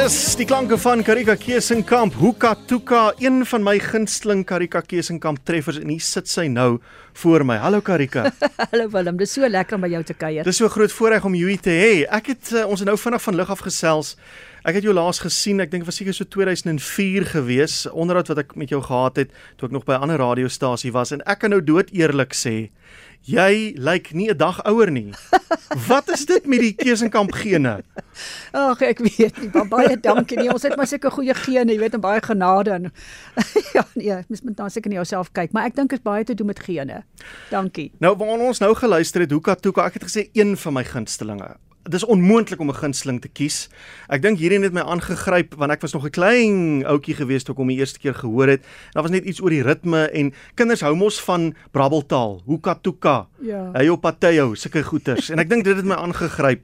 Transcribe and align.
Dis 0.00 0.14
die 0.38 0.46
klanke 0.48 0.78
van 0.80 1.02
Karika 1.04 1.34
Kesenkamp, 1.36 2.14
Hoeka 2.16 2.54
Tuka, 2.70 3.00
een 3.20 3.42
van 3.44 3.60
my 3.60 3.74
gunsteling 3.84 4.46
Karika 4.48 4.80
Kesenkamp 4.80 5.42
treffers 5.44 5.76
en 5.76 5.90
hier 5.92 6.00
sit 6.00 6.30
sy 6.30 6.46
nou 6.48 6.78
voor 7.20 7.44
my. 7.44 7.58
Hallo 7.60 7.82
Karika. 7.84 8.30
Hallo 8.70 8.86
Willem, 8.94 9.18
dis 9.20 9.34
so 9.36 9.44
lekker 9.44 9.76
om 9.76 9.84
by 9.84 9.90
jou 9.92 10.00
te 10.08 10.16
kuier. 10.16 10.46
Dis 10.48 10.56
so 10.62 10.72
groot 10.72 10.94
voorreg 10.96 11.26
om 11.28 11.36
jou 11.36 11.50
hier 11.52 11.60
te 11.60 11.74
hê. 11.76 11.90
Ek 12.08 12.32
het 12.32 12.54
uh, 12.54 12.62
ons 12.64 12.80
het 12.80 12.88
nou 12.88 12.96
vinnig 12.96 13.26
van 13.26 13.36
lig 13.42 13.52
af 13.52 13.60
gesels. 13.66 14.14
Ek 14.64 14.78
het 14.78 14.88
jou 14.88 14.96
laas 14.96 15.20
gesien, 15.20 15.60
ek 15.60 15.74
dink 15.74 15.84
was 15.84 16.00
seker 16.00 16.16
so 16.16 16.24
2004 16.32 17.28
gewees, 17.34 17.82
onderhoud 17.92 18.32
wat 18.32 18.40
ek 18.46 18.56
met 18.56 18.72
jou 18.72 18.80
gehad 18.86 19.20
het 19.20 19.36
toe 19.60 19.68
ek 19.68 19.76
nog 19.76 19.84
by 19.84 19.98
'n 19.98 20.08
ander 20.08 20.24
radiostasie 20.24 20.96
was 20.96 21.12
en 21.12 21.20
ek 21.28 21.44
kan 21.44 21.52
nou 21.52 21.60
dood 21.60 21.92
eerlik 21.92 22.32
sê, 22.32 22.70
jy 23.26 23.74
lyk 23.76 24.12
nie 24.12 24.30
'n 24.30 24.36
dag 24.36 24.62
ouer 24.64 24.90
nie. 24.90 25.12
Wat 25.88 26.08
is 26.10 26.26
dit 26.26 26.46
met 26.46 26.60
die 26.60 26.72
Kesenkamp 26.74 27.32
gene? 27.32 27.82
Ag, 28.52 28.82
ek 28.82 28.98
weet 28.98 29.38
nie, 29.40 29.50
baie 29.68 30.00
dankie 30.00 30.38
nie. 30.38 30.50
Ons 30.52 30.62
het 30.62 30.76
maar 30.76 30.86
seker 30.86 31.10
goeie 31.10 31.34
gene, 31.34 31.72
jy 31.72 31.78
weet, 31.78 31.94
en 31.94 32.00
baie 32.00 32.20
genade 32.20 32.70
en 32.70 32.92
ja, 33.76 33.86
nee, 33.94 34.24
mens 34.28 34.42
moet 34.42 34.56
dan 34.56 34.70
seker 34.70 34.90
na 34.90 34.96
jouself 34.96 35.32
kyk, 35.32 35.52
maar 35.52 35.64
ek 35.64 35.76
dink 35.76 35.90
dit 35.90 35.98
is 35.98 36.04
baie 36.04 36.24
te 36.24 36.34
doen 36.34 36.46
met 36.46 36.60
gene. 36.60 37.04
Dankie. 37.50 37.92
Nou, 37.98 38.16
waar 38.16 38.38
ons 38.38 38.58
nou 38.58 38.74
geluister 38.74 39.20
het, 39.20 39.30
Hoeka 39.30 39.54
Tuka, 39.54 39.86
ek 39.86 40.00
het 40.00 40.08
gesê 40.08 40.28
een 40.32 40.56
van 40.56 40.72
my 40.72 40.84
gunstelinge 40.84 41.56
dis 41.82 42.04
onmoontlik 42.04 42.60
om 42.60 42.68
'n 42.68 42.74
gunsteling 42.74 43.20
te 43.20 43.28
kies. 43.28 43.68
Ek 44.08 44.22
dink 44.22 44.38
hierdie 44.38 44.60
het 44.60 44.72
my 44.72 44.80
aangegryp 44.80 45.54
want 45.54 45.72
ek 45.72 45.80
was 45.80 45.92
nog 45.92 46.04
'n 46.04 46.10
klein 46.10 46.84
ouetjie 46.84 47.14
gewees 47.14 47.42
toe 47.42 47.54
ek 47.54 47.58
hom 47.58 47.68
die 47.68 47.78
eerste 47.78 47.98
keer 47.98 48.14
gehoor 48.14 48.48
het. 48.48 48.64
Daar 48.92 49.02
was 49.02 49.12
net 49.12 49.24
iets 49.24 49.40
oor 49.40 49.50
die 49.50 49.62
ritme 49.62 50.10
en 50.10 50.32
kinders 50.54 50.80
hou 50.80 50.94
mos 50.94 51.20
van 51.20 51.54
brabbeltaal, 51.70 52.42
hoekatuka. 52.44 53.26
Ja. 53.40 53.70
Hy 53.72 53.88
op 53.88 54.00
pateo, 54.00 54.54
sulke 54.54 54.82
goeters 54.82 55.30
en 55.30 55.38
ek 55.38 55.48
dink 55.48 55.64
dit 55.64 55.76
het 55.76 55.84
my 55.84 55.94
aangegryp 55.94 56.60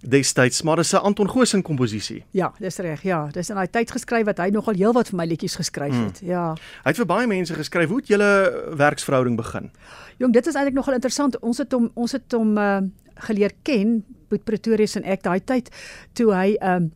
destyds, 0.00 0.62
maar 0.62 0.76
dis 0.76 0.92
'n 0.92 0.96
Anton 0.96 1.30
Goosen 1.30 1.62
komposisie. 1.62 2.24
Ja, 2.30 2.52
dis 2.58 2.76
reg. 2.76 3.02
Ja, 3.02 3.26
dis 3.26 3.48
in 3.48 3.54
daai 3.54 3.70
tyd 3.70 3.90
geskryf 3.90 4.24
wat 4.24 4.38
hy 4.38 4.48
nogal 4.48 4.74
heelwat 4.74 5.08
vir 5.08 5.16
my 5.16 5.24
liedjies 5.24 5.56
geskryf 5.56 5.92
hmm. 5.92 6.04
het. 6.04 6.22
Mm. 6.22 6.28
Ja. 6.28 6.52
Hy 6.82 6.90
het 6.90 6.96
vir 6.96 7.06
baie 7.06 7.26
mense 7.26 7.54
geskryf. 7.54 7.88
Hoe 7.88 7.96
het 7.96 8.06
julle 8.06 8.64
werksverhouding 8.76 9.36
begin? 9.36 9.70
Jong, 10.16 10.32
dit 10.32 10.46
is 10.46 10.54
eintlik 10.54 10.74
nogal 10.74 10.94
interessant. 10.94 11.38
Ons 11.38 11.58
het 11.58 11.72
hom 11.72 11.90
ons 11.94 12.12
het 12.12 12.32
hom 12.32 12.58
uh, 12.58 12.78
geleer 13.16 13.52
ken 13.62 14.04
Boet 14.28 14.44
Pretorius 14.44 14.96
en 14.96 15.04
ek 15.04 15.22
daai 15.22 15.40
tyd 15.44 15.70
toe 16.12 16.32
hy 16.34 16.56
um 16.60 16.92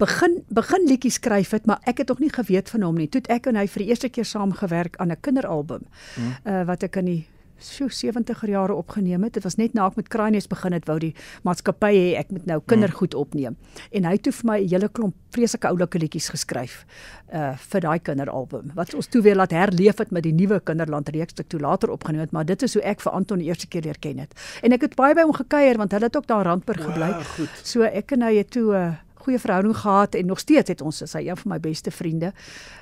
begin 0.00 0.38
begin 0.48 0.86
liedjies 0.88 1.18
skryf 1.20 1.50
het, 1.50 1.66
maar 1.66 1.80
ek 1.84 1.98
het 1.98 2.08
nog 2.08 2.22
nie 2.22 2.32
geweet 2.32 2.70
van 2.72 2.82
hom 2.82 2.96
nie. 2.96 3.08
Toe 3.08 3.20
ek 3.28 3.50
en 3.50 3.58
hy 3.60 3.66
vir 3.68 3.84
die 3.84 3.88
eerste 3.92 4.08
keer 4.08 4.24
saam 4.24 4.52
gewerk 4.56 4.96
aan 4.96 5.12
'n 5.12 5.20
kinderalbum. 5.20 5.84
Hmm. 6.14 6.32
Uh 6.44 6.64
wat 6.64 6.82
ek 6.82 6.96
in 6.96 7.04
die 7.04 7.26
so 7.58 7.88
70er 7.88 8.50
jare 8.50 8.74
opgeneem 8.74 9.22
het. 9.22 9.34
Dit 9.34 9.42
was 9.42 9.56
net 9.56 9.74
na 9.74 9.86
ek 9.86 9.96
met 9.96 10.08
Kraaies 10.08 10.48
begin 10.50 10.72
het 10.72 10.86
wou 10.86 10.98
die 10.98 11.14
maatskappy 11.42 11.92
hê 11.94 12.06
ek 12.18 12.30
moet 12.30 12.46
nou 12.46 12.60
kindergoed 12.66 13.14
opneem. 13.14 13.56
En 13.90 14.04
hy 14.04 14.12
het 14.16 14.22
toe 14.22 14.32
vir 14.32 14.50
my 14.50 14.58
'n 14.60 14.68
hele 14.68 14.88
klomp 14.88 15.14
vreeslike 15.34 15.66
oulike 15.66 15.98
liedjies 15.98 16.28
geskryf 16.28 16.84
uh 17.32 17.56
vir 17.56 17.80
daai 17.80 17.98
kinderalbum. 17.98 18.72
Wat 18.74 18.94
ons 18.94 19.06
toe 19.06 19.22
weer 19.22 19.36
laat 19.36 19.50
herleef 19.50 19.98
het 19.98 20.10
met 20.10 20.22
die 20.22 20.32
nuwe 20.32 20.60
Kinderland 20.60 21.08
reeks 21.08 21.34
wat 21.36 21.48
toe 21.48 21.60
later 21.60 21.90
opgeneem 21.90 22.20
het, 22.20 22.32
maar 22.32 22.44
dit 22.44 22.62
is 22.62 22.74
hoe 22.74 22.82
ek 22.82 23.00
vir 23.00 23.12
Anton 23.12 23.38
die 23.38 23.46
eerste 23.46 23.66
keer 23.66 23.82
leer 23.82 23.98
ken 23.98 24.18
het. 24.18 24.34
En 24.62 24.72
ek 24.72 24.80
het 24.80 24.94
baie 24.94 25.14
by 25.14 25.22
hom 25.22 25.32
gekuier 25.32 25.76
want 25.76 25.92
hulle 25.92 26.04
het 26.04 26.16
ook 26.16 26.26
daar 26.26 26.44
Randburg 26.44 26.84
gebly. 26.84 27.10
Wow, 27.10 27.48
so 27.62 27.82
ek 27.82 28.12
en 28.12 28.22
hy 28.22 28.36
het 28.36 28.50
toe 28.50 28.74
uh 28.74 28.92
goeie 29.24 29.40
verhouding 29.40 29.76
gehad 29.76 30.14
en 30.14 30.26
nog 30.30 30.38
steeds 30.42 30.72
het 30.72 30.84
ons 30.84 31.02
is 31.02 31.12
hy 31.16 31.24
een 31.26 31.40
van 31.40 31.54
my 31.54 31.58
beste 31.60 31.90
vriende. 31.90 32.32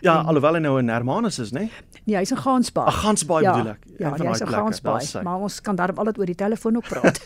Ja, 0.00 0.18
en, 0.18 0.30
alhoewel 0.32 0.58
hy 0.58 0.62
nou 0.66 0.74
in 0.80 0.92
Hermanus 0.92 1.38
is, 1.42 1.52
né? 1.54 1.66
Nee? 1.66 1.70
nee, 2.04 2.16
hy's 2.18 2.34
in 2.34 2.40
Gansbaai. 2.42 2.86
Ag, 2.90 3.00
Gansbaai 3.06 3.42
ja, 3.42 3.56
bedoel 3.56 3.72
ek. 3.74 3.90
Ja, 3.98 4.14
hy's 4.18 4.44
in 4.44 4.52
Gansbaai, 4.52 5.24
maar 5.26 5.46
ons 5.48 5.60
kan 5.64 5.78
daarom 5.78 5.98
altyd 6.02 6.22
oor 6.22 6.32
die 6.32 6.38
telefoon 6.38 6.78
op 6.82 6.88
praat. 6.90 7.22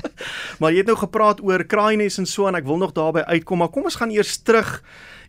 maar 0.60 0.72
jy 0.72 0.82
het 0.82 0.92
nou 0.92 0.98
gepraat 0.98 1.42
oor 1.44 1.64
Kraaies 1.68 2.18
en 2.18 2.26
so 2.26 2.48
en 2.48 2.58
ek 2.58 2.68
wil 2.68 2.80
nog 2.80 2.94
daarby 2.96 3.26
uitkom, 3.28 3.62
maar 3.62 3.72
kom 3.74 3.90
ons 3.90 4.00
gaan 4.00 4.12
eers 4.14 4.38
terug. 4.42 4.80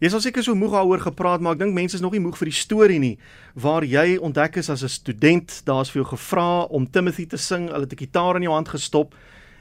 Jy 0.03 0.12
sal 0.12 0.23
seker 0.23 0.44
so 0.44 0.56
moeg 0.56 0.75
daaroor 0.75 1.03
gepraat, 1.06 1.44
maar 1.44 1.56
ek 1.56 1.63
dink 1.63 1.75
mense 1.75 1.96
is 1.96 2.03
nog 2.03 2.16
nie 2.16 2.23
moeg 2.23 2.38
vir 2.40 2.52
die 2.52 2.59
storie 2.59 3.00
nie 3.00 3.16
waar 3.56 3.85
jy 3.88 4.17
ontdek 4.19 4.57
is 4.59 4.69
as 4.69 4.84
'n 4.84 4.90
student, 4.90 5.62
daar's 5.63 5.90
vir 5.90 6.03
jou 6.03 6.09
gevra 6.17 6.67
om 6.67 6.90
Timothy 6.91 7.25
te 7.25 7.38
sing, 7.38 7.69
hulle 7.69 7.88
het 7.88 7.94
'n 7.94 8.03
gitaar 8.03 8.35
in 8.35 8.41
jou 8.41 8.53
hand 8.53 8.67
gestop 8.67 9.16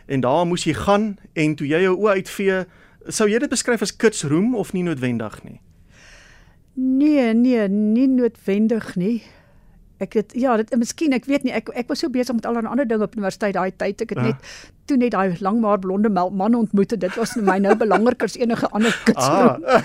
en 0.06 0.20
daar 0.20 0.46
moes 0.46 0.64
jy 0.64 0.74
gaan 0.74 1.16
en 1.32 1.54
toe 1.54 1.66
jy 1.66 1.80
jou 1.82 1.96
oë 1.96 2.14
uitvee 2.20 2.66
Sou 3.08 3.28
jy 3.28 3.38
dit 3.42 3.52
beskryf 3.52 3.82
as 3.84 3.92
kitsroem 3.96 4.54
of 4.56 4.72
nie 4.72 4.82
noodwendig 4.86 5.42
nie? 5.44 5.60
Nee, 6.74 7.34
nee, 7.34 7.68
nie 7.68 8.08
noodwendig 8.08 8.94
nie. 8.96 9.22
Ek 10.02 10.12
het 10.18 10.32
ja, 10.34 10.56
dit 10.56 10.76
miskien, 10.76 11.12
ek 11.12 11.28
weet 11.30 11.44
nie, 11.46 11.52
ek 11.54 11.68
ek 11.74 11.88
was 11.88 12.02
so 12.02 12.10
besig 12.10 12.34
met 12.34 12.46
allerlei 12.46 12.70
ander 12.70 12.88
dinge 12.88 13.06
op 13.06 13.14
universiteit 13.14 13.54
daai 13.54 13.70
tyd. 13.70 14.00
Ek 14.02 14.10
het 14.10 14.18
ja. 14.18 14.24
net 14.32 14.36
toe 14.90 14.96
net 15.00 15.14
daai 15.14 15.36
langmaar 15.40 15.78
blonde 15.78 16.10
man 16.12 16.54
ontmoet 16.54 16.92
en 16.92 16.98
dit 16.98 17.14
was 17.16 17.32
vir 17.36 17.44
my 17.46 17.56
nou 17.62 17.76
belangriker 17.84 18.28
as 18.28 18.36
enige 18.36 18.68
ander 18.74 18.96
kitsroem. 19.06 19.62
Ah. 19.64 19.82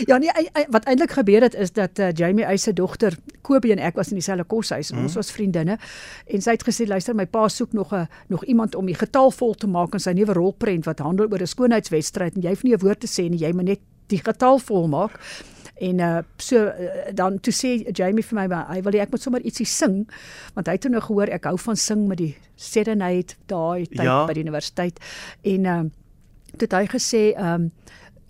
ja, 0.10 0.18
nee, 0.18 0.32
wat 0.74 0.84
eintlik 0.90 1.14
gebeur 1.16 1.46
het 1.46 1.54
is 1.54 1.72
dat 1.72 1.98
uh, 1.98 2.10
Jamie 2.12 2.44
Eise 2.44 2.64
se 2.64 2.74
dogter 2.76 3.16
Kobie 3.42 3.72
en 3.72 3.80
ek 3.82 3.96
was 3.98 4.12
in 4.12 4.18
dieselfde 4.20 4.44
koshuis 4.44 4.90
en 4.92 4.98
mm. 4.98 5.08
ons 5.08 5.16
was 5.18 5.32
vriendinne 5.34 5.78
en 6.26 6.44
sy 6.44 6.56
het 6.56 6.66
gesê 6.66 6.86
luister 6.86 7.16
my 7.16 7.26
pa 7.26 7.46
soek 7.48 7.72
nog 7.72 7.94
'n 7.94 8.08
nog 8.28 8.44
iemand 8.44 8.74
om 8.74 8.86
die 8.86 8.98
getal 8.98 9.30
vol 9.30 9.54
te 9.54 9.66
maak 9.66 9.94
in 9.94 10.00
sy 10.00 10.12
nuwe 10.12 10.32
rolprent 10.32 10.84
wat 10.84 10.98
handel 10.98 11.26
oor 11.30 11.42
'n 11.42 11.46
skoonheidswedstryd 11.46 12.36
en 12.36 12.42
jy 12.42 12.50
hoef 12.50 12.62
nie 12.62 12.74
'n 12.74 12.82
woord 12.82 13.00
te 13.00 13.08
sê 13.08 13.28
nie 13.30 13.40
jy 13.40 13.52
moet 13.52 13.64
net 13.64 13.80
die 14.06 14.22
getal 14.22 14.58
vol 14.58 14.88
maak 14.88 15.18
en 15.82 16.02
uh 16.04 16.20
so 16.38 16.62
uh, 16.66 17.10
dan 17.14 17.40
toe 17.40 17.54
sê 17.54 17.72
Jamie 17.90 18.24
vir 18.24 18.38
my 18.38 18.46
maar 18.52 18.70
hy 18.70 18.82
wil 18.86 19.00
ek 19.02 19.10
moet 19.10 19.22
sommer 19.22 19.42
ietsie 19.42 19.66
sing 19.66 20.04
want 20.54 20.68
hy 20.70 20.76
het 20.78 20.90
nou 20.92 21.02
gehoor 21.02 21.32
ek 21.34 21.48
hou 21.50 21.56
van 21.58 21.76
sing 21.76 22.06
met 22.10 22.22
die 22.22 22.34
serenade 22.56 23.34
daai 23.50 23.86
tyd 23.90 24.06
ja. 24.06 24.22
by 24.26 24.36
die 24.38 24.46
universiteit 24.46 25.02
en 25.42 25.66
uh 25.66 25.82
toe 26.52 26.68
het 26.68 26.74
hy 26.76 26.86
gesê 26.92 27.22
um 27.40 27.70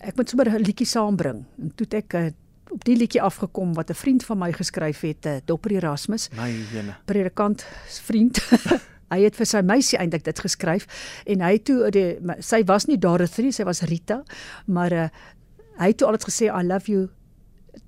ek 0.03 0.17
moet 0.19 0.29
sommer 0.29 0.51
'n 0.51 0.63
liedjie 0.63 0.87
saambring. 0.87 1.45
En 1.63 1.73
toe 1.75 1.87
het 1.87 1.95
ek 1.95 2.15
uh, 2.15 2.31
op 2.73 2.85
die 2.85 2.97
liedjie 2.97 3.23
afgekom 3.23 3.75
wat 3.75 3.91
'n 3.91 3.95
vriend 3.95 4.25
van 4.25 4.39
my 4.39 4.53
geskryf 4.53 5.01
het, 5.01 5.27
uh, 5.27 5.37
Dopper 5.45 5.73
Erasmus. 5.73 6.29
My 6.37 6.51
jene. 6.51 6.97
Predikant 7.05 7.67
vriend. 7.87 8.43
hy 9.13 9.21
het 9.21 9.37
vir 9.37 9.47
sy 9.47 9.61
meisie 9.61 9.99
eintlik 9.99 10.25
dit 10.25 10.39
geskryf 10.41 10.87
en 11.27 11.41
hy 11.41 11.59
toe 11.59 11.91
die 11.91 12.17
sy 12.41 12.63
was 12.65 12.87
nie 12.87 12.99
Dorothy, 12.99 13.51
sy 13.53 13.65
was 13.65 13.83
Rita, 13.83 14.23
maar 14.67 14.93
uh, 14.93 15.09
hy 15.77 15.87
het 15.87 15.99
toe 15.99 16.09
altyd 16.09 16.25
gesê 16.25 16.49
I 16.49 16.65
love 16.65 16.89
you 16.89 17.11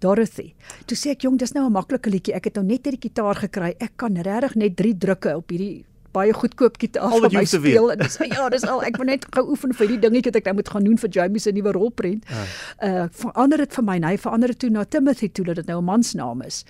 Dorothy. 0.00 0.54
Toe 0.86 0.96
sê 0.96 1.10
ek 1.10 1.26
jong, 1.26 1.38
dis 1.38 1.52
nou 1.52 1.66
'n 1.66 1.72
maklike 1.72 2.10
liedjie. 2.10 2.34
Ek 2.34 2.44
het 2.44 2.54
nou 2.56 2.64
net 2.64 2.84
hierdie 2.84 3.08
gitaar 3.08 3.34
gekry. 3.34 3.74
Ek 3.78 3.96
kan 3.96 4.16
regtig 4.16 4.54
net 4.56 4.76
3 4.76 4.98
drukke 4.98 5.36
op 5.36 5.50
hierdie 5.50 5.84
baie 6.14 6.32
goedkoop 6.32 6.78
gitaar 6.78 7.10
vir 7.10 7.32
my 7.34 7.44
speel 7.44 7.90
en 7.94 7.98
dis 7.98 8.18
ja, 8.30 8.48
dis 8.48 8.66
al 8.70 8.82
ek 8.86 8.98
moet 9.00 9.10
net 9.10 9.26
gou 9.34 9.44
oefen 9.54 9.74
vir 9.74 9.90
die 9.94 9.98
dingetjie 10.04 10.30
wat 10.30 10.40
ek 10.40 10.48
nou 10.50 10.54
moet 10.60 10.70
gaan 10.74 10.84
doen 10.84 11.00
vir 11.02 11.10
Jamie 11.16 11.42
se 11.42 11.52
nuwe 11.52 11.74
rolprent. 11.74 12.24
Ja. 12.30 12.44
Uh 12.88 13.08
verander 13.10 13.64
dit 13.64 13.74
vir 13.78 13.84
my, 13.84 13.98
hy 14.06 14.16
verander 14.26 14.54
dit 14.54 14.58
toe 14.58 14.70
na 14.70 14.84
Timothy 14.84 15.28
toe 15.28 15.44
dat 15.50 15.56
dit 15.56 15.66
nou 15.66 15.80
'n 15.80 15.84
mansnaam 15.84 16.42
is. 16.42 16.64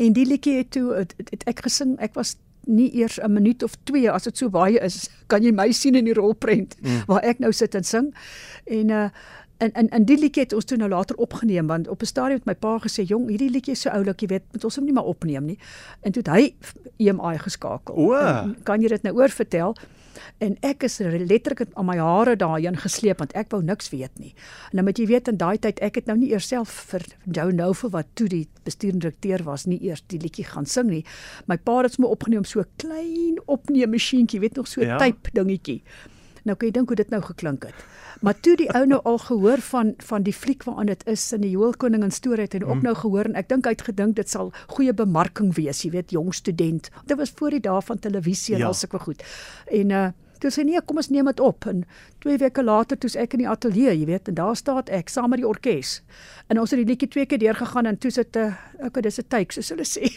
En 0.00 0.12
die 0.12 0.26
liedjie 0.26 0.56
het 0.56 0.70
toe 0.70 0.94
het, 0.94 1.14
het, 1.18 1.30
het 1.30 1.44
ek 1.46 1.66
gesing, 1.66 1.98
ek 2.00 2.14
was 2.14 2.36
nie 2.66 2.90
eers 2.94 3.18
'n 3.18 3.32
minuut 3.32 3.62
of 3.62 3.74
2 3.84 4.10
as 4.10 4.22
dit 4.22 4.38
so 4.38 4.50
baie 4.50 4.78
is, 4.78 5.10
kan 5.26 5.42
jy 5.42 5.52
my 5.52 5.72
sien 5.72 5.94
in 5.94 6.04
die 6.04 6.14
rolprent 6.14 6.76
mm. 6.80 7.02
waar 7.06 7.22
ek 7.22 7.38
nou 7.38 7.52
sit 7.52 7.74
en 7.74 7.84
sing. 7.84 8.14
En 8.66 8.90
uh 8.90 9.08
en 9.62 9.72
en 9.72 9.88
en 9.88 10.04
die 10.04 10.18
liedjie 10.18 10.42
het 10.42 10.52
ons 10.56 10.66
toe 10.68 10.76
nou 10.80 10.90
later 10.90 11.16
opgeneem 11.16 11.66
want 11.70 11.88
op 11.88 12.02
'n 12.02 12.10
stadium 12.10 12.38
het 12.38 12.46
my 12.50 12.54
pa 12.54 12.78
gesê 12.78 13.06
jong 13.06 13.28
hierdie 13.28 13.50
liedjie 13.50 13.72
is 13.72 13.80
so 13.80 13.90
oulik 13.90 14.20
jy 14.20 14.28
weet 14.28 14.52
moet 14.52 14.64
ons 14.64 14.76
hom 14.76 14.84
nie 14.84 14.92
maar 14.92 15.10
opneem 15.14 15.44
nie. 15.44 15.58
En 16.00 16.12
toe 16.12 16.22
het 16.22 16.32
hy 16.34 16.54
EMI 16.96 17.38
geskakel. 17.38 17.94
O, 17.94 18.10
kan 18.62 18.80
jy 18.80 18.88
dit 18.88 19.02
nou 19.02 19.14
oor 19.14 19.28
vertel? 19.28 19.76
En 20.38 20.56
ek 20.60 20.82
is 20.82 20.98
letterlik 20.98 21.68
aan 21.72 21.86
my 21.86 21.96
hare 21.96 22.36
daarheen 22.36 22.76
gesleep 22.76 23.18
want 23.18 23.32
ek 23.32 23.50
wou 23.50 23.62
niks 23.62 23.90
weet 23.90 24.18
nie. 24.18 24.34
En 24.70 24.76
nou 24.76 24.84
moet 24.84 24.98
jy 24.98 25.06
weet 25.06 25.28
in 25.28 25.36
daai 25.36 25.58
tyd 25.58 25.80
ek 25.80 25.94
het 25.94 26.06
nou 26.06 26.18
nie 26.18 26.30
eers 26.32 26.48
self 26.48 26.68
vir 26.90 27.04
Joe 27.24 27.52
Novo 27.52 27.88
wat 27.88 28.06
toe 28.14 28.28
die 28.28 28.48
bestuurende 28.64 29.06
direkteur 29.06 29.42
was 29.42 29.66
nie 29.66 29.80
eers 29.82 30.02
die 30.06 30.18
liedjie 30.18 30.44
gaan 30.44 30.66
sing 30.66 30.90
nie. 30.90 31.04
My 31.46 31.56
pa 31.56 31.82
het 31.82 31.96
hom 31.96 32.10
opgeneem 32.10 32.44
so 32.44 32.64
klein 32.76 33.38
opneem 33.46 33.90
masjienkie 33.90 34.40
weet 34.40 34.56
nog 34.56 34.66
so 34.66 34.80
'n 34.80 34.86
ja. 34.86 34.98
type 34.98 35.30
dingetjie. 35.32 35.82
Nou 36.44 36.56
kan 36.56 36.68
jy 36.68 36.72
dink 36.72 36.88
hoe 36.88 36.96
dit 36.96 37.10
nou 37.10 37.22
geklink 37.22 37.64
het. 37.64 37.74
Maar 38.22 38.38
toe 38.40 38.54
die 38.56 38.68
ou 38.70 38.84
nou 38.86 39.00
al 39.08 39.18
gehoor 39.18 39.58
van 39.58 39.94
van 40.06 40.22
die 40.22 40.34
fliek 40.34 40.62
waaraan 40.64 40.90
dit 40.92 41.06
is 41.10 41.24
in 41.34 41.42
die 41.42 41.50
Joel 41.50 41.74
Koning 41.76 42.02
en 42.06 42.14
storie 42.14 42.46
het 42.46 42.54
en 42.54 42.64
ook 42.64 42.78
mm. 42.78 42.82
nou 42.86 42.94
gehoor 42.94 43.30
en 43.30 43.38
ek 43.40 43.48
dink 43.50 43.66
hy 43.66 43.74
het 43.74 43.82
gedink 43.82 44.16
dit 44.16 44.30
sal 44.30 44.52
goeie 44.76 44.94
bemarking 44.94 45.50
wees, 45.58 45.82
jy 45.82 45.90
weet, 45.90 46.14
jong 46.14 46.30
student. 46.34 46.90
Dit 47.06 47.18
was 47.18 47.34
voor 47.34 47.56
die 47.56 47.62
dae 47.66 47.80
van 47.82 47.98
televisie 47.98 48.54
en 48.54 48.62
ja. 48.62 48.70
al 48.70 48.78
sulke 48.78 49.02
goed. 49.02 49.24
En 49.66 49.90
uh 49.90 50.10
toe 50.42 50.50
sê 50.50 50.64
nee, 50.66 50.80
kom 50.82 50.98
ons 50.98 51.06
neem 51.14 51.28
dit 51.30 51.40
op 51.40 51.66
en 51.70 51.84
twee 52.22 52.38
weke 52.42 52.64
later 52.66 52.98
toe's 52.98 53.14
ek 53.14 53.36
in 53.36 53.44
die 53.44 53.48
ateljee, 53.48 53.92
jy 53.94 54.06
weet, 54.08 54.30
en 54.32 54.34
daar 54.40 54.56
staan 54.58 54.80
ek 54.90 55.12
saam 55.12 55.30
met 55.30 55.38
die 55.38 55.46
orkes. 55.46 56.00
En 56.50 56.58
ons 56.58 56.72
het 56.74 56.80
die 56.82 56.88
liedjie 56.88 57.08
twee 57.08 57.28
keer 57.30 57.38
deurgegaan 57.38 57.86
en 57.86 57.98
toe 57.98 58.10
sit 58.10 58.34
'n 58.36 58.50
uh, 58.50 58.86
okay, 58.86 59.02
dis 59.02 59.20
'n 59.20 59.28
take 59.28 59.54
soos 59.54 59.70
hulle 59.70 59.86
sê. 59.86 60.10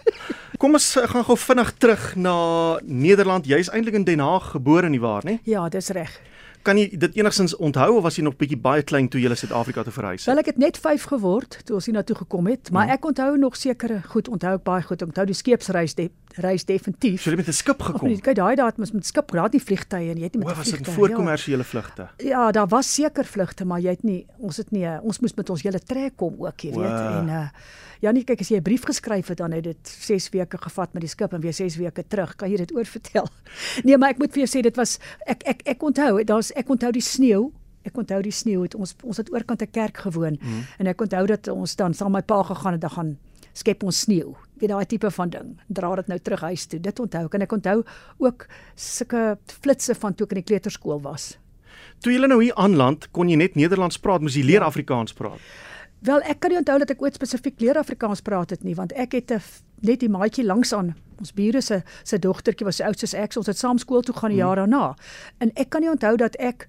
Kom 0.60 0.72
ons 0.72 0.96
eh, 0.96 1.04
gaan 1.04 1.24
gou 1.24 1.36
vinnig 1.36 1.72
terug 1.76 2.16
na 2.16 2.36
Nederland. 2.82 3.46
Jy's 3.46 3.68
eintlik 3.68 3.94
in 3.94 4.04
Den 4.04 4.24
Haag 4.24 4.50
gebore 4.56 4.88
nie 4.88 5.00
waar 5.00 5.24
nie? 5.24 5.40
Ja, 5.44 5.68
dis 5.68 5.92
reg. 5.92 6.20
Kan 6.66 6.80
jy 6.80 6.88
dit 6.98 7.18
enigstens 7.20 7.54
onthou 7.62 7.96
of 7.96 8.02
was 8.02 8.16
jy 8.18 8.24
nog 8.26 8.34
bietjie 8.40 8.58
baie 8.58 8.82
klein 8.82 9.06
toe 9.12 9.20
jy 9.22 9.30
na 9.30 9.38
Suid-Afrika 9.38 9.84
toe 9.86 9.94
verhuis 9.94 10.24
het? 10.24 10.30
Wel 10.32 10.42
ek 10.42 10.50
het 10.50 10.58
net 10.58 10.80
5 10.82 11.04
geword 11.12 11.60
toe 11.68 11.76
ons 11.78 11.86
hier 11.86 11.94
na 11.94 12.02
toe 12.06 12.16
gekom 12.18 12.48
het, 12.50 12.72
maar 12.74 12.88
hmm. 12.88 12.98
ek 12.98 13.06
onthou 13.12 13.36
nog 13.38 13.58
sekere 13.58 14.00
goed, 14.10 14.30
onthou 14.32 14.56
ek 14.58 14.64
baie 14.66 14.82
goed. 14.82 15.04
Onthou 15.06 15.26
die 15.28 15.36
skeepsreis 15.38 15.94
die 15.94 16.08
reis 16.42 16.66
definitief. 16.66 17.22
So 17.22 17.30
jy 17.30 17.36
het 17.36 17.46
met 17.46 17.54
'n 17.54 17.58
skip 17.60 17.86
gekom. 17.86 18.10
Oh, 18.10 18.18
kyk 18.18 18.36
daai 18.36 18.56
daai 18.58 18.66
het 18.66 18.78
mos 18.82 18.92
met 18.92 19.06
skip, 19.06 19.30
daar 19.30 19.46
het 19.46 19.52
nie 19.52 19.62
vliegtye 19.62 20.10
en 20.10 20.18
jy 20.18 20.26
het 20.26 20.34
nie 20.34 20.42
met 20.42 20.52
O, 20.52 20.56
was 20.56 20.66
dit 20.66 20.74
vliegtuie, 20.74 20.94
voor 20.96 21.08
ja. 21.08 21.14
kommersiële 21.14 21.64
vlugte? 21.64 22.08
Ja, 22.18 22.50
daar 22.50 22.68
was 22.68 22.94
seker 22.94 23.24
vlugte, 23.24 23.64
maar 23.64 23.80
jy 23.80 23.90
het 23.90 24.02
nie 24.02 24.26
ons 24.38 24.56
het 24.56 24.70
nie 24.70 24.86
ons 25.02 25.20
moes 25.20 25.34
met 25.34 25.50
ons 25.50 25.62
hele 25.62 25.80
trek 25.80 26.16
kom 26.16 26.34
ook, 26.38 26.60
jy 26.60 26.72
weet. 26.74 26.90
Wow. 26.90 27.18
En 27.18 27.28
uh 27.28 27.48
ja, 28.00 28.12
nee, 28.12 28.24
kyk 28.24 28.40
as 28.40 28.48
jy 28.48 28.58
'n 28.58 28.62
brief 28.62 28.84
geskryf 28.84 29.28
het 29.28 29.38
dan 29.38 29.52
het 29.52 29.64
dit 29.64 29.88
6 29.88 30.28
weke 30.30 30.58
gevat 30.58 30.92
met 30.92 31.02
die 31.02 31.08
skip 31.08 31.32
en 31.32 31.40
weer 31.40 31.52
6 31.52 31.76
weke 31.76 32.04
terug. 32.08 32.36
Kan 32.36 32.50
jy 32.50 32.56
dit 32.56 32.74
oorvertel? 32.74 33.28
Nee, 33.84 33.98
maar 33.98 34.10
ek 34.10 34.18
moet 34.18 34.32
vir 34.32 34.44
jou 34.44 34.58
sê 34.58 34.62
dit 34.62 34.76
was 34.76 34.98
ek 35.26 35.42
ek 35.44 35.62
ek 35.64 35.82
onthou, 35.82 36.24
daar's 36.24 36.52
ek 36.56 36.68
onthou 36.68 36.92
die 36.92 37.02
sneeu. 37.02 37.52
Ek 37.84 37.96
onthou 37.96 38.22
die 38.22 38.32
sneeu 38.32 38.62
het 38.62 38.74
ons 38.74 38.94
ons 39.02 39.16
het 39.16 39.32
oorkant 39.32 39.62
'n 39.62 39.70
kerk 39.70 39.96
gewoon 39.96 40.38
mm. 40.40 40.64
en 40.78 40.86
ek 40.86 41.00
onthou 41.00 41.26
dat 41.26 41.48
ons 41.48 41.76
dan 41.76 41.94
saam 41.94 42.12
met 42.12 42.26
my 42.28 42.34
pa 42.34 42.42
gegaan 42.42 42.72
het 42.72 42.80
dan 42.80 42.90
gaan 42.90 43.18
skep 43.52 43.82
ons 43.82 44.00
sneeu. 44.00 44.34
Weet 44.60 44.70
daai 44.70 44.86
tipe 44.86 45.10
van 45.10 45.30
ding. 45.30 45.56
Dra 45.68 45.94
dit 45.96 46.06
nou 46.06 46.18
terug 46.18 46.40
huis 46.40 46.66
toe. 46.66 46.80
Dit 46.80 47.00
onthou 47.00 47.24
ek 47.24 47.34
en 47.34 47.42
ek 47.42 47.52
onthou 47.52 47.84
ook 48.18 48.46
sulke 48.74 49.38
flitsse 49.62 49.94
van 49.94 50.14
toe 50.14 50.26
ek 50.26 50.32
in 50.32 50.42
die 50.42 50.48
kleuterskool 50.50 51.00
was. 51.00 51.38
Toe 52.04 52.12
jy 52.12 52.26
nou 52.28 52.42
hier 52.42 52.56
aanland, 52.60 53.08
kon 53.12 53.28
jy 53.28 53.38
net 53.40 53.56
Nederlands 53.56 53.98
praat, 53.98 54.20
moes 54.24 54.36
jy 54.36 54.44
leer 54.44 54.60
Ja. 54.60 54.66
Afrikaans 54.66 55.12
praat. 55.16 55.40
Wel, 56.00 56.20
ek 56.22 56.40
kan 56.40 56.50
nie 56.50 56.58
onthou 56.58 56.78
dat 56.78 56.90
ek 56.90 57.02
ooit 57.02 57.14
spesifiek 57.14 57.60
leer 57.60 57.78
Afrikaans 57.78 58.20
praat 58.20 58.50
het 58.50 58.62
nie, 58.64 58.74
want 58.74 58.92
ek 58.92 59.12
het 59.12 59.30
'n 59.32 59.40
net 59.82 60.00
die 60.00 60.08
maatjie 60.08 60.44
langs 60.44 60.72
aan 60.72 60.94
ons 61.18 61.32
bure 61.32 61.60
se 61.62 61.82
se 62.04 62.18
dogtertjie 62.18 62.64
was 62.66 62.76
so 62.76 62.84
oud 62.84 62.98
soos 62.98 63.14
ek, 63.14 63.32
so 63.32 63.40
ons 63.40 63.46
het 63.46 63.56
saam 63.58 63.78
skool 63.78 64.02
toe 64.02 64.14
gaan 64.14 64.30
die 64.30 64.38
jaar 64.38 64.56
daarna. 64.56 64.94
En 65.40 65.50
ek 65.56 65.70
kan 65.70 65.80
nie 65.80 65.90
onthou 65.90 66.16
dat 66.16 66.36
ek 66.36 66.68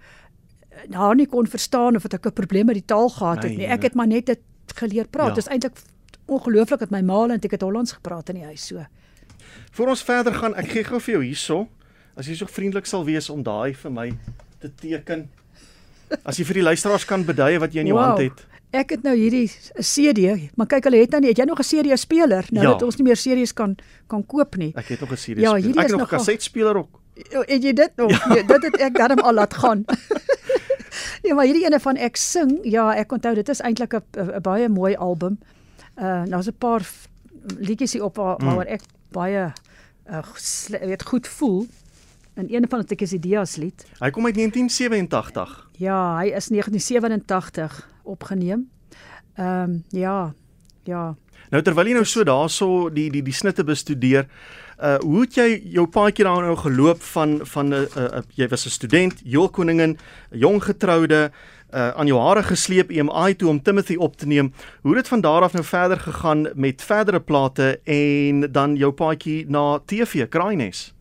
eh, 0.69 0.95
haar 0.95 1.15
nie 1.15 1.25
kon 1.27 1.45
verstaan 1.47 1.95
of 1.95 2.01
dat 2.03 2.13
ek 2.13 2.25
'n 2.27 2.31
probleem 2.33 2.65
met 2.65 2.75
die 2.75 2.85
taal 2.85 3.09
gehad 3.09 3.35
het 3.43 3.43
Nee, 3.43 3.57
nie. 3.57 3.67
nee. 3.67 3.75
Ek 3.75 3.81
het 3.83 3.93
maar 3.95 4.07
net 4.07 4.25
dit 4.25 4.39
geleer 4.75 5.07
praat. 5.07 5.27
Ja. 5.27 5.33
Dit 5.33 5.43
is 5.45 5.51
eintlik 5.51 5.77
ongelooflik 6.27 6.79
dat 6.79 6.89
my 6.91 7.01
ma 7.01 7.23
en 7.23 7.31
ek 7.31 7.51
het 7.51 7.61
Hollands 7.61 7.91
gepraat 7.91 8.29
in 8.29 8.35
die 8.35 8.43
huis 8.45 8.65
so. 8.67 8.85
Voor 9.71 9.87
ons 9.87 10.03
verder 10.03 10.33
gaan, 10.33 10.55
ek 10.55 10.67
gee 10.71 10.83
gou 10.83 10.99
vir 10.99 11.13
jou 11.13 11.23
hierso. 11.23 11.67
As 12.15 12.25
jy 12.27 12.35
so 12.35 12.45
vriendelik 12.45 12.85
sal 12.85 13.05
wees 13.05 13.29
om 13.29 13.43
daai 13.43 13.73
vir 13.73 13.91
my 13.91 14.13
te 14.59 14.69
teken. 14.75 15.29
As 16.25 16.37
jy 16.37 16.45
vir 16.45 16.53
die 16.53 16.63
luisteraars 16.63 17.05
kan 17.05 17.23
bedui 17.25 17.59
wat 17.59 17.73
jy 17.73 17.79
in 17.81 17.87
jou 17.87 17.97
Wow. 17.97 18.05
hand 18.05 18.19
het. 18.19 18.45
Ek 18.75 18.89
het 18.89 19.03
nou 19.03 19.15
hierdie 19.15 19.47
CD, 19.79 20.51
maar 20.55 20.67
kyk 20.67 20.83
hulle 20.83 20.97
het 20.99 21.09
nou 21.15 21.21
nie, 21.21 21.29
het 21.29 21.37
jy 21.39 21.45
nog 21.45 21.59
'n 21.59 21.63
CD 21.63 21.97
speler 21.99 22.45
nou 22.51 22.65
Ja. 22.65 22.71
dat 22.73 22.83
ons 22.83 22.95
nie 22.97 23.03
meer 23.07 23.15
series 23.15 23.53
kan 23.53 23.75
kan 24.07 24.25
koop 24.25 24.55
nie. 24.57 24.71
Ek 24.75 24.87
het 24.87 24.99
nog 24.99 25.11
'n 25.11 25.15
serie 25.17 25.41
Ja, 25.41 25.49
speel. 25.49 25.63
hierdie 25.63 25.81
Ek 25.81 25.87
het 25.89 25.97
nog 25.97 26.07
'n 26.07 26.15
kasseitspeler 26.15 26.77
ook. 26.77 26.99
Ja, 27.31 27.39
Het 27.47 27.63
jy 27.63 27.73
dit 27.73 27.91
nog? 27.95 28.09
Ja. 28.11 28.27
Nee, 28.33 28.45
dit 28.45 28.63
het 28.63 28.75
ek 28.77 28.95
darm 28.97 29.19
al 29.19 29.33
laat 29.33 29.53
gaan. 29.53 29.85
ja, 31.23 31.33
maar 31.33 31.45
hierdie 31.45 31.65
ene 31.65 31.79
van 31.79 31.95
ek 31.95 32.15
sing, 32.15 32.59
ja, 32.63 32.93
ek 32.95 33.11
onthou 33.11 33.35
dit 33.35 33.49
is 33.49 33.59
eintlik 33.61 33.93
'n 33.93 34.41
baie 34.41 34.69
mooi 34.69 34.95
album. 34.95 35.39
Uh 35.99 36.25
daar's 36.25 36.47
'n 36.47 36.55
paar 36.57 36.87
liedjies 37.59 37.93
hier 37.93 38.03
op 38.03 38.15
waar, 38.15 38.37
waaroor 38.37 38.65
ek 38.65 38.81
baie 39.11 39.53
uh 40.09 40.23
weet 40.81 41.03
goed 41.03 41.27
voel. 41.27 41.65
En 42.33 42.53
een 42.53 42.65
van 42.69 42.81
dit 42.85 43.01
is 43.01 43.09
die 43.09 43.19
Dias 43.19 43.55
lied. 43.55 43.85
Hy 43.99 44.09
kom 44.09 44.25
uit 44.25 44.35
1987. 44.35 45.69
Ja, 45.77 46.17
hy 46.19 46.25
is 46.27 46.47
1987 46.49 47.87
opgeneem. 48.07 48.69
Ehm 49.35 49.69
um, 49.69 49.83
ja. 49.89 50.33
Ja. 50.87 51.15
Nou 51.51 51.61
terwyl 51.63 51.87
jy 51.91 51.97
nou 51.97 52.05
so 52.07 52.23
daarso 52.27 52.87
die 52.91 53.09
die 53.11 53.21
die 53.23 53.35
snitte 53.35 53.63
bestudeer, 53.67 54.27
uh 54.77 54.97
hoe 55.03 55.23
het 55.23 55.37
jy 55.39 55.47
jou 55.77 55.87
paadjie 55.91 56.25
daar 56.27 56.43
nou 56.43 56.55
geloop 56.59 57.03
van 57.13 57.39
van 57.43 57.69
'n 57.69 57.73
uh, 57.73 58.03
uh, 58.03 58.23
jy 58.35 58.47
was 58.47 58.65
'n 58.65 58.69
student, 58.69 59.21
joelkoningin, 59.23 59.97
'n 60.31 60.39
jong 60.39 60.63
getroude, 60.63 61.31
uh 61.73 61.89
aan 61.95 62.07
jou 62.07 62.19
hare 62.19 62.43
gesleep 62.43 62.89
EMI 62.89 63.35
toe 63.35 63.49
om 63.49 63.61
Timothy 63.61 63.95
op 63.95 64.17
te 64.17 64.27
neem. 64.27 64.53
Hoe 64.81 64.95
het 64.95 65.03
dit 65.03 65.07
van 65.07 65.21
daar 65.21 65.41
af 65.41 65.53
nou 65.53 65.65
verder 65.65 65.99
gegaan 65.99 66.47
met 66.55 66.81
verdere 66.81 67.19
plate 67.19 67.79
en 67.83 68.51
dan 68.51 68.75
jou 68.75 68.91
paadjie 68.91 69.45
na 69.49 69.79
TV 69.85 70.27
Kraaines? 70.27 70.96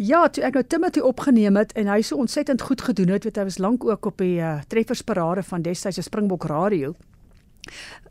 Ja, 0.00 0.22
toe 0.32 0.44
ek 0.48 0.54
nou 0.56 0.62
Timothy 0.64 1.02
opgeneem 1.04 1.58
het 1.60 1.74
en 1.76 1.90
hy 1.92 2.00
so 2.00 2.16
ontsettend 2.16 2.62
goed 2.64 2.80
gedoen 2.80 3.10
het, 3.12 3.26
weet 3.28 3.36
hy 3.36 3.42
was 3.44 3.58
lank 3.60 3.84
ook 3.84 4.06
op 4.08 4.22
die 4.22 4.38
uh, 4.40 4.54
treffersparade 4.72 5.42
van 5.44 5.62
destyds 5.66 5.98
se 6.00 6.02
Springbok 6.06 6.46
Radio. 6.48 6.94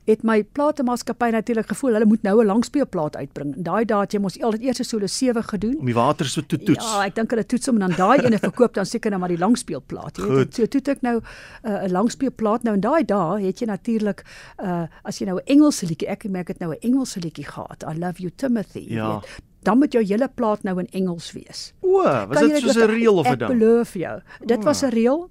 Het 0.06 0.22
my 0.24 0.44
platemaatskappy 0.44 1.32
natuurlik 1.34 1.68
gevoel 1.74 1.98
hulle 1.98 2.06
moet 2.06 2.22
nou 2.22 2.36
'n 2.44 2.46
langspeelplaat 2.46 3.16
uitbring. 3.18 3.56
En 3.56 3.64
Daai 3.64 3.86
dae 3.86 4.00
het 4.06 4.14
jy 4.14 4.20
mos 4.22 4.38
altyd 4.42 4.62
eers 4.62 4.80
'n 4.80 4.84
solo 4.84 5.08
7 5.08 5.44
gedoen. 5.44 5.76
Om 5.80 5.86
die 5.86 5.94
water 5.98 6.26
so 6.26 6.42
te 6.46 6.58
toets. 6.58 6.86
Ja, 6.86 7.06
ek 7.06 7.16
dink 7.16 7.30
hulle 7.30 7.46
toets 7.46 7.66
hom 7.66 7.82
en 7.82 7.88
dan 7.90 7.98
daai 7.98 8.26
ene 8.26 8.38
verkoop 8.38 8.74
dan 8.74 8.86
seker 8.86 9.10
nou 9.10 9.20
maar 9.20 9.30
die 9.34 9.38
langspeelplaat. 9.38 10.18
Jy 10.18 10.30
weet, 10.30 10.56
so 10.56 10.66
toe 10.66 10.82
ek 10.86 11.02
nou 11.02 11.18
'n 11.64 11.70
uh, 11.70 11.88
langspeelplaat 11.90 12.64
nou 12.64 12.74
en 12.76 12.82
daai 12.82 13.04
dae 13.06 13.42
het 13.46 13.60
jy 13.60 13.66
natuurlik 13.66 14.24
uh 14.64 14.86
as 15.04 15.18
jy 15.20 15.26
nou 15.26 15.38
'n 15.38 15.46
Engelse 15.46 15.86
liedjie, 15.86 16.08
ek 16.08 16.30
merk 16.30 16.48
dit 16.48 16.60
nou 16.60 16.72
'n 16.72 16.78
Engelse 16.82 17.20
liedjie 17.20 17.46
gehad. 17.46 17.84
I 17.84 17.98
love 17.98 18.22
you 18.22 18.32
Timothy, 18.36 18.86
Ja. 18.94 19.20
weet. 19.20 19.49
Dan 19.62 19.78
moet 19.78 19.92
jou 19.94 20.04
hele 20.06 20.28
plaat 20.36 20.64
nou 20.64 20.80
in 20.80 20.88
Engels 20.92 21.32
wees. 21.32 21.74
O, 21.82 22.04
was 22.04 22.40
jy 22.40 22.48
dit 22.48 22.62
soos 22.62 22.76
'n 22.78 22.88
reël 22.90 23.18
of 23.18 23.26
'n 23.28 23.32
Ek 23.34 23.40
ding? 23.40 23.60
beloof 23.60 23.94
jou. 23.94 24.22
Dit 24.46 24.58
O. 24.60 24.62
was 24.64 24.82
'n 24.84 24.90
reël 24.90 25.30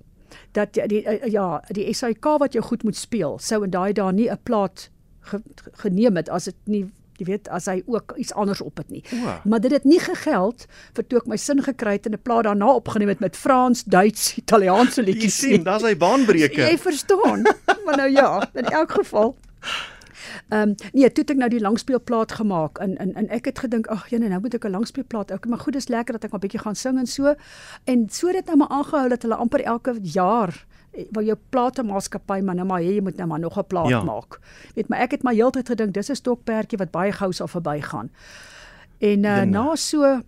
dat 0.53 0.73
die, 0.75 1.03
eh, 1.05 1.31
ja, 1.33 1.63
die 1.73 1.93
SAK 1.95 2.25
wat 2.39 2.53
jy 2.55 2.61
goed 2.61 2.83
moet 2.85 2.97
speel, 2.97 3.39
sou 3.39 3.65
in 3.65 3.71
daai 3.71 3.93
dae 3.93 4.13
nie 4.13 4.29
'n 4.31 4.39
plaat 4.43 4.91
ge, 5.21 5.41
geneem 5.73 6.17
het 6.17 6.29
as 6.29 6.45
dit 6.45 6.55
nie 6.67 6.91
jy 7.19 7.25
weet 7.27 7.49
as 7.49 7.67
hy 7.67 7.83
ook 7.87 8.15
iets 8.17 8.33
anders 8.35 8.61
op 8.61 8.77
het 8.77 8.91
nie. 8.91 9.03
O. 9.13 9.41
Maar 9.45 9.61
dit 9.61 9.71
het 9.73 9.85
nie 9.85 9.99
gegeld 9.99 10.67
vir 10.95 11.07
toe 11.07 11.19
ek 11.19 11.27
my 11.27 11.37
sin 11.37 11.63
gekry 11.63 11.93
het 11.93 12.07
en 12.07 12.13
'n 12.13 12.23
plaat 12.23 12.45
daarna 12.45 12.75
opgeneem 12.75 13.09
het 13.09 13.21
met 13.21 13.37
Frans, 13.37 13.83
Duits, 13.85 14.37
Italiaanse 14.39 15.01
Jy 15.05 15.07
liedjies. 15.13 15.39
sien, 15.39 15.65
daar's 15.65 15.83
hy 15.83 15.97
baanbreker. 15.97 16.71
Jy 16.71 16.79
verstaan. 16.79 17.43
maar 17.85 17.97
nou 17.97 18.11
ja, 18.11 18.49
in 18.55 18.65
elk 18.67 18.91
geval. 18.93 19.37
Ehm 20.49 20.69
um, 20.69 20.75
nee, 20.93 21.13
toe 21.13 21.23
het 21.23 21.31
ek 21.31 21.37
nou 21.37 21.49
die 21.51 21.61
langspeelplaat 21.61 22.33
gemaak 22.33 22.79
en 22.79 22.97
en 22.99 23.15
en 23.15 23.29
ek 23.29 23.45
het 23.45 23.59
gedink 23.59 23.87
ag 23.87 24.09
jene 24.11 24.29
nou 24.29 24.41
moet 24.41 24.55
ek 24.55 24.65
'n 24.65 24.71
langspeelplaat. 24.71 25.31
Okay, 25.31 25.51
maar 25.51 25.59
goed, 25.59 25.73
dis 25.73 25.89
lekker 25.89 26.13
dat 26.13 26.25
ek 26.25 26.31
maar 26.31 26.41
bietjie 26.41 26.61
gaan 26.61 26.75
sing 26.75 26.99
en 26.99 27.07
so. 27.07 27.35
En 27.85 28.09
so 28.09 28.27
het 28.27 28.37
dit 28.37 28.47
nou 28.47 28.57
maar 28.57 28.69
aangehou 28.69 29.09
dat 29.09 29.23
hulle 29.23 29.35
amper 29.35 29.61
elke 29.63 29.99
jaar 30.03 30.67
eh, 30.93 31.05
waar 31.11 31.25
jou 31.25 31.37
platemaatskappy 31.51 32.41
maar 32.41 32.55
nou 32.55 32.67
maar 32.67 32.83
jy 32.83 33.01
moet 33.01 33.17
nou 33.17 33.29
maar 33.29 33.41
nog 33.41 33.59
'n 33.59 33.67
plaat 33.67 33.89
Ja. 33.89 34.03
maak. 34.03 34.41
Weet 34.75 34.89
maar 34.89 34.99
ek 35.01 35.11
het 35.11 35.23
my 35.23 35.35
heeltyd 35.35 35.69
gedink 35.69 35.95
dis 35.95 36.11
'n 36.11 36.15
stokperdjie 36.15 36.79
wat 36.79 36.91
baie 36.91 37.13
gou 37.13 37.33
sal 37.33 37.49
verbygaan. 37.49 38.11
En 38.99 39.25
uh, 39.25 39.37
Jene. 39.37 39.45
na 39.45 39.77
so 39.77 40.21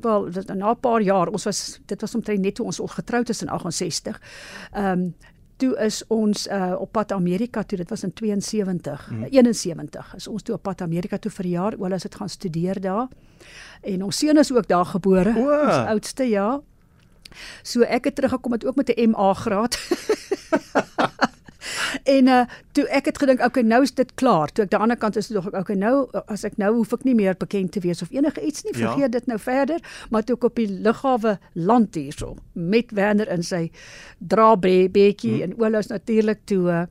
wel 0.00 0.28
na 0.54 0.70
'n 0.70 0.80
paar 0.80 1.00
jaar 1.00 1.28
ons 1.28 1.44
was 1.44 1.80
dit 1.86 2.00
was 2.00 2.14
omtrent 2.14 2.40
net 2.40 2.54
toe 2.54 2.66
ons 2.66 2.80
getroud 2.84 3.28
is 3.28 3.42
in 3.42 3.48
68. 3.48 4.20
Ehm 4.72 4.86
um, 4.86 5.14
toe 5.56 5.76
is 5.78 6.02
ons 6.12 6.46
uh, 6.48 6.74
op 6.78 6.92
pad 6.92 7.12
Amerika 7.12 7.62
toe 7.62 7.78
dit 7.78 7.90
was 7.90 8.02
in 8.02 8.12
72 8.12 9.10
mm. 9.10 9.22
71 9.30 10.14
is 10.16 10.28
ons 10.28 10.42
toe 10.42 10.54
op 10.54 10.62
pad 10.62 10.80
Amerika 10.80 11.18
toe 11.18 11.30
vir 11.30 11.44
'n 11.44 11.50
jaar. 11.50 11.92
As 11.92 12.02
dit 12.02 12.14
gaan 12.14 12.28
studeer 12.28 12.80
daar. 12.80 13.08
En 13.82 14.02
ons 14.02 14.16
seun 14.16 14.38
is 14.38 14.52
ook 14.52 14.68
daar 14.68 14.84
gebore. 14.84 15.34
O. 15.36 15.64
ons 15.64 15.88
oudste 15.88 16.24
ja. 16.28 16.60
So 17.62 17.80
ek 17.80 18.04
het 18.04 18.14
teruggekom 18.14 18.50
met 18.50 18.64
ook 18.64 18.76
met 18.76 18.88
'n 18.96 19.10
MA 19.10 19.34
graad 19.34 19.78
En 22.04 22.26
uh 22.26 22.44
toe 22.72 22.84
ek 22.92 23.04
het 23.04 23.18
gedink 23.18 23.40
okay 23.40 23.62
nou 23.62 23.82
is 23.82 23.94
dit 23.94 24.14
klaar. 24.14 24.52
Toe 24.52 24.64
ek 24.64 24.72
aan 24.72 24.78
die 24.78 24.82
ander 24.84 24.96
kant 24.96 25.16
is 25.16 25.28
dog 25.28 25.46
ek 25.46 25.54
okay 25.54 25.76
nou 25.76 26.08
as 26.26 26.44
ek 26.44 26.56
nou 26.60 26.74
hoef 26.74 26.92
ek 26.92 27.04
nie 27.04 27.14
meer 27.14 27.36
bekend 27.38 27.72
te 27.72 27.80
wees 27.80 28.02
of 28.02 28.10
enige 28.10 28.40
iets 28.40 28.64
nie. 28.64 28.74
Ja. 28.74 28.90
Vergeet 28.90 29.08
ja. 29.08 29.08
dit 29.08 29.26
nou 29.26 29.38
verder. 29.38 29.80
Maar 30.10 30.24
toe 30.24 30.36
ek 30.36 30.44
op 30.44 30.56
die 30.56 30.68
lughawe 30.68 31.38
land 31.54 31.94
hierso 31.94 32.36
met 32.52 32.92
Werner 32.92 33.28
in 33.32 33.42
sy 33.42 33.70
draabetjie 34.18 35.14
Hm. 35.16 35.42
hmm. 35.42 35.42
en 35.42 35.60
Olaus 35.60 35.86
natuurlik 35.86 36.44
toe 36.44 36.68
uh, 36.70 36.82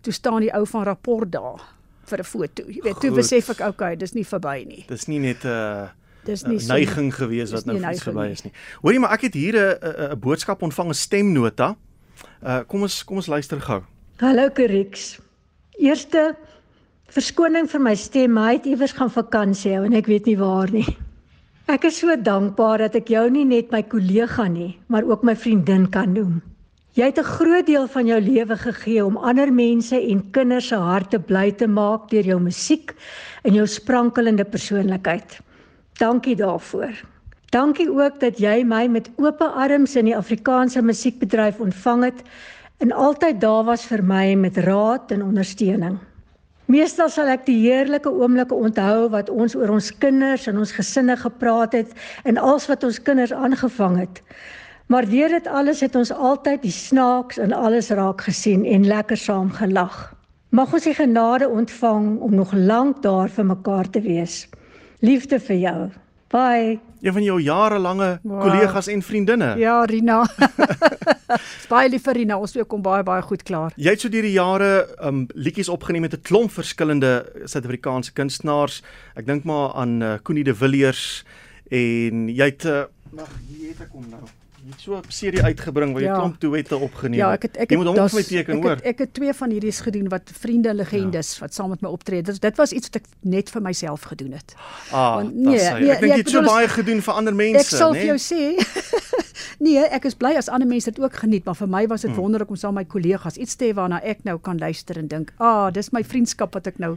toe 0.00 0.12
staan 0.12 0.40
die 0.40 0.52
ou 0.54 0.66
van 0.66 0.82
rapport 0.84 1.30
daar 1.32 1.60
vir 2.04 2.18
'n 2.18 2.24
foto. 2.24 2.62
Jy 2.68 2.80
weet, 2.82 3.00
toe 3.00 3.10
Goed. 3.10 3.18
besef 3.18 3.48
ek 3.50 3.60
okay, 3.60 3.96
dis 3.96 4.12
nie 4.12 4.24
verby 4.24 4.64
nie. 4.66 4.84
Dis 4.88 5.06
nie 5.06 5.18
net 5.18 5.44
'n 5.44 5.48
uh, 5.48 5.88
Dis 6.24 6.42
'n 6.44 6.50
nie 6.50 6.60
so 6.60 6.72
neiging 6.72 7.14
gewees 7.14 7.50
dis 7.50 7.52
wat 7.52 7.64
nou 7.64 7.90
iets 7.90 8.02
verby 8.02 8.30
is 8.30 8.44
nie. 8.44 8.52
Hoorie 8.82 9.00
maar 9.00 9.12
ek 9.12 9.20
het 9.28 9.34
hier 9.34 9.54
'n 9.56 10.12
'n 10.12 10.18
boodskap 10.18 10.62
ontvang, 10.62 10.88
'n 10.88 10.94
stemnota. 10.94 11.76
Uh 12.42 12.60
kom 12.66 12.82
ons 12.82 13.04
kom 13.04 13.16
ons 13.16 13.26
luister 13.26 13.60
gou. 13.60 13.82
Hallo 14.22 14.46
Corix. 14.54 15.16
Eerste 15.74 16.36
verskoning 17.10 17.66
vir 17.66 17.80
my 17.82 17.96
stem, 17.98 18.36
hy 18.38 18.52
het 18.60 18.68
iewers 18.70 18.92
gaan 18.94 19.10
vakansie 19.10 19.72
hou 19.74 19.80
en 19.88 19.96
ek 19.98 20.06
weet 20.06 20.28
nie 20.30 20.36
waar 20.38 20.70
nie. 20.70 20.86
Ek 21.66 21.88
is 21.88 21.98
so 21.98 22.14
dankbaar 22.14 22.84
dat 22.84 22.94
ek 23.00 23.10
jou 23.10 23.24
nie 23.34 23.42
net 23.42 23.74
my 23.74 23.80
kollega 23.82 24.46
nie, 24.46 24.76
maar 24.86 25.02
ook 25.02 25.24
my 25.26 25.34
vriendin 25.34 25.88
kan 25.90 26.14
noem. 26.14 26.36
Jy 26.94 27.10
het 27.10 27.18
'n 27.18 27.26
groot 27.26 27.66
deel 27.66 27.88
van 27.90 28.06
jou 28.06 28.20
lewe 28.20 28.56
gegee 28.56 29.04
om 29.04 29.18
ander 29.18 29.50
mense 29.50 29.98
en 29.98 30.22
kinders 30.30 30.68
se 30.68 30.76
harte 30.78 31.18
bly 31.18 31.50
te 31.50 31.66
maak 31.66 32.06
deur 32.10 32.22
jou 32.22 32.38
musiek 32.38 32.94
en 33.42 33.54
jou 33.54 33.66
sprankelende 33.66 34.44
persoonlikheid. 34.44 35.40
Dankie 35.98 36.36
daarvoor. 36.36 36.94
Dankie 37.50 37.90
ook 37.90 38.20
dat 38.20 38.38
jy 38.38 38.62
my 38.62 38.86
met 38.86 39.10
oop 39.16 39.42
arms 39.42 39.96
in 39.96 40.04
die 40.04 40.16
Afrikaanse 40.16 40.82
musiekbedryf 40.82 41.58
ontvang 41.58 42.04
het 42.04 42.22
en 42.78 42.92
altyd 42.92 43.40
daar 43.40 43.64
was 43.64 43.86
vir 43.86 44.02
my 44.02 44.34
met 44.34 44.56
raad 44.56 45.10
en 45.10 45.22
ondersteuning. 45.22 45.98
Meestal 46.66 47.10
sal 47.12 47.28
ek 47.28 47.44
die 47.44 47.58
heerlike 47.60 48.08
oomblikke 48.08 48.56
onthou 48.56 49.10
wat 49.12 49.28
ons 49.30 49.52
oor 49.56 49.74
ons 49.74 49.90
kinders 50.00 50.46
en 50.48 50.58
ons 50.62 50.72
gesinne 50.72 51.16
gepraat 51.20 51.76
het 51.76 51.92
en 52.24 52.40
als 52.40 52.66
wat 52.70 52.84
ons 52.88 53.00
kinders 53.04 53.34
aangevang 53.36 53.98
het. 54.00 54.22
Maar 54.88 55.08
deur 55.08 55.28
dit 55.28 55.46
alles 55.46 55.80
het 55.84 55.96
ons 55.96 56.12
altyd 56.12 56.62
die 56.64 56.72
snaaks 56.72 57.38
en 57.40 57.52
alles 57.52 57.92
raak 57.92 58.24
gesien 58.24 58.64
en 58.64 58.88
lekker 58.88 59.16
saam 59.16 59.52
gelag. 59.52 60.14
Mag 60.54 60.72
ons 60.72 60.88
die 60.88 60.96
genade 60.96 61.48
ontvang 61.48 62.18
om 62.22 62.34
nog 62.34 62.52
lank 62.56 63.02
daar 63.02 63.28
vir 63.28 63.48
mekaar 63.52 63.90
te 63.90 64.00
wees. 64.00 64.44
Liefde 65.00 65.40
vir 65.40 65.56
jou. 65.56 65.78
Bye. 66.32 66.93
Een 67.04 67.12
van 67.12 67.22
jou 67.22 67.36
jarelange 67.42 68.18
Wow. 68.22 68.40
kollegas 68.42 68.86
en 68.88 69.02
vriendinne. 69.02 69.50
Ja, 69.60 69.82
Rina. 69.84 70.22
Baie 71.72 71.88
lief 71.92 72.02
vir 72.06 72.14
Rina. 72.16 72.38
Ons 72.40 72.54
twee 72.54 72.64
kom 72.64 72.82
baie 72.84 73.02
baie 73.04 73.22
goed 73.22 73.42
klaar. 73.44 73.74
Jy 73.76 73.90
het 73.92 74.00
so 74.04 74.08
deur 74.12 74.24
die 74.24 74.32
jare 74.36 74.70
um 75.04 75.26
liedjies 75.34 75.68
opgeneem 75.68 76.06
met 76.06 76.14
'n 76.16 76.22
klomp 76.22 76.50
verskillende 76.50 77.26
Suid-Afrikaanse 77.44 78.12
kunstenaars. 78.12 78.82
Ek 79.16 79.26
dink 79.26 79.44
maar 79.44 79.74
aan 79.74 80.00
uh, 80.02 80.14
Connie 80.22 80.44
de 80.44 80.54
Villiers 80.54 81.24
en 81.70 82.28
jy 82.28 82.44
het 82.44 82.64
uh, 82.64 82.84
wag, 83.10 83.28
hier 83.48 83.68
het 83.68 83.80
ek 83.80 83.92
hom 83.92 84.06
nou. 84.10 84.22
So 84.84 84.96
'n 84.96 85.02
serie 85.08 85.42
uitgebring 85.42 85.92
waar 85.92 86.02
jy 86.02 86.08
Ja. 86.08 86.14
klomp 86.18 86.40
duette 86.40 86.76
opgeneem 86.76 87.18
Ja, 87.18 87.30
het. 87.30 87.44
ek 87.44 87.52
het 87.52 87.56
ek 87.62 87.70
jy 87.70 87.76
het 87.76 87.78
moet 87.78 87.86
hom 87.86 87.96
das- 87.96 88.12
vir 88.12 88.20
my 88.20 88.26
teken, 88.26 88.56
ek 88.56 88.62
hoor. 88.62 88.70
het, 88.70 88.82
ek 88.84 88.98
het 88.98 89.14
twee 89.14 89.32
van 89.32 89.50
hierdie 89.50 89.72
gedoen 89.72 90.08
wat 90.08 90.30
vriende 90.32 90.74
legendes 90.74 91.34
ja. 91.34 91.40
wat 91.40 91.54
saam 91.54 91.68
met 91.70 91.80
my 91.80 91.88
optree. 91.88 92.22
Dit 92.22 92.40
dit 92.40 92.56
was 92.56 92.72
iets 92.72 92.88
wat 92.92 92.96
ek 93.02 93.04
net 93.20 93.50
vir 93.50 93.62
myself 93.62 94.02
gedoen 94.02 94.32
het. 94.32 94.54
Ah, 94.92 95.14
want- 95.14 95.34
nee, 95.34 95.44
nee, 95.44 95.56
nee, 95.56 95.58
nee, 95.58 95.72
ek 95.72 95.80
dink 95.80 96.00
nee, 96.00 96.08
jy 96.10 96.18
ek 96.18 96.24
het 96.26 96.30
so 96.30 96.42
baie 96.42 96.68
gedoen 96.68 97.00
vir 97.02 97.14
ander 97.14 97.34
mense, 97.34 97.58
Ek 97.58 97.64
sal 97.66 97.92
né? 97.94 97.98
vir 98.00 98.06
jou 98.06 98.18
sê 98.18 98.56
Nee, 99.60 99.78
ek 99.78 100.04
is 100.04 100.14
bly 100.14 100.34
as 100.36 100.48
ander 100.48 100.66
mense 100.68 100.90
dit 100.90 101.00
ook 101.04 101.14
geniet, 101.14 101.44
maar 101.44 101.54
vir 101.54 101.68
my 101.68 101.86
was 101.86 102.00
dit 102.02 102.10
Hmm. 102.10 102.16
mm. 102.18 102.22
wonderlik 102.22 102.50
om 102.50 102.56
saam 102.56 102.74
met 102.74 102.86
my 102.86 103.00
kollegas 103.00 103.36
iets 103.36 103.54
te 103.54 103.64
hê 103.64 103.74
waarna 103.74 104.00
ek 104.02 104.24
nou 104.24 104.38
kan 104.38 104.58
luister 104.58 104.96
en 104.98 105.06
dink, 105.06 105.32
"Ah, 105.38 105.70
dis 105.72 105.90
my 105.92 106.02
vriendskap 106.04 106.52
wat 106.54 106.66
ek 106.66 106.78
nou 106.78 106.96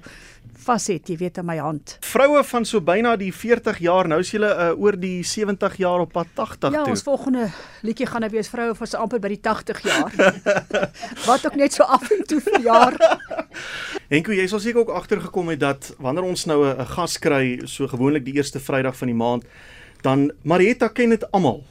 vas 0.66 0.88
het, 0.88 1.08
jy 1.10 1.18
weet, 1.18 1.38
in 1.38 1.46
my 1.46 1.58
hand." 1.58 1.98
Vroue 2.02 2.44
van 2.44 2.66
so 2.66 2.82
byna 2.82 3.16
die 3.16 3.32
40 3.34 3.80
jaar, 3.80 4.08
nou 4.08 4.20
is 4.20 4.32
julle 4.32 4.50
uh, 4.50 4.72
oor 4.80 4.98
die 5.00 5.24
70 5.24 5.78
jaar 5.78 6.00
op 6.00 6.12
pad 6.12 6.28
80 6.36 6.72
Ja, 6.74 6.84
toe. 6.84 6.94
ons 6.94 7.04
volgende 7.04 7.50
liedjie 7.82 8.08
gaan 8.08 8.22
nou 8.22 8.32
wees 8.32 8.50
vroue 8.50 8.76
van 8.76 8.88
so 8.88 8.98
amper 8.98 9.20
by 9.20 9.28
die 9.28 9.42
80 9.42 9.82
jaar. 9.84 10.12
wat 11.30 11.46
ook 11.46 11.56
net 11.56 11.74
so 11.74 11.84
af 11.84 12.12
en 12.12 12.24
toe 12.28 12.42
verjaar. 12.42 12.98
Henko, 14.14 14.32
jy 14.32 14.48
sal 14.48 14.60
seker 14.60 14.80
ook 14.86 14.94
agtergekom 14.96 15.50
het 15.50 15.60
dat 15.60 15.94
wanneer 16.00 16.24
ons 16.24 16.46
nou 16.46 16.66
'n 16.66 16.86
gas 16.86 17.18
kry, 17.20 17.60
so 17.66 17.88
gewoonlik 17.88 18.26
die 18.26 18.34
eerste 18.34 18.60
Vrydag 18.60 18.96
van 18.98 19.08
die 19.08 19.16
maand, 19.16 19.44
dan 20.02 20.32
Marietta 20.44 20.88
ken 20.88 21.10
dit 21.10 21.32
almal. 21.32 21.64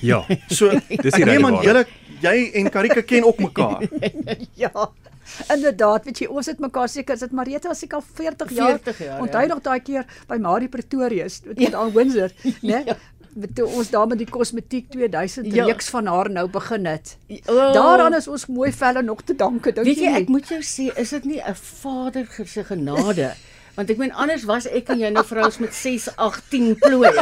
Ja. 0.00 0.24
So 0.48 0.70
Dis 0.88 1.14
die 1.14 1.24
regte 1.24 1.62
julle 1.62 1.86
jy 2.22 2.50
en 2.54 2.70
Karika 2.70 3.02
ken 3.02 3.24
ook 3.24 3.38
mekaar. 3.38 3.82
ja. 4.62 4.70
Inderdaad, 5.54 6.04
weet 6.04 6.18
jy, 6.18 6.26
ons 6.26 6.46
het 6.46 6.58
mekaar 6.60 6.88
seker, 6.88 7.18
dit 7.18 7.32
Marita 7.32 7.68
as 7.70 7.82
ek 7.82 7.92
al 7.92 8.02
40 8.02 8.50
jaar. 8.56 8.78
40 8.78 8.98
jaar, 9.06 9.20
Onthou 9.20 9.42
ja. 9.42 9.48
nog 9.54 9.62
daai 9.62 9.80
keer 9.80 10.04
by 10.28 10.36
Marie 10.40 10.68
Pretorius, 10.68 11.40
met 11.44 11.58
ja. 11.58 11.76
aan 11.78 11.92
Windsor, 11.92 12.30
né? 12.62 12.82
Ja. 12.86 12.96
Met 13.32 13.54
toe 13.56 13.64
ons 13.66 13.88
daar 13.90 14.06
met 14.06 14.18
die 14.20 14.26
kosmetiek 14.28 14.90
2000 14.92 15.46
Ja. 15.54 15.64
reeks 15.64 15.88
van 15.88 16.06
haar 16.06 16.28
nou 16.30 16.48
begin 16.52 16.84
het. 16.86 17.16
Oh, 17.48 17.72
Daaraan 17.72 18.14
is 18.14 18.28
ons 18.28 18.44
mooi 18.46 18.72
velle 18.72 19.02
nog 19.02 19.22
te 19.24 19.32
danke, 19.34 19.72
dink 19.72 19.86
Weet 19.86 19.98
jy, 20.04 20.12
ek 20.20 20.28
moet 20.28 20.48
jou 20.48 20.60
sê, 20.60 20.90
is 21.00 21.10
dit 21.16 21.24
nie 21.24 21.40
'n 21.40 21.54
Vader 21.54 22.26
se 22.44 22.64
genade? 22.64 23.32
Want 23.76 23.88
ek 23.90 23.96
meen 23.96 24.12
anders 24.12 24.44
was 24.44 24.66
ek 24.68 24.88
en 24.92 24.98
jy 25.00 25.08
nou 25.08 25.24
vrouens 25.24 25.56
met 25.58 25.72
6, 25.74 26.08
8, 26.16 26.42
10 26.50 26.76
plooie. 26.76 27.08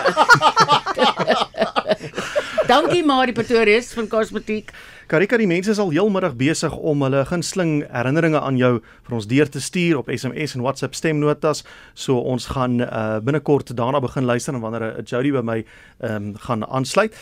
Dankie 2.71 3.03
Marie 3.03 3.33
Pretorius 3.35 3.89
van 3.97 4.07
Kosmetiek. 4.07 4.69
Karika, 5.11 5.35
die 5.41 5.49
mense 5.51 5.73
is 5.73 5.81
al 5.83 5.89
heelmiddag 5.91 6.37
besig 6.39 6.71
om 6.77 7.01
hulle 7.03 7.25
gunsteling 7.27 7.81
herinneringe 7.91 8.39
aan 8.39 8.61
jou 8.61 8.77
vir 8.79 9.15
ons 9.17 9.25
deur 9.27 9.49
te 9.51 9.59
stuur 9.59 9.97
op 9.99 10.11
SMS 10.15 10.55
en 10.55 10.63
WhatsApp 10.63 10.95
stemnotas. 10.95 11.65
So 11.99 12.21
ons 12.23 12.47
gaan 12.53 12.77
uh, 12.85 13.17
binnekort 13.27 13.73
daarna 13.75 13.99
begin 14.05 14.29
luister 14.29 14.55
en 14.55 14.63
wanneer 14.63 14.85
'n 15.01 15.03
Jody 15.03 15.33
by 15.35 15.43
my 15.43 15.65
um, 15.99 16.37
gaan 16.39 16.63
aansluit. 16.63 17.17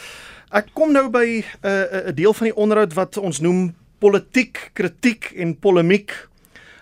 Ek 0.53 0.69
kom 0.75 0.93
nou 0.93 1.09
by 1.09 1.41
'n 1.41 1.45
uh, 1.65 2.13
'n 2.13 2.15
deel 2.15 2.35
van 2.35 2.45
die 2.45 2.57
onderhoud 2.57 2.93
wat 2.93 3.17
ons 3.17 3.41
noem 3.41 3.75
politiek, 3.99 4.71
kritiek 4.75 5.33
en 5.33 5.57
polemiek. 5.57 6.29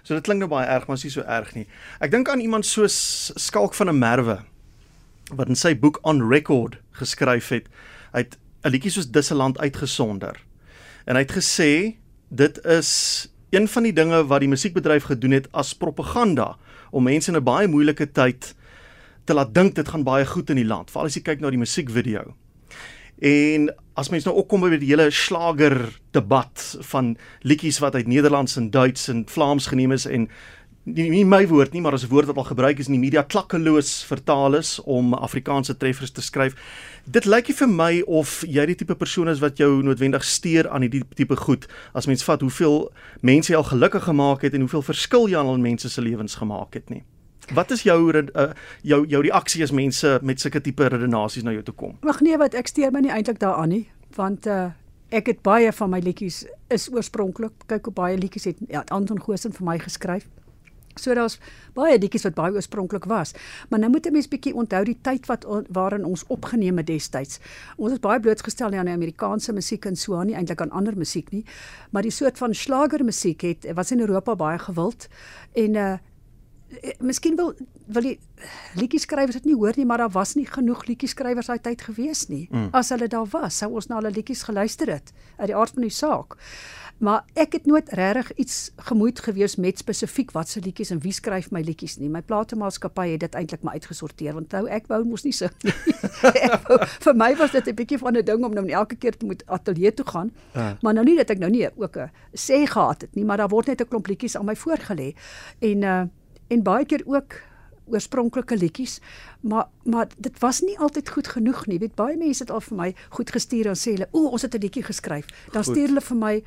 So 0.03 0.15
dit 0.15 0.25
klink 0.25 0.41
nou 0.41 0.51
baie 0.51 0.67
erg, 0.67 0.87
maar 0.87 0.97
is 0.97 1.05
nie 1.05 1.13
so 1.13 1.23
erg 1.23 1.55
nie. 1.55 1.69
Ek 2.01 2.11
dink 2.11 2.29
aan 2.29 2.41
iemand 2.41 2.67
soos 2.67 3.31
Skalk 3.37 3.75
van 3.75 3.89
'n 3.89 3.99
Merwe 3.99 4.43
wat 5.31 5.49
in 5.49 5.55
sy 5.55 5.79
boek 5.79 6.01
On 6.03 6.29
Record 6.29 6.79
geskryf 6.91 7.49
het. 7.49 7.69
Hy 8.11 8.19
het 8.19 8.37
'n 8.65 8.71
liedjie 8.71 8.91
soos 8.91 9.11
Disseland 9.11 9.59
uitgesonder. 9.59 10.37
En 11.05 11.15
hy 11.15 11.23
het 11.23 11.33
gesê 11.33 11.97
dit 12.29 12.65
is 12.65 13.29
een 13.51 13.69
van 13.69 13.83
die 13.83 13.93
dinge 13.93 14.27
wat 14.27 14.41
die 14.41 14.49
musiekbedryf 14.49 15.05
gedoen 15.05 15.31
het 15.31 15.49
as 15.53 15.75
propaganda 15.75 16.57
om 16.91 17.03
mense 17.03 17.31
in 17.31 17.37
'n 17.37 17.45
baie 17.45 17.69
moeilike 17.69 18.13
tyd 18.13 18.55
te 19.25 19.35
laat 19.35 19.55
dink 19.55 19.75
dit 19.75 19.89
gaan 19.89 20.05
baie 20.05 20.27
goed 20.27 20.51
in 20.51 20.57
die 20.57 20.67
land, 20.67 20.91
veral 20.91 21.07
as 21.07 21.15
jy 21.15 21.23
kyk 21.23 21.41
na 21.41 21.51
die 21.51 21.59
musiekvideo. 21.59 22.35
En 23.19 23.71
as 23.97 24.11
mens 24.13 24.25
nou 24.25 24.37
ook 24.37 24.49
kom 24.49 24.61
by 24.61 24.77
die 24.77 24.91
hele 24.93 25.11
slager 25.11 26.01
debat 26.13 26.77
van 26.93 27.17
liedjies 27.41 27.79
wat 27.81 27.95
uit 27.95 28.07
Nederlands 28.07 28.57
en 28.57 28.71
Duits 28.71 29.09
en 29.09 29.25
Vlaams 29.29 29.67
geneem 29.67 29.93
is 29.93 30.05
en 30.07 30.29
nie, 30.87 31.09
nie 31.11 31.25
my 31.27 31.43
woord 31.51 31.75
nie, 31.75 31.83
maar 31.83 31.97
as 31.97 32.05
'n 32.05 32.11
woord 32.11 32.27
wat 32.27 32.37
al 32.37 32.45
gebruik 32.45 32.79
is 32.79 32.87
in 32.87 32.93
die 32.93 33.01
media 33.01 33.23
klakkeloos 33.23 34.05
vertaal 34.05 34.55
is 34.55 34.81
om 34.85 35.15
Afrikaanse 35.15 35.77
treffers 35.77 36.11
te 36.11 36.23
skryf. 36.23 36.55
Dit 37.05 37.25
lyk 37.25 37.47
vir 37.47 37.69
my 37.69 38.03
of 38.07 38.45
jy 38.47 38.67
die 38.67 38.75
tipe 38.75 38.95
persoon 38.95 39.29
is 39.29 39.41
wat 39.41 39.59
jou 39.59 39.83
noodwendig 39.83 40.25
steur 40.25 40.69
aan 40.69 40.83
hierdie 40.83 41.03
tipe 41.15 41.37
goed. 41.37 41.67
As 41.93 42.07
mens 42.07 42.25
vat 42.25 42.41
hoeveel 42.41 42.93
mense 43.21 43.53
jy 43.53 43.57
al 43.57 43.65
gelukkig 43.65 44.05
gemaak 44.05 44.43
het 44.43 44.55
en 44.55 44.61
hoeveel 44.61 44.83
verskil 44.83 45.29
jy 45.29 45.39
aan 45.39 45.61
mense 45.61 45.89
se 45.89 46.01
lewens 46.01 46.35
gemaak 46.35 46.75
het 46.75 46.91
nie. 46.91 47.03
Wat 47.55 47.71
is 47.71 47.83
jou 47.83 48.11
uh, 48.11 48.51
jou 48.83 49.07
jou 49.07 49.23
reaksie 49.23 49.63
as 49.63 49.71
mense 49.71 50.19
met 50.23 50.41
sulke 50.41 50.61
tipe 50.61 50.89
redenasies 50.89 51.43
na 51.43 51.53
jou 51.53 51.63
toe 51.63 51.75
kom? 51.75 51.99
Wag 52.03 52.21
nee, 52.21 52.37
wat 52.39 52.55
ek 52.55 52.67
steur 52.67 52.91
my 52.91 53.01
nie 53.01 53.11
eintlik 53.11 53.39
daaraan 53.39 53.69
nie, 53.69 53.87
want 54.17 54.47
uh 54.47 54.71
ek 55.15 55.27
het 55.27 55.43
baie 55.47 55.71
van 55.73 55.91
my 55.91 56.01
liedjies 56.03 56.45
is 56.69 56.89
oorspronklik. 56.91 57.53
Kyk 57.71 57.85
hoe 57.85 57.95
baie 57.95 58.17
liedjies 58.19 58.45
het 58.45 58.57
ja, 58.69 58.83
Anton 58.91 59.21
Goosen 59.23 59.53
vir 59.53 59.65
my 59.65 59.79
geskryf. 59.79 60.27
So 60.99 61.15
daar's 61.15 61.39
baie 61.75 61.99
liedjies 61.99 62.27
wat 62.29 62.35
baie 62.35 62.53
oorspronklik 62.53 63.05
was. 63.05 63.33
Maar 63.69 63.79
nou 63.79 63.91
moet 63.91 64.07
'n 64.07 64.13
mens 64.13 64.29
bietjie 64.29 64.55
onthou 64.55 64.85
die 64.85 64.99
tyd 65.03 65.27
wat 65.27 65.45
on, 65.45 65.67
waarin 65.69 66.05
ons 66.05 66.25
opgeneem 66.27 66.77
het 66.77 66.87
destyds. 66.87 67.39
Ons 67.77 67.93
is 67.93 67.99
baie 67.99 68.21
blootgestel 68.21 68.73
aan 68.73 68.85
die 68.85 68.95
Amerikaanse 68.95 69.53
musiek 69.53 69.85
en 69.85 69.97
so 69.97 70.15
aan 70.15 70.27
nie 70.27 70.35
eintlik 70.35 70.61
aan 70.61 70.71
ander 70.71 70.97
musiek 70.97 71.31
nie. 71.31 71.45
Maar 71.91 72.03
die 72.03 72.11
soort 72.11 72.39
van 72.39 72.55
slagermusiek 72.55 73.41
het 73.41 73.67
was 73.75 73.91
in 73.91 74.01
Europa 74.01 74.37
baie 74.37 74.59
gewild 74.59 75.09
en 75.53 75.75
uh 75.75 75.97
Miskien 76.99 77.37
wil 77.37 77.55
wil 77.87 78.03
die 78.03 78.17
liedjieskrywers 78.75 79.39
dit 79.39 79.45
nie 79.47 79.55
hoor 79.55 79.77
nie, 79.79 79.85
maar 79.87 80.03
daar 80.03 80.11
was 80.11 80.35
nie 80.35 80.47
genoeg 80.51 80.83
liedjieskrywers 80.89 81.47
daai 81.47 81.61
tyd 81.63 81.85
gewees 81.87 82.25
nie. 82.27 82.49
Mm. 82.51 82.73
As 82.75 82.91
hulle 82.91 83.07
daar 83.09 83.29
was, 83.31 83.61
sou 83.63 83.71
ons 83.79 83.87
na 83.87 84.01
hulle 84.01 84.11
liedjies 84.11 84.43
geluister 84.49 84.91
het 84.91 85.13
uit 85.37 85.47
die 85.53 85.57
aard 85.57 85.77
van 85.77 85.87
die 85.87 85.95
saak. 85.95 86.35
Maar 86.99 87.25
ek 87.37 87.53
het 87.53 87.67
nooit 87.67 87.91
regtig 87.93 88.33
iets 88.41 88.71
gemoeid 88.89 89.21
gewees 89.21 89.57
met 89.61 89.79
spesifiek 89.79 90.31
wat 90.33 90.49
se 90.49 90.61
liedjies 90.65 90.91
en 90.91 91.01
wie 91.05 91.13
skryf 91.13 91.51
my 91.53 91.61
liedjies 91.61 91.99
nie. 92.01 92.09
My 92.09 92.23
platemaatskappy 92.25 93.11
het 93.11 93.21
dit 93.21 93.35
eintlik 93.37 93.63
maar 93.67 93.77
uitgesorteer 93.77 94.33
want 94.39 94.53
nou 94.57 94.65
ek 94.73 94.89
wou 94.89 95.03
mos 95.05 95.27
nie 95.27 95.35
sing 95.37 95.53
nie. 95.67 95.75
ek 96.47 96.69
wou, 96.69 96.79
vir 97.09 97.19
my 97.21 97.35
was 97.37 97.53
dit 97.53 97.69
'n 97.69 97.77
bietjie 97.77 97.99
van 98.01 98.17
'n 98.17 98.25
ding 98.25 98.45
om 98.45 98.55
nou 98.55 98.65
elke 98.69 98.97
keer 98.97 99.17
te 99.17 99.27
moet 99.27 99.45
ateljee 99.47 99.93
toe 99.95 100.07
gaan. 100.07 100.33
Uh. 100.57 100.73
Maar 100.81 100.95
nou 100.95 101.05
nie 101.05 101.17
dat 101.17 101.31
ek 101.31 101.39
nou 101.39 101.51
nie 101.51 101.69
ook 101.77 101.97
'n 101.97 102.11
sê 102.33 102.65
gehad 102.65 103.01
het 103.01 103.15
nie, 103.15 103.25
maar 103.25 103.37
daar 103.37 103.53
word 103.53 103.67
net 103.67 103.81
'n 103.81 103.89
klomp 103.89 104.07
liedjies 104.07 104.37
aan 104.37 104.47
my 104.47 104.57
voorgelê. 104.57 105.15
En 105.61 105.83
uh 105.83 106.05
en 106.49 106.63
baie 106.63 106.87
keer 106.87 107.03
ook 107.05 107.43
oorspronklike 107.91 108.57
liedjies, 108.57 109.01
maar 109.41 109.69
maar 109.85 110.07
dit 110.17 110.39
was 110.39 110.61
nie 110.61 110.79
altyd 110.79 111.09
goed 111.09 111.29
genoeg 111.29 111.67
nie. 111.67 111.79
Weet 111.79 111.95
baie 111.95 112.17
mense 112.17 112.43
het 112.43 112.51
al 112.51 112.61
vir 112.61 112.77
my 112.77 112.95
goed 113.09 113.31
gestuur 113.31 113.67
en 113.67 113.77
sê 113.77 113.93
hulle, 113.93 114.09
"O, 114.11 114.29
ons 114.29 114.43
het 114.43 114.55
'n 114.55 114.59
liedjie 114.59 114.83
geskryf." 114.83 115.27
Dan 115.53 115.65
Goed. 115.65 115.75
stuur 115.75 115.89
hulle 115.89 116.01
vir 116.01 116.17
my 116.17 116.43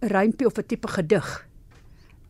rympie 0.00 0.46
of 0.46 0.58
'n 0.58 0.66
tipe 0.66 0.88
gedig. 0.88 1.46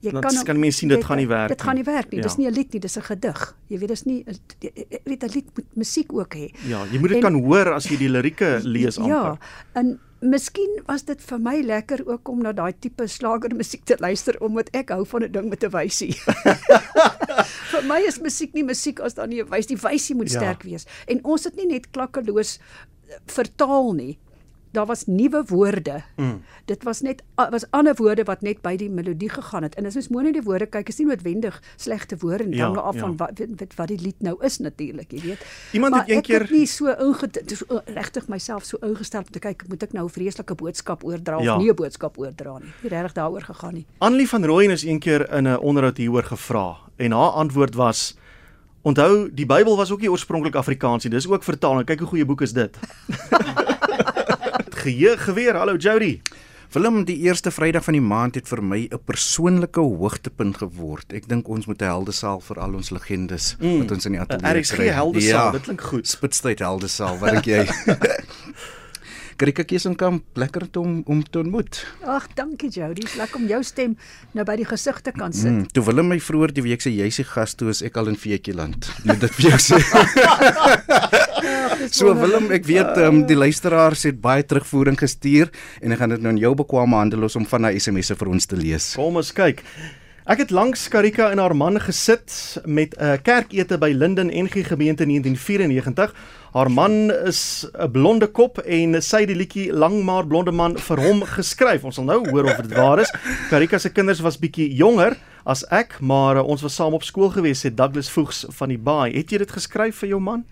Jy 0.00 0.10
Dan 0.12 0.22
hom- 0.24 0.44
kan 0.44 0.58
mense 0.60 0.78
sien 0.78 0.88
dit 0.88 1.04
gaan 1.04 1.16
nie 1.16 1.26
werk 1.26 1.48
Dit 1.48 1.62
gaan 1.62 1.74
nie 1.74 1.82
werk 1.84 2.10
nie. 2.10 2.18
Ja. 2.18 2.22
Dis 2.22 2.36
nie 2.36 2.46
'n 2.46 2.52
lied 2.52 2.72
nie, 2.72 2.80
dis 2.80 2.96
'n 2.96 3.02
gedig. 3.02 3.56
Jy 3.68 3.78
weet 3.78 3.88
dis 3.88 4.04
nie 4.04 4.24
jy 4.60 5.00
weet 5.04 5.22
'n 5.24 5.30
lied 5.34 5.46
moet 5.56 5.76
musiek 5.76 6.12
ook 6.12 6.34
hê. 6.34 6.50
Ja, 6.68 6.84
jy 6.92 6.98
moet 6.98 7.08
dit 7.10 7.22
kan 7.22 7.34
hoor 7.34 7.72
as 7.72 7.84
jy 7.88 7.96
die 7.96 8.08
lirieke 8.08 8.60
lees 8.74 8.98
amper. 8.98 9.10
Ja, 9.10 9.38
en 9.74 9.98
miskien 10.20 10.82
was 10.86 11.02
dit 11.04 11.20
vir 11.22 11.38
my 11.40 11.60
lekker 11.62 12.06
ook 12.06 12.28
om 12.28 12.42
na 12.42 12.52
daai 12.52 12.72
tipe 12.78 13.06
slagermusiek 13.08 13.84
te 13.84 13.96
luister 13.98 14.36
omdat 14.40 14.68
ek 14.74 14.90
hou 14.90 15.04
van 15.06 15.22
'n 15.24 15.32
ding 15.32 15.48
met 15.48 15.64
'n 15.64 15.70
wysie. 15.70 16.14
vir 17.72 17.82
my 17.88 18.00
is 18.06 18.20
musiek 18.20 18.52
nie 18.54 18.64
musiek 18.64 19.00
as 19.00 19.14
daar 19.14 19.26
nie 19.28 19.40
'n 19.42 19.48
wys 19.48 19.66
die 19.66 19.76
wysie 19.76 20.14
moet 20.14 20.30
Ja. 20.30 20.38
sterk 20.38 20.62
wees. 20.62 20.86
En 21.08 21.20
ons 21.24 21.44
het 21.44 21.56
nie 21.56 21.66
net 21.66 21.90
klakkeloos 21.90 22.58
eh, 23.08 23.14
vertaal 23.26 23.92
nie. 23.94 24.18
Daar 24.76 24.86
was 24.86 25.06
nuwe 25.06 25.40
woorde. 25.48 26.02
Mm. 26.16 26.42
Dit 26.68 26.82
was 26.84 27.00
net 27.00 27.22
was 27.50 27.64
ander 27.70 27.94
woorde 27.96 28.24
wat 28.28 28.42
net 28.44 28.60
by 28.62 28.74
die 28.76 28.90
melodie 28.90 29.28
gegaan 29.32 29.62
het. 29.64 29.74
En 29.80 29.86
as 29.88 29.96
ons 29.96 30.08
na 30.12 30.32
die 30.32 30.42
woorde 30.44 30.66
kyk, 30.66 30.88
is 30.92 30.98
nie 31.00 31.06
noodwendig 31.08 31.56
slegte 31.80 32.16
woorde 32.20 32.44
nie. 32.44 32.56
Ja, 32.60 32.66
Hang 32.66 32.76
af 32.76 32.94
ja. 32.94 33.00
van 33.00 33.16
wat 33.16 33.40
wat, 33.56 33.72
wat 33.76 33.88
die 33.88 33.98
lied 34.00 34.20
nou 34.20 34.36
is 34.44 34.58
natuurlik, 34.58 35.12
jy 35.12 35.20
weet. 35.22 35.46
Iemand 35.72 35.92
maar 35.94 36.00
het 36.04 36.10
een 36.10 36.16
ek 36.18 36.24
keer- 36.24 36.48
nie 36.50 36.66
so 36.66 36.86
inge 36.92 37.30
so 37.56 37.80
regtig 37.86 38.28
myself 38.28 38.64
so 38.64 38.76
ingestel 38.82 39.20
om 39.24 39.30
te 39.30 39.38
kyk 39.38 39.64
moet 39.68 39.82
ek 39.82 39.92
nou 39.92 40.04
'n 40.06 40.10
vreeslike 40.12 40.54
boodskap 40.54 41.04
oordra 41.04 41.40
Ja. 41.40 41.54
of 41.56 41.62
nie 41.62 41.70
'n 41.70 41.74
boodskap 41.74 42.18
oordra 42.18 42.58
nie. 42.58 42.72
Nie 42.82 42.90
regtig 42.90 43.12
daaroor 43.12 43.42
gegaan 43.42 43.74
nie. 43.74 43.86
Annelie 43.98 44.28
van 44.28 44.44
Rooyen 44.44 44.70
is 44.70 44.82
een 44.84 44.98
keer 44.98 45.32
in 45.32 45.46
'n 45.48 45.56
onderhoud 45.58 45.96
hieroor 45.96 46.24
gevra 46.24 46.76
en 46.96 47.12
haar 47.12 47.30
antwoord 47.30 47.74
was 47.74 48.16
Onthou, 48.82 49.30
die 49.34 49.46
Bybel 49.46 49.76
was 49.76 49.90
ook 49.90 50.00
nie 50.00 50.10
oorspronklik 50.10 50.54
Afrikaans 50.54 51.02
nie. 51.04 51.12
Dis 51.12 51.26
ook 51.28 51.42
vertaal. 51.42 51.78
En 51.78 51.84
kyk 51.84 51.98
hoe 51.98 52.08
goeie 52.08 52.24
boek 52.24 52.40
is 52.40 52.52
dit. 52.52 52.76
Geheue 54.86 55.16
geweer. 55.18 55.56
Hallo 55.58 55.74
Jody. 55.74 56.20
Willem, 56.70 57.04
die 57.04 57.16
eerste 57.26 57.50
Vrydag 57.50 57.82
van 57.84 57.96
die 57.96 58.02
maand 58.02 58.36
het 58.38 58.46
vir 58.46 58.60
my 58.62 58.86
'n 58.86 59.00
persoonlike 59.04 59.80
hoogtepunt 59.80 60.58
geword. 60.62 61.12
Ek 61.12 61.26
dink 61.26 61.48
ons 61.48 61.66
moet 61.66 61.82
'n 61.82 61.90
heldesaal 61.90 62.40
vir 62.40 62.60
al 62.60 62.74
ons 62.74 62.90
legendes 62.90 63.56
mm. 63.58 63.78
wat 63.78 63.90
ons 63.90 64.06
in 64.06 64.12
die 64.12 64.20
ateljee 64.20 64.60
RSG 64.60 64.78
heldesaal, 64.94 65.46
ja, 65.46 65.50
dit 65.50 65.62
klink 65.62 65.80
goed. 65.80 66.06
Spitstyd 66.06 66.58
heldesaal, 66.58 67.18
wat 67.18 67.30
dink 67.30 67.44
jy? 67.44 67.66
Karika 69.36 69.64
Kesenkamp, 69.68 70.24
lekker 70.40 70.64
om 70.80 71.02
om 71.04 71.22
te 71.22 71.38
ontmoet. 71.42 71.82
Ag, 72.08 72.28
dankie 72.38 72.70
Jody. 72.72 73.02
Dis 73.04 73.16
lekker 73.20 73.36
om 73.36 73.48
jou 73.50 73.58
stem 73.64 73.96
nou 74.32 74.44
by 74.48 74.56
die 74.56 74.64
gesig 74.68 75.02
te 75.04 75.12
kan 75.12 75.34
sit. 75.36 75.52
Mm, 75.52 75.66
toe 75.76 75.84
Willem 75.84 76.08
my 76.08 76.16
vroeër 76.22 76.54
die 76.56 76.64
week 76.64 76.84
sê 76.84 76.92
jy's 76.94 77.20
die 77.20 77.26
gas 77.28 77.52
toe 77.58 77.68
is 77.74 77.82
ek 77.84 77.98
al 78.00 78.08
in 78.12 78.16
Veetjieland. 78.16 78.88
Moet 79.04 79.20
dit 79.26 79.36
vir 79.36 79.50
jou 79.50 79.60
sê. 79.66 79.80
so 81.98 82.14
Willem, 82.16 82.48
ek 82.56 82.64
weet 82.68 83.02
um, 83.04 83.20
die 83.28 83.36
luisteraars 83.36 84.06
het 84.08 84.22
baie 84.24 84.46
terugvoering 84.46 84.96
gestuur 85.00 85.52
en 85.82 85.92
ek 85.92 86.00
gaan 86.00 86.16
dit 86.16 86.24
nou 86.24 86.32
in 86.32 86.40
jou 86.40 86.54
bekwame 86.56 86.96
hande 86.96 87.20
los 87.20 87.36
om 87.36 87.44
van 87.48 87.68
daai 87.68 87.76
SMS'e 87.76 88.16
vir 88.16 88.32
ons 88.32 88.48
te 88.48 88.56
lees. 88.56 88.94
Kom 88.96 89.20
ons 89.20 89.36
kyk. 89.36 89.60
Ek 90.26 90.40
het 90.42 90.50
langs 90.50 90.88
Karika 90.90 91.28
en 91.30 91.38
haar 91.38 91.54
man 91.54 91.78
gesit 91.78 92.58
met 92.64 92.96
'n 92.98 93.22
kerkete 93.22 93.78
by 93.78 93.92
Linden 93.94 94.26
NG 94.26 94.66
gemeente 94.66 95.02
in 95.02 95.08
1994. 95.08 96.14
Haar 96.52 96.70
man 96.70 97.12
is 97.12 97.66
'n 97.78 97.90
blonde 97.90 98.26
kop 98.26 98.58
en 98.58 99.02
sy 99.02 99.20
het 99.20 99.28
die 99.28 99.36
liedjie 99.36 99.72
Lang 99.72 100.02
maar 100.02 100.26
blonde 100.26 100.50
man 100.50 100.78
vir 100.78 101.00
hom 101.00 101.22
geskryf. 101.22 101.84
Ons 101.84 101.94
sal 101.94 102.04
nou 102.04 102.30
hoor 102.30 102.44
of 102.44 102.56
dit 102.56 102.74
waar 102.74 102.98
is. 102.98 103.14
Karika 103.50 103.78
se 103.78 103.92
kinders 103.92 104.20
was 104.20 104.38
bietjie 104.38 104.74
jonger 104.74 105.16
as 105.44 105.64
ek, 105.70 106.00
maar 106.00 106.36
uh, 106.36 106.46
ons 106.46 106.62
was 106.62 106.74
saam 106.74 106.94
op 106.94 107.02
skool 107.02 107.30
gewees, 107.30 107.62
het 107.62 107.76
Douglas 107.76 108.10
Voegs 108.10 108.44
van 108.48 108.68
die 108.68 108.78
Baai. 108.78 109.12
Het 109.12 109.30
jy 109.30 109.38
dit 109.38 109.50
geskryf 109.50 109.96
vir 109.96 110.08
jou 110.08 110.20
man? 110.20 110.44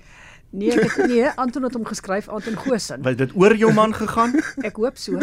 Nee, 0.50 0.70
ek 0.70 0.92
het 0.92 1.06
nee, 1.06 1.28
Anton 1.34 1.62
het 1.62 1.74
hom 1.74 1.84
geskryf, 1.84 2.28
Anton 2.28 2.54
Gosen. 2.54 3.04
Het 3.04 3.18
dit 3.18 3.30
oor 3.34 3.56
jou 3.56 3.72
man 3.72 3.94
gegaan? 3.94 4.42
ek 4.62 4.76
hoop 4.76 4.96
so. 4.96 5.18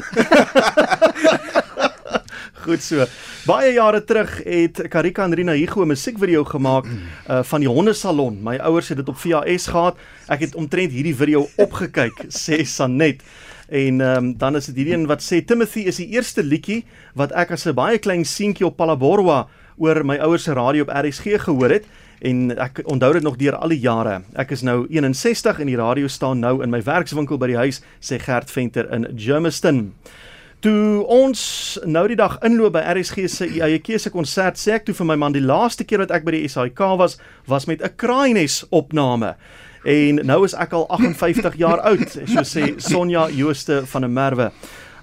Goed 2.66 2.84
so. 2.84 3.06
Baie 3.42 3.72
jare 3.74 4.04
terug 4.06 4.36
het 4.46 4.78
Karika 4.94 5.24
en 5.26 5.34
Rina 5.34 5.56
Hugo 5.58 5.82
'n 5.82 5.88
musiekvideo 5.88 6.44
gemaak 6.44 6.86
uh 6.86 7.42
van 7.44 7.60
die 7.60 7.70
hondesalon. 7.70 8.38
My 8.44 8.58
ouers 8.58 8.90
het 8.90 8.98
dit 8.98 9.10
op 9.10 9.18
VHS 9.18 9.68
gehad. 9.68 9.98
Ek 10.28 10.40
het 10.40 10.56
omtrent 10.56 10.92
hierdie 10.92 11.16
video 11.16 11.48
opgekyk, 11.58 12.14
sê 12.44 12.62
Sanet. 12.64 13.24
En 13.68 14.02
ehm 14.02 14.18
um, 14.18 14.38
dan 14.38 14.56
is 14.56 14.66
dit 14.66 14.76
hierdie 14.76 14.94
een 14.94 15.08
wat 15.08 15.24
sê 15.24 15.42
Timothy 15.46 15.80
is 15.80 15.96
die 15.96 16.08
eerste 16.14 16.44
liedjie 16.44 16.86
wat 17.16 17.32
ek 17.32 17.52
as 17.52 17.66
'n 17.66 17.74
baie 17.74 17.98
klein 17.98 18.26
seentjie 18.26 18.66
op 18.66 18.78
Palaborwa 18.78 19.48
oor 19.78 20.06
my 20.06 20.18
ouers 20.18 20.44
se 20.44 20.54
radio 20.54 20.84
op 20.84 20.94
RSG 20.94 21.42
gehoor 21.42 21.70
het 21.70 21.86
en 22.22 22.58
ek 22.58 22.82
onthou 22.86 23.14
dit 23.14 23.24
nog 23.24 23.38
deur 23.38 23.56
al 23.56 23.70
die 23.70 23.80
jare. 23.80 24.22
Ek 24.36 24.52
is 24.52 24.62
nou 24.62 24.86
61 24.90 25.60
en 25.60 25.66
die 25.66 25.78
radio 25.78 26.08
staan 26.08 26.40
nou 26.40 26.62
in 26.64 26.70
my 26.70 26.84
werkswinkel 26.84 27.38
by 27.38 27.48
die 27.48 27.58
huis, 27.58 27.82
sê 28.00 28.20
Gert 28.20 28.52
Venter 28.52 28.94
in 28.94 29.08
Germiston. 29.18 29.94
Toe 30.62 31.02
ons 31.10 31.40
nou 31.90 32.04
die 32.06 32.16
dag 32.20 32.36
inloop 32.46 32.76
by 32.76 32.84
RSG 32.92 33.24
se 33.34 33.48
eie 33.50 33.80
keuse 33.82 34.12
konsert, 34.14 34.60
sê 34.62 34.76
ek 34.76 34.84
toe 34.86 34.94
vir 35.00 35.08
my 35.10 35.16
man 35.18 35.34
die 35.34 35.42
laaste 35.42 35.88
keer 35.90 36.04
wat 36.04 36.14
ek 36.14 36.28
by 36.28 36.36
die 36.36 36.52
SAIK 36.54 36.84
was, 37.02 37.16
was 37.50 37.66
met 37.66 37.82
'n 37.82 37.96
kraaines 37.98 38.60
opname. 38.70 39.34
En 39.90 40.22
nou 40.22 40.46
is 40.46 40.54
ek 40.54 40.74
al 40.78 40.86
58 40.94 41.58
jaar 41.58 41.82
oud, 41.82 42.06
so 42.14 42.46
sê 42.46 42.78
Sonja 42.78 43.30
Jooste 43.34 43.82
van 43.90 44.02
der 44.02 44.10
Merwe. 44.10 44.52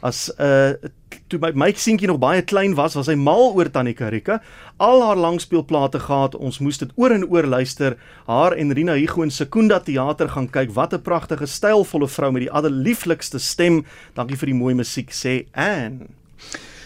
As 0.00 0.30
'n 0.38 0.42
uh, 0.42 0.90
toe 1.28 1.38
my 1.40 1.52
my 1.54 1.72
seentjie 1.72 2.08
nog 2.08 2.18
baie 2.18 2.42
klein 2.42 2.74
was, 2.74 2.94
was 2.94 3.08
hy 3.08 3.14
mal 3.14 3.52
oor 3.54 3.70
Tannie 3.70 3.94
Karika. 3.94 4.40
Al 4.76 5.02
haar 5.02 5.16
langspeelplate 5.16 6.00
gehad, 6.00 6.34
ons 6.34 6.58
moes 6.58 6.78
dit 6.78 6.92
oor 6.96 7.10
en 7.10 7.26
oor 7.28 7.46
luister. 7.46 7.96
Haar 8.26 8.52
en 8.52 8.72
Rina 8.72 8.94
Hugo 8.94 9.22
in 9.22 9.30
Sekunda 9.30 9.80
teater 9.80 10.28
gaan 10.28 10.50
kyk. 10.50 10.74
Wat 10.74 10.94
'n 10.94 11.02
pragtige, 11.02 11.46
stylvolle 11.46 12.08
vrou 12.08 12.32
met 12.32 12.42
die 12.42 12.52
allerlieflikste 12.52 13.38
stem. 13.38 13.84
Dankie 14.14 14.36
vir 14.36 14.46
die 14.46 14.60
mooi 14.60 14.74
musiek 14.74 15.10
sê 15.10 15.46
Anne. 15.52 16.06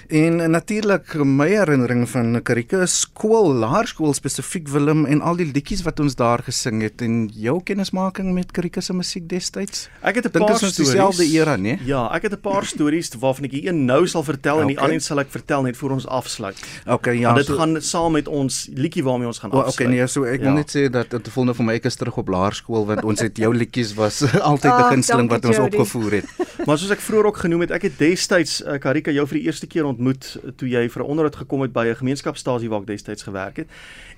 En 0.08 0.50
natuurlik 0.50 1.14
my 1.24 1.48
herinnering 1.48 2.08
van 2.10 2.40
Karika 2.42 2.86
skool, 2.86 3.52
laerskool 3.54 4.14
spesifiek 4.14 4.68
Willem 4.68 5.04
en 5.06 5.20
al 5.20 5.36
die 5.38 5.46
liedjies 5.46 5.82
wat 5.86 6.00
ons 6.02 6.16
daar 6.18 6.42
gesing 6.42 6.82
het 6.82 7.02
en 7.02 7.28
jou 7.34 7.60
kennismaking 7.62 8.32
met 8.34 8.50
Karika 8.52 8.80
se 8.80 8.94
musiek 8.96 9.28
destyds. 9.28 9.88
Ek 10.02 10.14
het 10.14 10.26
'n 10.26 10.38
paar 10.38 10.56
stories 10.56 10.76
dieselfde 10.76 11.24
era, 11.24 11.56
né? 11.56 11.78
Ja, 11.84 12.10
ek 12.14 12.22
het 12.22 12.32
'n 12.32 12.40
paar 12.40 12.64
stories 12.64 13.10
waarvan 13.18 13.44
ek 13.44 13.52
een 13.52 13.84
nou 13.84 14.06
sal 14.06 14.22
vertel 14.22 14.54
okay. 14.54 14.62
en 14.62 14.68
die 14.68 14.80
ander 14.80 15.00
sal 15.00 15.18
ek 15.20 15.30
vertel 15.30 15.62
net 15.62 15.76
voor 15.76 15.90
ons 15.90 16.06
afsluit. 16.06 16.58
Okay, 16.86 17.18
ja. 17.18 17.32
Want 17.32 17.36
dit 17.36 17.46
so, 17.46 17.56
gaan 17.56 17.82
saam 17.82 18.12
met 18.12 18.28
ons 18.28 18.68
liedjie 18.74 19.04
waarmee 19.04 19.26
ons 19.26 19.38
gaan 19.38 19.50
afsluit. 19.50 19.66
Oh, 19.66 19.72
okay, 19.72 19.86
nee, 19.86 20.06
so 20.06 20.24
ek 20.24 20.40
ja. 20.40 20.44
wil 20.44 20.52
net 20.52 20.76
sê 20.76 20.90
dat 20.90 21.10
dit 21.10 21.28
volgende 21.28 21.54
vir 21.54 21.64
my 21.64 21.74
ek 21.74 21.84
is 21.84 21.96
terug 21.96 22.16
op 22.16 22.28
laerskool 22.28 22.86
want 22.86 23.04
ons 23.04 23.20
het 23.20 23.36
jou 23.36 23.54
liedjies 23.62 23.94
was 23.94 24.22
altyd 24.50 24.72
'n 24.72 24.90
gunsteling 24.92 25.28
wat 25.30 25.44
ons 25.44 25.56
Jody. 25.56 25.76
opgevoer 25.76 26.12
het. 26.12 26.26
maar 26.66 26.78
soos 26.78 26.90
ek 26.90 27.00
vroeër 27.00 27.26
ook 27.26 27.36
genoem 27.36 27.60
het, 27.60 27.70
ek 27.70 27.82
het 27.82 27.98
destyds 27.98 28.62
uh, 28.62 28.78
Karika 28.78 29.10
jou 29.10 29.26
vir 29.26 29.38
die 29.38 29.46
eerste 29.46 29.66
keer 29.66 29.84
ontmoet 29.84 30.01
ontmoet 30.02 30.56
toe 30.56 30.68
jy 30.68 30.88
vir 30.88 31.02
'n 31.02 31.06
onderhoud 31.06 31.36
gekom 31.36 31.62
het 31.62 31.72
by 31.72 31.86
'n 31.86 31.96
gemeenskapstasie 31.96 32.68
waar 32.68 32.80
ek 32.80 32.86
destyds 32.86 33.22
gewerk 33.22 33.56
het. 33.56 33.68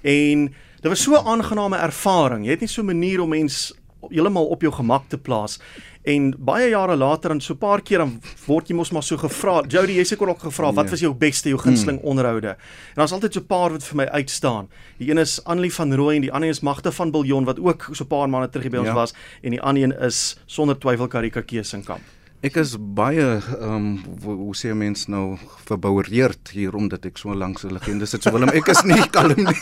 En 0.02 0.54
dit 0.80 0.90
was 0.90 1.02
so 1.02 1.12
'n 1.12 1.26
aangename 1.26 1.76
ervaring. 1.76 2.44
Jy 2.44 2.50
het 2.50 2.60
nie 2.60 2.68
so 2.68 2.82
'n 2.82 2.86
manier 2.86 3.20
om 3.20 3.28
mens 3.28 3.72
heeltemal 4.10 4.46
op 4.46 4.60
jou 4.60 4.72
gemak 4.72 5.08
te 5.08 5.18
plaas. 5.18 5.58
En 6.02 6.34
baie 6.38 6.68
jare 6.68 6.96
later 6.96 7.30
en 7.30 7.40
so 7.40 7.54
'n 7.54 7.58
paar 7.58 7.80
keer 7.82 7.98
dan 7.98 8.20
word 8.46 8.68
jy 8.68 8.74
mos 8.74 8.90
maar 8.90 9.02
so 9.02 9.16
gevra. 9.16 9.64
Jody, 9.68 9.92
jy 9.92 10.04
seker 10.04 10.28
ook 10.28 10.40
gevra, 10.40 10.72
wat 10.72 10.84
ja. 10.84 10.90
was 10.90 11.00
jou 11.00 11.14
beste, 11.14 11.48
jou 11.48 11.58
gunsteling 11.58 12.00
mm. 12.00 12.04
onderhoude? 12.08 12.48
En 12.48 12.94
daar's 12.94 13.12
altyd 13.12 13.32
so 13.32 13.40
'n 13.40 13.46
paar 13.46 13.70
wat 13.70 13.84
vir 13.84 13.96
my 13.96 14.04
uitstaan. 14.04 14.68
Die 14.98 15.10
een 15.10 15.18
is 15.18 15.44
Annelie 15.44 15.72
van 15.72 15.94
Rooi 15.94 16.16
en 16.16 16.22
die 16.22 16.32
ander 16.32 16.48
is 16.48 16.60
Magde 16.60 16.92
van 16.92 17.10
Biljon 17.10 17.44
wat 17.44 17.58
ook 17.60 17.88
so 17.92 18.04
'n 18.04 18.06
paar 18.06 18.28
maande 18.28 18.50
terug 18.50 18.70
by 18.70 18.76
ons 18.76 18.88
ja. 18.88 18.94
was 18.94 19.14
en 19.42 19.50
die 19.50 19.62
ander 19.62 19.82
een 19.82 19.98
is 20.00 20.36
sonder 20.46 20.78
twyfel 20.78 21.08
Karika 21.08 21.40
Kesenkamp. 21.40 22.02
Ek 22.44 22.58
is 22.60 22.74
baie 22.76 23.24
ehm 23.24 23.72
um, 23.72 23.84
hoe 24.20 24.52
sê 24.58 24.74
mense 24.76 25.08
nou 25.08 25.38
verboureerd 25.64 26.50
hier 26.52 26.74
omdat 26.76 27.06
ek 27.08 27.16
so 27.16 27.32
lank 27.32 27.56
so 27.62 27.72
legende 27.72 28.04
sit. 28.04 28.20
So 28.20 28.34
Willem, 28.34 28.52
ek 28.52 28.68
is 28.68 28.82
nie 28.84 29.00
kalm 29.14 29.40
nie. 29.46 29.56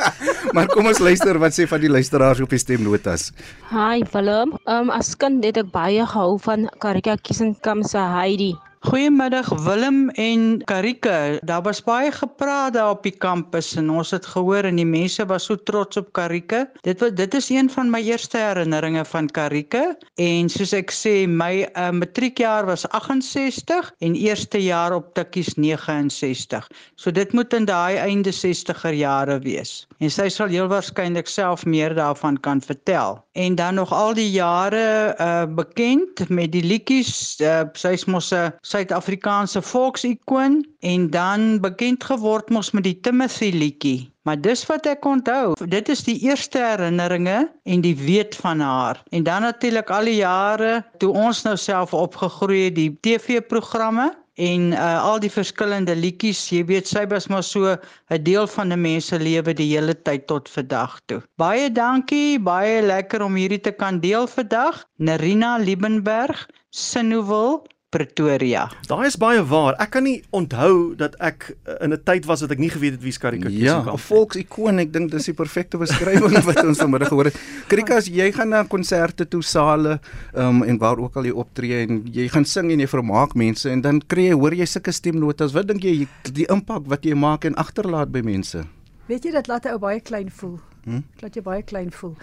maar 0.54 0.70
kom 0.70 0.86
ons 0.86 1.02
luister 1.02 1.40
wat 1.42 1.56
sê 1.58 1.66
van 1.66 1.82
die 1.82 1.90
luisteraars 1.90 2.44
op 2.44 2.54
die 2.54 2.62
stemnotas. 2.62 3.32
Hi 3.74 4.06
Willem, 4.14 4.54
ehm 4.62 4.86
um, 4.86 4.94
as 4.94 5.16
kind 5.18 5.42
het 5.42 5.58
ek 5.58 5.74
baie 5.74 6.06
gehou 6.06 6.38
van 6.46 6.70
Karika 6.78 7.18
Kiesenkamp 7.18 7.90
se 7.90 8.06
Heidi. 8.14 8.52
Goeiemiddag 8.80 9.48
Willem 9.48 10.08
en 10.16 10.62
Karike. 10.64 11.40
Daar 11.44 11.62
was 11.62 11.82
baie 11.84 12.12
gepraat 12.12 12.72
daar 12.72 12.90
op 12.90 13.02
die 13.04 13.12
kampus 13.12 13.74
en 13.76 13.90
ons 13.92 14.10
het 14.10 14.24
gehoor 14.26 14.64
en 14.64 14.78
die 14.80 14.86
mense 14.88 15.26
was 15.28 15.50
so 15.50 15.56
trots 15.68 16.00
op 16.00 16.08
Karike. 16.16 16.62
Dit 16.80 17.04
was 17.04 17.12
dit 17.12 17.34
is 17.36 17.50
een 17.52 17.68
van 17.70 17.90
my 17.92 18.00
eerste 18.00 18.40
herinneringe 18.40 19.04
van 19.04 19.28
Karike 19.28 19.82
en 20.16 20.48
soos 20.48 20.72
ek 20.72 20.94
sê 20.96 21.12
my 21.28 21.66
uh, 21.68 21.90
matriekjaar 21.92 22.64
was 22.72 22.86
68 22.88 23.92
en 24.00 24.16
eerste 24.16 24.64
jaar 24.64 24.96
op 24.96 25.12
tikkies 25.12 25.58
69. 25.60 26.64
So 26.96 27.12
dit 27.12 27.36
moet 27.36 27.52
in 27.52 27.68
daai 27.68 28.00
einde 28.00 28.32
60er 28.32 28.96
jare 28.96 29.42
wees. 29.44 29.84
En 30.00 30.08
sy 30.08 30.30
sal 30.32 30.48
heel 30.48 30.72
waarskynlik 30.72 31.28
self 31.28 31.68
meer 31.68 31.92
daarvan 32.00 32.40
kan 32.40 32.64
vertel. 32.64 33.20
En 33.40 33.54
dan 33.54 33.74
nog 33.74 33.92
al 33.92 34.14
die 34.14 34.30
jare 34.30 35.16
uh, 35.20 35.54
bekend 35.54 36.28
met 36.28 36.52
die 36.52 36.64
liedjies, 36.64 37.40
uh, 37.40 37.62
sy's 37.72 38.04
mos 38.04 38.28
'n 38.36 38.52
Suid-Afrikaanse 38.60 39.62
volksikoon 39.62 40.60
en 40.80 41.10
dan 41.10 41.60
bekend 41.60 42.04
geword 42.04 42.50
mos 42.50 42.70
met 42.76 42.84
die 42.84 43.00
Timothy 43.00 43.50
liedjie. 43.56 44.10
Maar 44.28 44.40
dis 44.40 44.66
wat 44.68 44.86
ek 44.86 45.04
onthou. 45.04 45.54
Dit 45.72 45.88
is 45.88 46.04
die 46.04 46.18
eerste 46.20 46.60
herinneringe 46.60 47.48
en 47.64 47.80
die 47.80 47.96
weet 47.96 48.36
van 48.36 48.60
haar. 48.60 49.00
En 49.08 49.22
dan 49.22 49.42
natuurlik 49.42 49.90
al 49.90 50.04
die 50.04 50.20
jare 50.20 50.84
toe 50.98 51.12
ons 51.12 51.42
nou 51.42 51.56
self 51.56 51.94
opgegroei 51.96 52.64
het, 52.64 52.76
die 52.76 52.92
TV-programme 53.00 54.10
en 54.34 54.72
uh, 54.72 55.02
al 55.02 55.18
die 55.20 55.30
verskillende 55.30 55.94
liedjies, 55.96 56.48
jy 56.50 56.64
weet 56.64 56.88
sy 56.88 57.06
was 57.10 57.28
maar 57.28 57.42
so 57.42 57.76
'n 58.10 58.22
deel 58.22 58.46
van 58.46 58.72
'n 58.72 58.80
mens 58.80 59.06
se 59.06 59.18
lewe 59.18 59.54
die 59.54 59.70
hele 59.76 59.94
tyd 59.94 60.26
tot 60.26 60.48
vandag 60.48 61.00
toe. 61.06 61.22
Baie 61.36 61.70
dankie, 61.72 62.38
baie 62.38 62.82
lekker 62.82 63.22
om 63.22 63.34
hierdie 63.34 63.60
te 63.60 63.72
kan 63.72 64.00
deel 64.00 64.26
vandag. 64.26 64.84
Nerina 64.98 65.58
Liebenberg, 65.58 66.48
Sinnowil 66.70 67.66
Pretoria. 67.90 68.68
Daai 68.86 69.08
is 69.08 69.16
baie 69.18 69.40
waar. 69.50 69.74
Ek 69.82 69.90
kan 69.96 70.04
nie 70.06 70.20
onthou 70.36 70.94
dat 70.98 71.16
ek 71.18 71.48
uh, 71.66 71.74
in 71.82 71.90
'n 71.90 71.98
tyd 72.06 72.26
was 72.30 72.44
wat 72.44 72.52
ek 72.54 72.62
nie 72.62 72.70
geweet 72.70 72.94
het 72.94 73.02
wie 73.02 73.10
Skarika 73.10 73.50
ja, 73.50 73.50
was 73.50 73.58
nie. 73.58 73.66
Ja, 73.66 73.94
'n 73.94 73.98
volksikoon. 73.98 74.78
Ek 74.78 74.92
dink 74.92 75.10
dis 75.10 75.26
die 75.26 75.34
perfekte 75.34 75.74
beskrywing 75.74 76.38
wat 76.50 76.62
ons 76.62 76.78
vanmiddag 76.78 77.10
gehoor 77.10 77.32
het. 77.34 77.40
Karika, 77.66 77.98
as 77.98 78.06
jy 78.06 78.30
gaan 78.30 78.54
na 78.54 78.62
konserte 78.62 79.26
toe, 79.26 79.42
sale, 79.42 79.98
ehm 80.34 80.62
um, 80.62 80.62
en 80.62 80.78
waar 80.78 81.02
ook 81.02 81.16
al 81.16 81.26
jy 81.26 81.34
optree 81.34 81.82
en 81.82 82.06
jy 82.06 82.28
gaan 82.30 82.46
sing 82.46 82.70
en 82.70 82.78
jy 82.78 82.86
vermaak 82.86 83.34
mense 83.34 83.66
en 83.66 83.82
dan 83.82 83.98
kry 84.06 84.30
jy 84.30 84.38
hoor 84.38 84.54
jy 84.54 84.66
sulke 84.70 84.94
stemnotas. 84.94 85.52
Wat 85.52 85.66
dink 85.66 85.82
jy 85.82 86.06
die 86.30 86.46
impak 86.46 86.86
wat 86.86 87.02
jy 87.02 87.18
maak 87.18 87.44
en 87.44 87.58
agterlaat 87.58 88.14
by 88.14 88.22
mense? 88.22 88.62
Weet 89.10 89.24
jy 89.26 89.32
dat 89.34 89.50
laat 89.50 89.66
'n 89.66 89.74
ou 89.74 89.78
baie 89.82 89.98
klein 89.98 90.30
voel. 90.30 90.60
Hm? 90.84 91.02
Laat 91.20 91.34
jy 91.36 91.42
baie 91.42 91.62
klein 91.62 91.90
voel. 91.92 92.16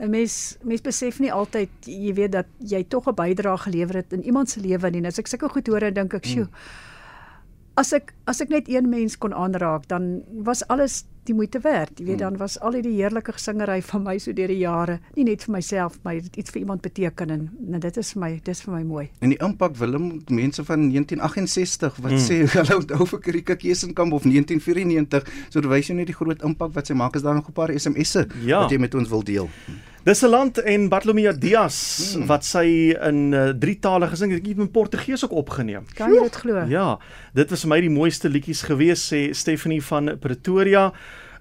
'n 0.00 0.10
mens 0.10 0.56
mens 0.62 0.82
besef 0.82 1.20
nie 1.20 1.32
altyd 1.32 1.70
jy 1.86 2.14
weet 2.14 2.32
dat 2.32 2.46
jy 2.58 2.84
tog 2.88 3.08
'n 3.08 3.14
bydrae 3.14 3.58
gelewer 3.58 3.94
het 3.94 4.12
in 4.12 4.24
iemand 4.24 4.50
se 4.50 4.60
lewe 4.60 4.90
nie. 4.90 5.06
As 5.06 5.18
ek 5.18 5.26
sulke 5.26 5.48
goed 5.48 5.66
hoor 5.66 5.82
en 5.82 5.94
dink 5.94 6.14
ek, 6.14 6.24
"Sjoe, 6.24 6.48
as 7.76 7.92
ek 7.92 8.14
as 8.26 8.40
ek 8.40 8.48
net 8.48 8.68
een 8.68 8.88
mens 8.88 9.18
kon 9.18 9.34
aanraak, 9.34 9.88
dan 9.88 10.22
was 10.44 10.66
alles 10.68 11.04
die 11.28 11.34
moeite 11.34 11.60
werd. 11.60 11.98
Jy 11.98 12.04
weet 12.04 12.18
dan 12.18 12.36
was 12.40 12.56
al 12.60 12.76
die 12.80 12.94
heerlike 12.94 13.32
gesingery 13.32 13.80
van 13.82 14.02
my 14.06 14.16
so 14.18 14.32
deur 14.32 14.48
die 14.48 14.60
jare, 14.62 14.98
nie 15.16 15.24
net 15.28 15.44
vir 15.44 15.52
myself, 15.52 15.98
maar 16.02 16.14
dit 16.20 16.36
iets 16.42 16.50
vir 16.54 16.62
iemand 16.62 16.80
beteken 16.80 17.30
en, 17.30 17.44
en 17.72 17.80
dit 17.80 18.00
is 18.00 18.12
vir 18.14 18.22
my 18.22 18.30
dis 18.44 18.62
vir 18.64 18.74
my 18.74 18.82
mooi. 18.88 19.04
En 19.20 19.34
die 19.34 19.38
impak 19.44 19.76
Willem 19.80 20.08
mense 20.28 20.64
van 20.64 20.88
1968 20.88 22.00
wat 22.00 22.16
mm. 22.16 22.24
sê 22.24 22.40
hulle 22.56 22.80
onthou 22.80 23.06
vir 23.12 23.22
Karika 23.26 23.58
Kesenkamp 23.60 24.16
of 24.16 24.24
1994, 24.24 25.28
so 25.48 25.60
dit 25.60 25.70
wys 25.70 25.92
jou 25.92 25.98
net 25.98 26.10
die 26.10 26.16
groot 26.16 26.42
impak 26.46 26.74
wat 26.74 26.90
sy 26.90 26.96
maak 26.98 27.18
is 27.18 27.26
daar 27.26 27.34
nog 27.34 27.48
'n 27.48 27.52
paar 27.52 27.72
SMS'e 27.74 28.26
Ja. 28.44 28.62
wat 28.62 28.70
jy 28.70 28.78
met 28.78 28.94
ons 28.94 29.08
wil 29.08 29.22
deel. 29.22 29.50
Dis 30.04 30.22
'n 30.22 30.28
land 30.28 30.58
en 30.58 30.88
Bartolomeu 30.88 31.38
Dias 31.38 32.12
Hmm. 32.16 32.26
wat 32.26 32.44
sy 32.44 32.96
in 33.02 33.32
uh, 33.32 33.48
drie 33.58 33.78
tale 33.78 34.06
gesing 34.08 34.32
het. 34.32 34.46
In 34.46 34.70
Portugees 34.70 35.24
ook 35.24 35.32
opgeneem. 35.32 35.84
Kan 35.94 36.12
jy 36.14 36.22
dit 36.22 36.36
glo? 36.36 36.64
Ja, 36.68 36.98
dit 37.34 37.50
was 37.50 37.60
vir 37.60 37.68
my 37.68 37.80
die 37.80 37.90
mooiste 37.90 38.28
liedjies 38.28 38.62
gewees 38.62 39.12
sê 39.12 39.30
Stephanie 39.34 39.82
van 39.82 40.18
Pretoria. 40.18 40.92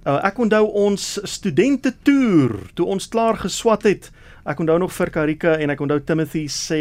Uh, 0.06 0.20
ek 0.26 0.38
onthou 0.40 0.66
ons 0.74 1.20
studente 1.24 1.94
toer 2.04 2.52
toe 2.74 2.86
ons 2.86 3.08
klaar 3.08 3.38
geswat 3.38 3.84
het. 3.84 4.12
Ek 4.46 4.60
onthou 4.60 4.78
nog 4.80 4.92
vir 4.94 5.10
Karika 5.10 5.58
en 5.60 5.70
ek 5.70 5.80
onthou 5.82 6.00
Timothy 6.00 6.48
sê 6.48 6.80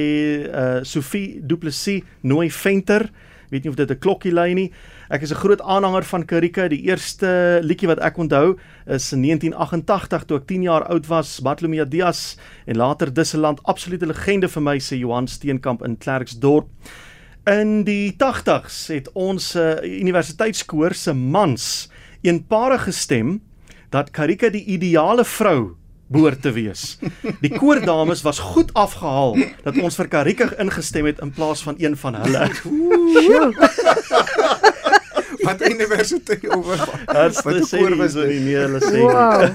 uh 0.50 0.82
Sophie 0.84 1.40
Du 1.42 1.56
Plessis 1.56 2.02
nooi 2.22 2.50
Venter. 2.50 3.10
Weet 3.50 3.64
nie 3.64 3.70
of 3.70 3.76
dit 3.76 3.90
'n 3.90 3.98
klokkie 3.98 4.32
lui 4.32 4.54
nie. 4.54 4.72
Ek 5.10 5.22
is 5.22 5.30
'n 5.30 5.40
groot 5.40 5.60
aanhanger 5.60 6.04
van 6.04 6.24
Karika. 6.24 6.68
Die 6.68 6.82
eerste 6.82 7.60
liedjie 7.62 7.88
wat 7.88 7.98
ek 7.98 8.16
onthou 8.18 8.58
is 8.86 9.12
in 9.12 9.20
1988 9.20 10.24
toe 10.24 10.38
ek 10.38 10.46
10 10.46 10.62
jaar 10.62 10.84
oud 10.84 11.06
was. 11.06 11.40
Bartolomeu 11.40 11.88
Dias 11.88 12.36
en 12.66 12.76
later 12.76 13.12
Disseland 13.12 13.60
absolute 13.64 14.06
legende 14.06 14.48
vir 14.48 14.62
my 14.62 14.78
sê 14.78 14.98
Johan 14.98 15.26
Steenkamp 15.26 15.82
in 15.82 15.98
Klerksdorp. 15.98 16.68
In 17.46 17.84
die 17.84 18.12
80s 18.12 18.88
het 18.92 19.08
ons 19.12 19.56
uh, 19.56 19.80
universiteitskoor 19.82 20.94
se 20.94 21.14
mans 21.14 21.88
eenparig 22.20 22.84
gestem 22.84 23.40
dat 23.90 24.10
Karika 24.10 24.50
die 24.50 24.64
ideale 24.64 25.24
vrou 25.24 25.76
behoort 26.08 26.42
te 26.42 26.52
wees. 26.52 26.98
Die 27.40 27.50
koordames 27.52 28.22
was 28.24 28.38
goed 28.38 28.72
afgehaal 28.72 29.36
dat 29.64 29.78
ons 29.82 29.96
vir 30.00 30.08
Karika 30.08 30.48
ingestem 30.58 31.04
het 31.10 31.18
in 31.24 31.30
plaas 31.36 31.62
van 31.62 31.74
een 31.78 31.96
van 31.96 32.14
hulle. 32.14 32.48
Wat 35.44 35.62
universiteit 35.70 36.44
oor 36.48 36.80
Wat 37.06 37.44
'n 37.46 37.68
koor 37.70 37.96
was 37.96 38.12
dit? 38.12 38.28
nie 38.28 38.40
nee, 38.40 38.56
hulle 38.56 38.80
sê. 38.80 38.98
Wow. 39.00 39.54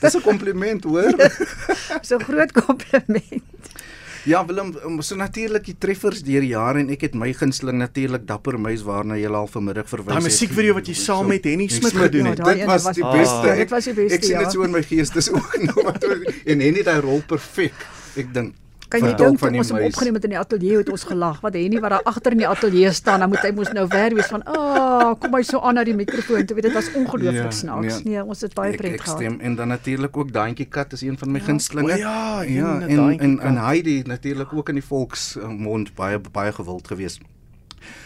Dis 0.00 0.14
'n 0.16 0.20
kompliment, 0.20 0.84
hoor. 0.84 1.12
So 2.06 2.16
'n 2.16 2.24
groot 2.24 2.52
kompliment. 2.52 3.42
Ja, 4.24 4.40
Willem, 4.48 4.70
um, 4.86 5.02
so 5.04 5.16
natuurlik 5.20 5.66
die 5.68 5.74
treffers 5.76 6.22
deur 6.24 6.40
die 6.40 6.54
jare 6.54 6.80
en 6.80 6.88
ek 6.94 7.02
het 7.04 7.16
my 7.18 7.28
gunsteling 7.36 7.76
natuurlik 7.82 8.22
Dapper 8.24 8.56
Muis 8.56 8.80
waarna 8.86 9.18
jy 9.20 9.28
al 9.28 9.48
vanmiddag 9.52 9.84
verwys 9.90 10.14
Daai 10.16 10.24
musiekvideo 10.24 10.78
wat 10.78 10.88
jy 10.88 10.94
saam 10.96 11.28
met 11.28 11.44
Henny 11.44 11.66
Smit 11.68 11.92
gedoen 11.92 12.30
Ja, 12.30 12.32
het. 12.32 12.40
daai 12.40 12.54
Dit 12.54 12.62
ene 12.64 12.70
was 12.72 12.86
die 12.96 13.04
beste. 13.04 13.50
Ja, 13.50 13.56
dit 13.60 13.74
was 13.76 13.84
die 13.90 13.94
beste, 13.98 14.16
Ek 14.16 14.24
sien 14.24 14.38
dit 14.40 14.46
ja. 14.48 14.54
so 14.56 14.64
in 14.64 14.72
my 14.72 14.80
gees, 14.86 15.12
dis 15.12 15.28
ook 15.34 15.58
nou 15.68 15.84
wat 15.90 16.06
en 16.08 16.64
Henny 16.64 16.86
daai 16.86 17.00
rol 17.04 17.20
perfek. 17.28 17.76
Ek 18.16 18.32
dink 18.32 18.54
Kan 18.94 19.08
jy 19.08 19.14
dink 19.18 19.38
van 19.42 19.48
toe 19.48 19.58
ons 19.58 19.70
hom 19.70 19.80
opgeneem 19.88 20.14
het 20.14 20.24
in 20.24 20.30
die 20.34 20.38
ateljee 20.38 20.76
het 20.76 20.90
ons 20.94 21.04
gelag. 21.04 21.40
Wat 21.44 21.54
Henny 21.58 21.80
wat 21.80 21.90
daar 21.90 22.02
agter 22.10 22.32
in 22.32 22.38
die 22.38 22.48
ateljee 22.48 22.92
staan, 22.92 23.20
dan 23.20 23.28
moet 23.28 23.42
hy 23.46 23.50
mos 23.56 23.72
nou 23.72 23.86
weer 23.88 24.14
wees 24.14 24.26
van, 24.32 24.42
"Ag, 24.44 24.56
oh, 24.56 25.14
kom 25.20 25.34
hy 25.34 25.42
so 25.42 25.60
aan 25.60 25.74
na 25.74 25.84
die 25.84 25.94
mikrofoon." 25.94 26.46
Toe 26.46 26.54
weet 26.56 26.64
dit 26.64 26.72
was 26.72 26.92
ongelooflik 26.94 27.34
Ja, 27.42 27.50
snaaks. 27.50 28.02
nee. 28.04 28.14
Nee, 28.14 28.24
ons 28.24 28.40
het 28.40 28.54
baie 28.54 28.72
Ek, 28.72 28.76
pret 28.78 28.92
ek 28.92 29.00
gehad. 29.00 29.18
stem 29.18 29.40
en 29.40 29.54
dan 29.56 29.68
natuurlik 29.68 30.16
ook 30.16 30.32
Daantjie 30.32 30.66
Kat 30.66 30.92
is 30.92 31.00
een 31.02 31.18
van 31.18 31.30
my 31.32 31.40
gunstelinge. 31.40 31.92
O 31.92 31.96
ja, 31.96 32.42
ja, 32.42 32.80
en 32.80 32.88
en 32.88 33.18
en, 33.18 33.40
en 33.40 33.56
Heidi 33.64 34.02
natuurlik 34.06 34.52
ook 34.52 34.68
in 34.68 34.74
die 34.74 34.84
volksmond 34.84 35.94
baie 35.94 36.20
baie 36.32 36.52
gewild 36.52 36.86
geweest. 36.88 37.20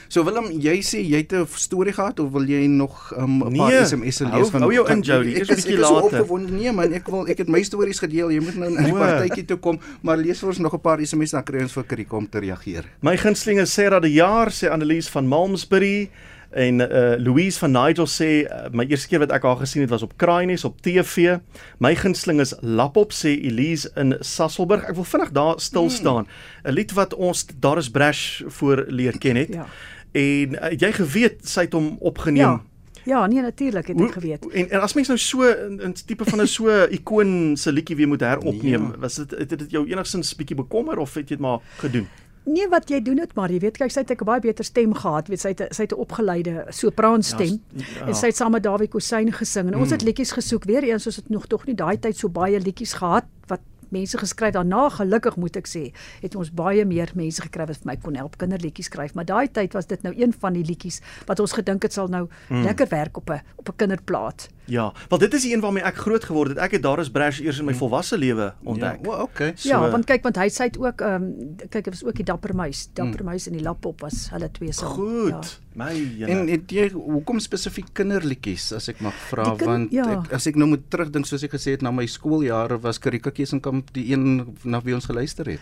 So 0.09 0.25
Willem, 0.25 0.47
jy 0.59 0.79
sê 0.81 1.03
jy 1.05 1.19
het 1.21 1.33
'n 1.33 1.47
storie 1.55 1.93
gehad 1.93 2.19
of 2.21 2.31
wil 2.33 2.45
jy 2.49 2.67
nog 2.67 3.13
um, 3.17 3.43
'n 3.45 3.57
paar 3.57 3.71
Nee, 3.71 3.85
SMS'e 3.85 4.25
hou- 4.25 4.39
lees 4.41 4.49
van 4.51 4.61
hou 4.63 4.73
jou 4.73 4.89
in, 4.91 5.01
Jody, 5.03 5.29
Ek 5.31 5.37
eers 5.39 5.49
'n 5.49 5.53
is 5.53 5.59
ek 5.59 5.65
bietjie 5.67 5.81
is 5.81 5.87
so 5.87 5.95
later. 5.95 6.21
opgewonde. 6.21 6.53
Nee 6.53 6.73
man, 6.73 6.93
ek 6.93 7.09
wil 7.09 7.27
ek 7.29 7.39
het 7.39 7.49
my 7.49 7.63
stories 7.63 7.99
gedeel. 7.99 8.31
Jy 8.31 8.41
moet 8.41 8.57
nou 8.57 8.71
in 8.77 8.85
die 8.85 8.93
O. 8.93 8.97
partytjie 8.99 9.45
toe 9.45 9.57
kom, 9.59 9.79
maar 10.03 10.17
lees 10.17 10.39
vir 10.41 10.49
ons 10.49 10.59
nog 10.59 10.73
'n 10.75 10.81
paar 10.81 10.99
SMS'e 11.01 11.33
dan 11.37 11.45
kry 11.45 11.61
ons 11.61 11.73
vir 11.73 11.85
Kriek 11.85 12.13
om 12.13 12.27
te 12.29 12.39
reageer. 12.39 12.85
My 13.03 13.17
gunsteling 13.17 13.61
is 13.61 13.73
Sarah 13.73 14.01
de 14.01 14.11
Jaar, 14.13 14.49
sê 14.51 14.69
Annelies 14.71 15.09
van 15.09 15.27
Malmesbury 15.27 16.09
en 16.51 16.81
uh 16.81 17.15
Louise 17.19 17.59
van 17.59 17.73
Nigel 17.73 18.07
sê 18.07 18.47
uh, 18.49 18.69
my 18.73 18.85
eerste 18.89 19.09
keer 19.09 19.19
wat 19.19 19.31
ek 19.33 19.43
haar 19.43 19.57
gesien 19.57 19.83
het 19.83 19.91
was 19.91 20.03
op 20.03 20.17
Kraaines 20.17 20.65
op 20.65 20.81
TV. 20.81 21.37
My 21.79 21.95
gunsteling 21.95 22.41
is 22.41 22.55
Lapop 22.63 23.13
sê 23.13 23.29
Elise 23.45 23.91
in 23.97 24.17
Sasselburg. 24.21 24.85
Ek 24.89 24.95
wil 24.95 25.05
vinnig 25.05 25.31
daar 25.33 25.61
stil 25.61 25.91
staan. 25.91 26.27
'n 26.65 26.73
Lied 26.73 26.93
wat 26.93 27.15
ons 27.15 27.47
daar 27.61 27.77
is 27.79 27.91
Brash 27.91 28.41
voor 28.47 28.85
leer 28.89 29.19
ken 29.19 29.37
het. 29.37 29.49
Ja. 29.53 29.67
En 30.13 30.55
uh, 30.55 30.71
jy 30.79 30.93
geweet 30.93 31.49
sy 31.49 31.61
het 31.61 31.73
hom 31.73 31.97
opgeneem. 32.01 32.37
Ja. 32.43 32.63
Ja, 33.05 33.27
nee 33.27 33.41
natuurlik 33.41 33.87
het 33.87 34.01
ek 34.01 34.13
geweet. 34.13 34.49
En, 34.53 34.71
en 34.71 34.81
as 34.81 34.93
mens 34.95 35.09
nou 35.09 35.19
so 35.19 35.43
'n 35.43 35.95
tipe 36.07 36.25
van 36.25 36.41
'n 36.43 36.47
so 36.47 36.69
ikoon 36.99 37.57
se 37.57 37.73
liedjie 37.73 37.97
weer 37.97 38.09
moet 38.09 38.21
heropneem, 38.21 38.83
Ja. 38.93 38.99
was 38.99 39.15
dit 39.15 39.31
het 39.31 39.49
dit 39.49 39.71
jou 39.71 39.87
enigstens 39.89 40.35
bietjie 40.37 40.57
bekommer 40.57 40.99
of 40.99 41.15
het 41.15 41.29
jy 41.29 41.37
dit 41.37 41.39
maar 41.41 41.59
gedoen? 41.79 42.07
Nee, 42.45 42.69
wat 42.69 42.89
jy 42.89 43.03
doen 43.03 43.17
dit 43.17 43.35
maar, 43.35 43.51
jy 43.53 43.59
weet, 43.59 43.77
kyk 43.77 43.91
sy 43.91 44.01
het 44.01 44.11
'n 44.21 44.25
baie 44.25 44.41
beter 44.41 44.65
stem 44.65 44.95
gehad, 44.95 45.29
weet 45.29 45.41
sy 45.41 45.49
het 45.49 45.75
sy 45.75 45.83
het 45.83 45.93
'n 45.93 46.01
opgeleide 46.01 46.65
sopraanstem 46.69 47.47
Ja, 47.47 47.59
ja, 47.75 47.85
ja. 48.01 48.07
en 48.07 48.15
sy 48.15 48.27
het 48.27 48.37
saam 48.37 48.51
met 48.53 48.63
Dawie 48.63 48.89
Kosyn 48.89 49.33
gesing 49.33 49.67
en 49.69 49.77
ons 49.77 49.91
het 49.91 50.03
liedjies 50.03 50.33
gesoek 50.33 50.65
weer 50.65 50.83
eens 50.83 51.07
ons 51.07 51.17
het 51.17 51.29
nog 51.29 51.47
tog 51.47 51.67
nie 51.67 51.75
daai 51.75 51.99
tyd 51.99 52.17
so 52.17 52.29
baie 52.29 52.61
liedjies 52.61 52.93
gehad 52.93 53.25
wat 53.47 53.61
mense 53.95 54.19
geskryf 54.19 54.53
daarna 54.57 54.89
gelukkig 54.89 55.37
moet 55.37 55.57
ek 55.57 55.67
sê 55.67 55.85
het 56.23 56.37
ons 56.37 56.51
baie 56.51 56.85
meer 56.85 57.13
mense 57.15 57.43
gekry 57.43 57.67
wat 57.67 57.83
vir 57.83 57.93
my 57.93 57.97
kon 57.97 58.15
help 58.15 58.39
kinderliedjies 58.39 58.91
skryf 58.91 59.15
maar 59.15 59.29
daai 59.29 59.49
tyd 59.49 59.73
was 59.73 59.87
dit 59.87 60.03
nou 60.03 60.15
een 60.17 60.33
van 60.33 60.53
die 60.53 60.65
liedjies 60.65 61.01
wat 61.27 61.41
ons 61.41 61.53
gedink 61.53 61.83
het 61.83 61.93
sal 61.93 62.09
nou 62.09 62.29
mm. 62.49 62.65
lekker 62.65 62.89
werk 62.89 63.17
op 63.17 63.31
'n 63.31 63.41
op 63.57 63.69
'n 63.69 63.77
kinderplaat 63.77 64.49
Ja, 64.69 64.93
want 65.09 65.23
dit 65.23 65.35
is 65.35 65.43
die 65.43 65.55
een 65.55 65.61
waarmee 65.65 65.83
ek 65.83 65.97
groot 65.97 66.25
geword 66.25 66.53
het. 66.53 66.59
Ek 66.61 66.77
het 66.77 66.83
daar 66.85 67.01
is 67.01 67.09
Brash 67.11 67.41
eers 67.41 67.59
in 67.59 67.65
my 67.65 67.75
volwasse 67.75 68.19
lewe 68.19 68.51
ontdek. 68.69 69.01
Ja, 69.03 69.11
o, 69.11 69.23
okay. 69.25 69.53
So- 69.57 69.69
ja 69.69 69.81
want 69.91 70.05
kyk 70.05 70.23
want 70.23 70.37
hy 70.37 70.49
sê 70.53 70.69
het 70.69 70.79
ook 70.79 71.01
ehm 71.01 71.23
um, 71.23 71.57
kyk 71.69 71.85
dit 71.85 71.95
was 71.95 72.05
ook 72.05 72.17
die 72.21 72.25
dapper 72.25 72.55
muis 72.55 72.89
dapper 72.93 73.25
muis 73.25 73.47
en 73.49 73.57
die 73.57 73.63
lapop 73.65 74.01
was 74.01 74.29
hulle 74.31 74.51
twee 74.53 74.73
saam 74.73 74.93
Goed. 74.93 75.31
ja. 75.31 75.67
My 75.79 75.95
En 75.95 76.17
jene. 76.19 76.51
het 76.51 76.71
jy 76.71 76.89
hoekom 76.91 77.39
spesifiek 77.39 77.93
kinderliedjies 77.95 78.73
as 78.75 78.89
ek 78.89 79.01
mag 79.01 79.15
vra 79.29 79.55
want 79.61 79.93
ja. 79.95 80.05
ek, 80.17 80.33
as 80.35 80.47
ek 80.51 80.57
nou 80.59 80.67
moet 80.73 80.83
terugdink 80.91 81.27
soos 81.27 81.45
ek 81.47 81.55
gesê 81.55 81.77
het 81.77 81.83
na 81.87 81.93
my 81.95 82.07
skooljare 82.07 82.81
was 82.83 82.99
Karika 82.99 83.31
Kesenkamp 83.31 83.78
die 83.93 84.13
een 84.13 84.57
na 84.63 84.83
wie 84.83 84.95
ons 84.95 85.05
geluister 85.05 85.47
het. 85.47 85.61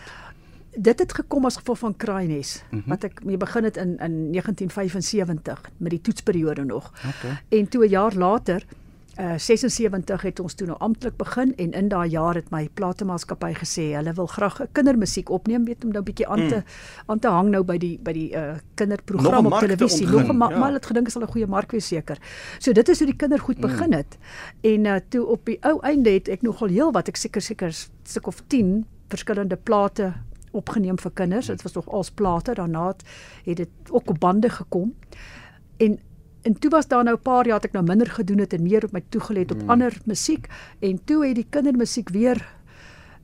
dit 0.77 0.99
het 0.99 1.13
gekom 1.13 1.45
as 1.45 1.55
gevolg 1.57 1.79
van 1.79 1.95
Kraaines 1.95 2.63
mm. 2.69 2.79
-hmm. 2.79 2.89
wat 2.89 3.03
ek 3.03 3.23
mee 3.23 3.37
begin 3.37 3.63
het 3.63 3.77
in 3.77 3.97
in 3.97 4.31
1975 4.31 5.61
met 5.77 5.89
die 5.89 6.01
toetsperiode 6.01 6.63
nog. 6.63 6.93
Okay. 7.07 7.41
En 7.49 7.67
toe 7.67 7.85
'n 7.85 7.89
jaar 7.89 8.13
later 8.13 8.65
uh 9.19 9.37
76 9.37 10.21
het 10.21 10.39
ons 10.39 10.53
toe 10.53 10.67
nou 10.67 10.77
amptelik 10.79 11.17
begin 11.17 11.55
en 11.55 11.71
in 11.71 11.87
daai 11.89 12.09
jaar 12.09 12.35
het 12.35 12.49
my 12.53 12.67
platemaatskappy 12.73 13.53
gesê 13.57 13.85
hulle 13.95 14.13
wil 14.13 14.27
graag 14.27 14.61
'n 14.61 14.67
kindermusiek 14.71 15.29
opneem 15.29 15.65
weet 15.65 15.83
om 15.83 15.91
nou 15.91 16.01
'n 16.01 16.05
bietjie 16.05 16.27
aan 16.27 16.47
te 16.47 16.63
aan 17.05 17.19
te 17.19 17.27
hang 17.27 17.49
nou 17.49 17.63
by 17.63 17.77
die 17.77 17.99
by 17.99 18.13
die 18.13 18.31
uh 18.35 18.55
kinderprogram 18.75 19.45
op 19.45 19.59
televisie 19.59 20.07
nog 20.07 20.29
'n 20.29 20.37
ma 20.37 20.49
ja. 20.49 20.57
maar 20.57 20.73
het 20.73 20.85
gedink 20.85 21.05
dit 21.05 21.13
sal 21.13 21.23
'n 21.23 21.31
goeie 21.31 21.47
mark 21.47 21.71
wees 21.71 21.87
seker. 21.87 22.17
So 22.59 22.71
dit 22.71 22.89
is 22.89 22.97
hoe 22.97 23.07
die 23.07 23.15
kindergoed 23.15 23.59
begin 23.59 23.93
het. 23.93 24.17
En 24.61 24.85
uh 24.85 24.99
toe 25.09 25.25
op 25.25 25.45
die 25.45 25.57
ou 25.61 25.79
einde 25.81 26.09
het 26.09 26.27
ek 26.27 26.41
nogal 26.41 26.67
heel 26.67 26.91
wat 26.91 27.07
ek 27.07 27.15
seker 27.15 27.41
seker 27.41 27.71
stuk 28.03 28.27
of 28.27 28.43
10 28.47 28.85
verskillende 29.07 29.55
plate 29.55 30.13
opgeneem 30.51 30.97
vir 30.99 31.11
kinders. 31.11 31.45
Dit 31.45 31.61
was 31.61 31.73
nog 31.73 31.89
als 31.89 32.11
plate. 32.11 32.53
Daarna 32.53 32.87
het 32.87 33.57
dit 33.57 33.69
ook 33.89 34.09
op 34.09 34.19
bande 34.19 34.49
gekom. 34.49 34.93
En 35.77 35.99
en 36.41 36.59
toe 36.59 36.69
was 36.69 36.87
daar 36.87 37.03
nou 37.03 37.15
'n 37.15 37.21
paar 37.21 37.45
jaar 37.45 37.55
het 37.55 37.65
ek 37.65 37.73
nou 37.73 37.85
minder 37.85 38.07
gedoen 38.07 38.37
het 38.37 38.53
en 38.53 38.63
meer 38.63 38.83
op 38.83 38.91
my 38.91 39.03
toegelê 39.09 39.39
het 39.39 39.51
op 39.51 39.61
mm. 39.61 39.69
ander 39.69 39.97
musiek 40.05 40.47
en 40.79 41.03
toe 41.03 41.25
het 41.25 41.35
die 41.35 41.47
kindermusiek 41.49 42.09
weer 42.09 42.57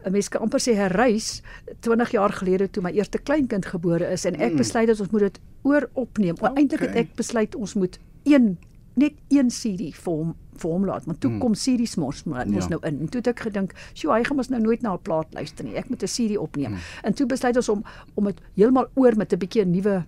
'n 0.05 0.11
mens 0.11 0.29
kan 0.29 0.41
amper 0.41 0.59
sê 0.59 0.75
herreis 0.75 1.41
20 1.79 2.11
jaar 2.11 2.33
gelede 2.33 2.69
toe 2.69 2.83
my 2.83 2.91
eerste 2.91 3.17
kleinkind 3.17 3.65
gebore 3.65 4.11
is 4.11 4.25
en 4.25 4.35
ek 4.35 4.51
mm. 4.51 4.57
besluit 4.57 4.87
dat 4.87 4.99
ons 4.99 5.09
moet 5.09 5.21
dit 5.21 5.39
oor 5.63 5.89
opneem. 5.93 6.35
Okay. 6.35 6.53
Eintlik 6.53 6.79
het 6.79 6.95
ek 6.95 7.15
besluit 7.15 7.55
ons 7.55 7.73
moet 7.73 7.99
een 8.23 8.57
net 8.93 9.13
een 9.33 9.49
CD 9.49 9.89
vir 9.95 10.13
hom 10.13 10.33
vir 10.53 10.69
hom 10.69 10.83
laat, 10.85 11.05
want 11.09 11.17
toe 11.19 11.31
mm. 11.31 11.39
kom 11.41 11.55
CD 11.57 11.95
mos 11.97 12.23
maar 12.29 12.45
ons 12.45 12.67
Ja. 12.67 12.69
nou 12.69 12.79
in. 12.85 12.99
En 12.99 13.09
toe 13.09 13.21
het 13.23 13.27
ek 13.27 13.39
gedink, 13.39 13.73
"Sjoe, 13.93 14.13
hy 14.13 14.23
gaan 14.23 14.37
mos 14.37 14.49
nou 14.49 14.61
nooit 14.61 14.81
na 14.81 14.93
'n 14.93 15.01
plaat 15.01 15.33
luister 15.33 15.65
nie. 15.65 15.75
Ek 15.75 15.89
moet 15.89 16.03
'n 16.03 16.07
CD 16.07 16.37
opneem." 16.37 16.71
Mm. 16.71 16.77
En 17.01 17.13
toe 17.13 17.25
besluit 17.25 17.55
ons 17.55 17.69
om 17.69 17.83
om 18.13 18.23
dit 18.25 18.41
heeltemal 18.53 18.87
oor 18.93 19.17
met 19.17 19.33
'n 19.33 19.37
bietjie 19.37 19.65
'n 19.65 19.71
nuwe 19.71 20.05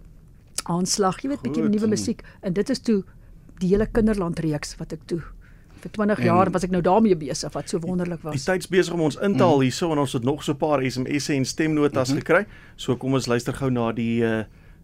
aanslag, 0.66 1.22
jy 1.24 1.30
weet, 1.30 1.42
bietjie 1.46 1.64
nuwe 1.70 1.88
musiek 1.88 2.24
en 2.42 2.54
dit 2.54 2.70
is 2.70 2.80
toe 2.80 3.04
die 3.60 3.70
hele 3.70 3.86
kinderland 3.88 4.40
reeks 4.44 4.76
wat 4.80 4.94
ek 4.94 5.06
toe 5.08 5.22
vir 5.82 5.92
20 5.92 6.20
En- 6.20 6.26
jaar 6.26 6.50
was 6.52 6.64
ek 6.64 6.72
nou 6.72 6.82
daarmee 6.82 7.16
besig 7.16 7.54
wat 7.54 7.70
so 7.70 7.80
wonderlik 7.80 8.22
Die 8.22 8.30
was. 8.32 8.44
tyd's 8.46 8.68
besig 8.68 8.94
om 8.94 9.02
ons 9.02 9.16
in 9.22 9.36
te 9.38 9.44
haal 9.44 9.60
hierso 9.62 9.92
en 9.92 9.98
ons 10.02 10.14
het 10.14 10.24
nog 10.24 10.44
so 10.44 10.52
'n 10.54 10.58
paar 10.58 10.82
SMS'e 10.84 11.34
en 11.36 11.46
stemnotas 11.46 12.10
Mhm. 12.10 12.18
gekry. 12.20 12.46
So 12.76 12.96
kom 12.98 13.14
ons 13.14 13.28
luister 13.28 13.54
gou 13.54 13.70
na 13.72 13.92
die 13.92 14.22
uh 14.24 14.44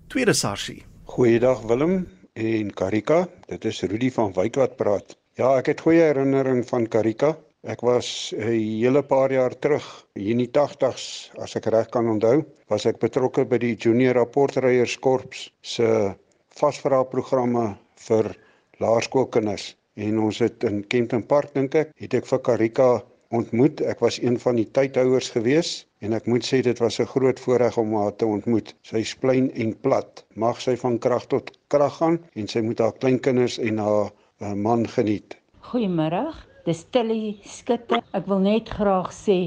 tweede 0.09 0.33
sarsie. 0.33 0.83
Goeiedag 1.05 1.61
Willem 1.67 2.07
en 2.35 2.71
Karika. 2.73 3.27
Dit 3.47 3.65
is 3.65 3.81
Rudy 3.81 4.11
van 4.11 4.33
Wyk 4.33 4.55
wat 4.55 4.77
praat. 4.77 5.17
Ja, 5.37 5.57
ek 5.57 5.65
het 5.65 5.81
goeie 5.81 6.01
herinnering 6.01 6.65
van 6.67 6.87
Karika. 6.87 7.37
Ek 7.63 7.81
was 7.85 8.33
'n 8.33 8.57
hele 8.57 9.03
paar 9.03 9.31
jaar 9.31 9.53
terug, 9.53 9.85
hier 10.15 10.31
in 10.31 10.39
die 10.41 10.49
80s, 10.49 11.29
as 11.37 11.55
ek 11.55 11.67
reg 11.69 11.91
kan 11.93 12.07
onthou, 12.09 12.41
was 12.69 12.87
ek 12.89 12.97
betrokke 12.97 13.45
by 13.45 13.59
die 13.61 13.75
Junior 13.75 14.15
Rapportryers 14.17 14.95
Korps 14.97 15.51
se 15.61 16.15
vasvraagprogramme 16.57 17.77
vir 18.07 18.31
laerskoolkinders 18.81 19.75
en 19.95 20.19
ons 20.19 20.41
het 20.41 20.63
in 20.63 20.81
Kempton 20.87 21.21
Park 21.21 21.53
dink 21.53 21.75
ek 21.75 21.93
het 22.01 22.17
ek 22.17 22.25
vir 22.25 22.39
Karika 22.49 22.89
ontmoet. 23.29 23.81
Ek 23.81 24.01
was 24.01 24.17
een 24.17 24.39
van 24.41 24.57
die 24.57 24.65
tydhouers 24.65 25.29
gewees 25.29 25.85
en 26.01 26.17
ek 26.17 26.25
moet 26.25 26.41
sê 26.41 26.63
dit 26.65 26.79
was 26.81 26.99
'n 26.99 27.11
groot 27.13 27.39
voorreg 27.39 27.77
om 27.77 27.93
haar 27.93 28.15
te 28.15 28.25
ontmoet. 28.25 28.73
Sy 28.81 29.05
is 29.05 29.13
klein 29.13 29.51
en 29.53 29.77
plat. 29.85 30.25
Mag 30.33 30.61
sy 30.61 30.75
van 30.75 30.97
krag 30.97 31.27
tot 31.27 31.51
krag 31.67 31.93
gaan 32.01 32.19
en 32.33 32.47
sy 32.47 32.61
moet 32.61 32.79
haar 32.79 32.97
kleinkinders 32.97 33.59
en 33.59 33.77
haar 33.77 34.09
uh, 34.41 34.53
man 34.53 34.87
geniet. 34.87 35.37
Goeiemôre. 35.61 36.49
Dis 36.61 36.83
Tilly 36.93 37.39
Skutte. 37.41 37.97
Ek 38.13 38.27
wil 38.29 38.43
net 38.45 38.67
graag 38.69 39.07
sê 39.17 39.37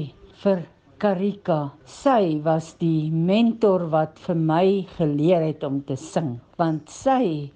vir 0.41 0.65
Karika. 0.99 1.59
Sy 1.87 2.41
was 2.43 2.73
die 2.81 3.07
mentor 3.07 3.85
wat 3.93 4.19
vir 4.25 4.41
my 4.49 4.65
geleer 4.97 5.45
het 5.45 5.63
om 5.63 5.77
te 5.87 5.95
sing, 5.95 6.33
want 6.59 6.91
sy 6.91 7.53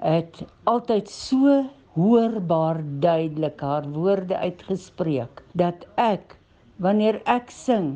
het 0.00 0.40
altyd 0.72 1.12
so 1.12 1.58
hoorbaar 1.98 2.80
duidelik 3.04 3.60
haar 3.60 3.90
woorde 3.98 4.38
uitgespreek 4.46 5.44
dat 5.60 5.84
ek 6.00 6.38
wanneer 6.80 7.20
ek 7.28 7.52
sing 7.52 7.92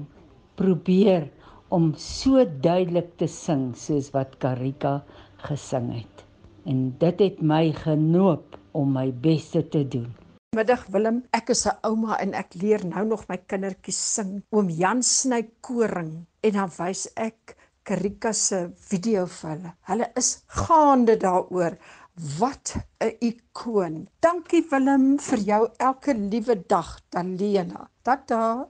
probeer 0.61 1.31
om 1.73 1.95
so 1.97 2.45
duidelik 2.45 3.09
te 3.17 3.31
sing 3.39 3.71
soos 3.87 4.13
wat 4.13 4.37
Karika 4.45 4.99
gesing 5.49 5.89
het. 5.97 6.29
En 6.69 6.91
dit 7.01 7.27
het 7.31 7.41
my 7.41 7.65
genoop 7.73 8.61
om 8.77 8.93
my 9.01 9.09
beste 9.25 9.65
te 9.65 9.81
doen. 9.97 10.13
Middag 10.57 10.87
Willem, 10.89 11.19
ek 11.37 11.51
is 11.53 11.67
'n 11.69 11.75
ouma 11.85 12.17
en 12.25 12.31
ek 12.33 12.55
leer 12.57 12.83
nou 12.89 13.03
nog 13.05 13.27
my 13.29 13.37
kindertjies 13.51 13.99
sing. 14.15 14.31
Oom 14.57 14.71
Jan 14.73 15.03
sny 15.05 15.43
koring 15.61 16.13
en 16.49 16.55
dan 16.55 16.71
wys 16.79 17.03
ek 17.25 17.53
Karika 17.85 18.33
se 18.33 18.61
video 18.89 19.27
vir 19.27 19.51
hulle. 19.51 19.73
Hulle 19.91 20.09
is 20.17 20.31
gaande 20.63 21.19
daaroor. 21.27 21.77
Wat 22.17 22.77
'n 22.99 23.13
ikoon. 23.19 24.09
Dankie 24.21 24.65
Willem 24.71 25.19
vir 25.21 25.39
jou 25.39 25.69
elke 25.77 26.15
liewe 26.17 26.63
dag, 26.67 27.01
Talena. 27.09 27.91
Tata. 28.03 28.69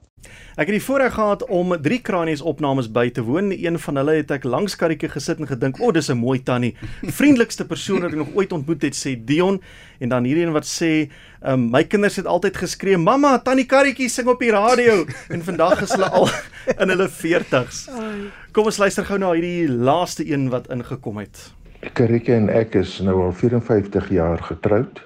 Ek 0.57 0.67
het 0.67 0.75
die 0.75 0.83
voorreg 0.83 1.13
gehad 1.13 1.45
om 1.45 1.81
drie 1.81 2.01
kranies 2.01 2.41
opnames 2.41 2.91
by 2.91 3.09
te 3.09 3.23
woon. 3.23 3.51
Een 3.51 3.79
van 3.79 3.95
hulle 3.95 4.17
het 4.17 4.31
ek 4.31 4.43
langs 4.43 4.75
Karitjie 4.75 5.09
gesit 5.09 5.39
en 5.39 5.47
gedink, 5.47 5.79
"O, 5.79 5.85
oh, 5.85 5.93
dis 5.93 6.09
'n 6.09 6.17
mooi 6.17 6.43
tannie. 6.43 6.75
Vriendelikste 7.19 7.65
persoon 7.65 8.01
wat 8.01 8.11
ek 8.11 8.17
nog 8.17 8.35
ooit 8.35 8.51
ontmoet 8.51 8.81
het," 8.81 8.95
sê 8.95 9.15
Dion. 9.25 9.61
En 9.99 10.09
dan 10.09 10.23
hierdie 10.23 10.45
een 10.45 10.51
wat 10.51 10.67
sê, 10.67 11.09
um, 11.47 11.69
"My 11.69 11.83
kinders 11.83 12.15
het 12.15 12.25
altyd 12.25 12.57
geskree, 12.57 12.97
"Mamma, 12.97 13.39
tannie 13.39 13.65
Karitjie 13.65 14.09
sing 14.09 14.27
op 14.27 14.39
die 14.39 14.51
radio." 14.51 15.05
en 15.29 15.43
vandag 15.43 15.81
is 15.81 15.91
hulle 15.91 16.09
al 16.09 16.27
in 16.81 16.89
hulle 16.89 17.09
40's. 17.09 17.87
Kom 18.51 18.65
ons 18.65 18.77
luister 18.77 19.05
gou 19.05 19.17
na 19.17 19.31
hierdie 19.31 19.69
laaste 19.69 20.31
een 20.31 20.49
wat 20.49 20.67
ingekom 20.67 21.17
het. 21.17 21.55
Karike 21.93 22.33
en 22.35 22.49
ek 22.49 22.75
is 22.79 22.97
nou 23.05 23.15
al 23.27 23.33
54 23.35 24.09
jaar 24.11 24.41
getroud. 24.43 24.99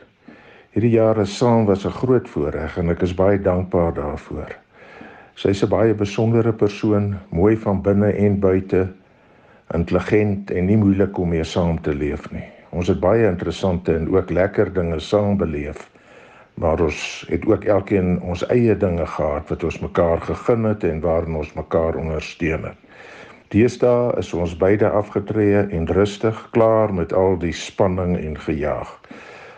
Hierdie 0.74 0.94
jare 0.94 1.26
saam 1.26 1.66
was 1.66 1.86
'n 1.86 1.92
groot 1.92 2.30
voorreg 2.30 2.78
en 2.78 2.90
ek 2.90 3.02
is 3.02 3.14
baie 3.14 3.38
dankbaar 3.38 3.94
daarvoor. 3.94 4.56
Sy's 5.36 5.64
'n 5.64 5.70
baie 5.70 5.94
besondere 5.94 6.54
persoon, 6.54 7.18
mooi 7.30 7.58
van 7.58 7.82
binne 7.82 8.12
en 8.14 8.40
buite, 8.40 8.88
intelligent 9.74 10.52
en 10.52 10.66
nie 10.66 10.78
moeilik 10.78 11.18
om 11.18 11.30
mee 11.30 11.44
saam 11.44 11.82
te 11.82 11.94
leef 11.94 12.32
nie. 12.32 12.48
Ons 12.72 12.88
het 12.88 13.00
baie 13.00 13.28
interessante 13.28 13.96
en 13.96 14.10
ook 14.16 14.30
lekker 14.30 14.74
dinge 14.74 15.00
saam 15.00 15.38
beleef. 15.38 15.90
Maar 16.54 16.82
ons 16.82 17.26
het 17.30 17.46
ook 17.46 17.64
elkeen 17.64 18.22
ons 18.22 18.46
eie 18.48 18.78
dinge 18.78 19.06
gehad 19.06 19.50
wat 19.50 19.64
ons 19.64 19.80
mekaar 19.80 20.22
gegun 20.22 20.64
het 20.64 20.84
en 20.84 21.00
waarin 21.00 21.36
ons 21.36 21.54
mekaar 21.54 21.96
ondersteun 21.96 22.64
het. 22.64 22.78
Deesdae 23.52 24.14
is 24.16 24.30
ons 24.32 24.54
beide 24.56 24.88
afgetree 24.96 25.66
en 25.76 25.88
rustig 25.92 26.38
klaar 26.56 26.94
met 26.96 27.12
al 27.14 27.36
die 27.40 27.52
spanning 27.52 28.14
en 28.16 28.38
gejaag. 28.40 28.94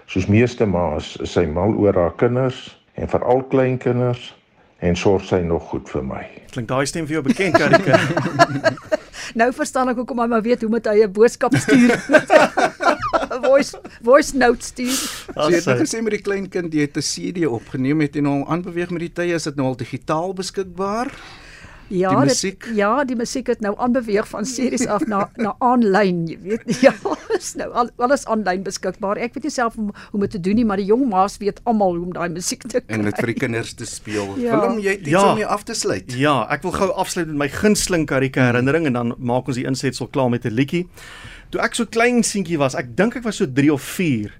Soos 0.09 0.25
meeste 0.25 0.65
ma's 0.65 1.13
is 1.21 1.35
sy 1.37 1.43
mal 1.45 1.75
oor 1.77 1.93
haar 1.93 2.15
kinders 2.17 2.71
en 2.97 3.11
veral 3.11 3.43
kleinkinders 3.51 4.31
en 4.81 4.97
sorg 4.97 5.27
sy 5.29 5.43
nog 5.45 5.69
goed 5.69 5.91
vir 5.93 6.07
my. 6.09 6.23
Klink 6.55 6.71
daai 6.73 6.89
stem 6.89 7.05
vir 7.05 7.19
jou 7.19 7.25
bekend, 7.29 7.57
Karika? 7.61 8.01
Nou 9.39 9.47
verstaan 9.55 9.89
ek 9.89 9.97
hoekom 9.97 10.19
hy 10.21 10.25
maar 10.29 10.43
weet 10.45 10.61
hoe 10.61 10.69
moet 10.69 10.85
hy 10.85 11.05
'n 11.05 11.13
boodskap 11.13 11.55
stuur. 11.57 11.95
voice 13.47 13.79
voice 14.03 14.37
note 14.37 14.61
stuur. 14.61 14.93
So 14.93 15.47
jy 15.49 15.57
het 15.57 15.69
nou 15.69 15.77
gesê 15.79 16.01
met 16.05 16.17
die 16.17 16.21
klein 16.21 16.49
kind 16.49 16.73
jy 16.73 16.85
het 16.85 16.97
'n 16.97 17.05
CD 17.07 17.47
opgeneem 17.47 18.03
het 18.05 18.19
en 18.19 18.29
hom 18.29 18.43
aanbeweeg 18.45 18.91
met 18.91 19.07
die 19.07 19.13
tye 19.13 19.33
is 19.33 19.47
dit 19.49 19.55
nou 19.55 19.71
al 19.71 19.79
digitaal 19.79 20.33
beskikbaar? 20.33 21.09
Ja, 21.87 22.09
Die 22.09 22.17
dit, 22.19 22.27
musiek? 22.27 22.65
ja, 22.75 23.03
die 23.03 23.15
musiek 23.15 23.47
het 23.47 23.59
nou 23.61 23.73
aanbeweeg 23.77 24.27
van 24.27 24.45
series 24.45 24.85
af 24.87 25.05
na 25.07 25.29
na 25.35 25.55
aanlyn, 25.59 26.27
jy 26.27 26.37
weet. 26.41 26.63
Ja, 26.85 26.93
is 27.37 27.53
nou 27.55 27.69
al, 27.73 27.89
alles 27.97 28.25
aanlyn 28.25 28.63
beskikbaar. 28.63 29.17
Ek 29.17 29.33
weet 29.33 29.43
nie 29.43 29.51
self 29.51 29.75
hoe, 29.75 29.85
hoe 29.91 30.13
om 30.13 30.19
dit 30.19 30.31
te 30.31 30.39
doen 30.39 30.55
nie, 30.55 30.65
maar 30.65 30.77
die 30.77 30.85
jong 30.85 31.05
ma's 31.09 31.37
weet 31.37 31.59
almal 31.63 31.95
hoe 31.95 32.05
om 32.05 32.13
daai 32.13 32.29
musiek 32.29 32.61
te 32.63 32.79
kry. 32.81 32.83
En 32.87 33.03
dit 33.03 33.15
vir 33.19 33.25
die 33.33 33.33
kinders 33.39 33.73
te 33.73 33.85
speel. 33.85 34.33
Ja. 34.37 34.55
Willem, 34.59 34.79
jy 34.79 34.89
het 34.91 34.99
iets 35.01 35.09
Ja. 35.09 35.29
om 35.29 35.35
mee 35.35 35.45
af 35.45 35.63
te 35.63 35.73
sluit. 35.73 36.13
Ja, 36.17 36.47
ek 36.49 36.61
wil 36.63 36.71
gou 36.71 36.89
afsluit 36.93 37.27
met 37.27 37.35
my 37.37 37.49
gunsteling 37.49 38.05
Karika 38.07 38.45
herinnering 38.51 38.85
en 38.85 38.93
dan 38.93 39.15
maak 39.19 39.47
ons 39.47 39.55
die 39.59 39.65
insetsel 39.65 40.07
klaar 40.07 40.29
met 40.29 40.45
'n 40.45 40.53
liedjie. 40.53 40.87
Toe 41.51 41.61
ek 41.61 41.75
so 41.75 41.85
klein 41.85 42.23
seentjie 42.23 42.57
was, 42.57 42.73
ek 42.75 42.95
dink 42.97 43.15
ek 43.15 43.23
was 43.23 43.35
so 43.37 43.45
3 43.45 43.69
of 43.73 43.81
4. 43.81 44.31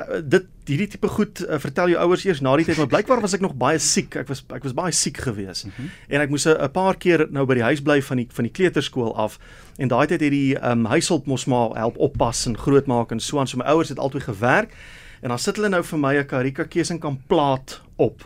Uh, 0.00 0.20
dit 0.24 0.46
hierdie 0.64 0.86
tipe 0.88 1.08
goed 1.08 1.42
uh, 1.44 1.58
vertel 1.58 1.92
jou 1.92 1.98
ouers 2.00 2.24
eers 2.24 2.40
na 2.40 2.54
die 2.56 2.64
tyd, 2.64 2.78
maar 2.78 2.88
blykbaar 2.88 3.20
was 3.20 3.34
ek 3.36 3.42
nog 3.44 3.56
baie 3.58 3.78
siek. 3.78 4.16
Ek 4.16 4.28
was 4.30 4.44
ek 4.54 4.64
was 4.64 4.76
baie 4.76 4.92
siek 4.92 5.18
geweest. 5.18 5.66
Mm 5.66 5.72
-hmm. 5.76 5.90
En 6.08 6.20
ek 6.20 6.30
moes 6.30 6.46
'n 6.46 6.70
paar 6.72 6.96
keer 6.96 7.26
nou 7.30 7.46
by 7.46 7.54
die 7.54 7.68
huis 7.68 7.82
bly 7.82 8.02
van 8.02 8.16
die 8.16 8.26
van 8.30 8.44
die 8.44 8.52
kleuterskool 8.52 9.16
af. 9.16 9.38
En 9.76 9.88
daai 9.88 10.06
tyd 10.06 10.20
het 10.20 10.30
die 10.30 10.56
um, 10.70 10.84
huishulp 10.84 11.26
mos 11.26 11.44
maar 11.44 11.76
help 11.76 11.96
oppas 11.98 12.46
en 12.46 12.58
grootmaak 12.58 13.10
en 13.10 13.20
so 13.20 13.38
aan. 13.38 13.46
So 13.46 13.56
my 13.56 13.64
ouers 13.64 13.88
het 13.88 13.98
altyd 13.98 14.22
gewerk. 14.22 14.74
En 15.20 15.28
dan 15.28 15.38
sit 15.38 15.56
hulle 15.56 15.68
nou 15.68 15.84
vir 15.84 15.98
my 15.98 16.16
'n 16.16 16.26
Karika 16.26 16.64
Kesenkamp 16.64 17.20
plaat 17.26 17.80
op. 17.96 18.24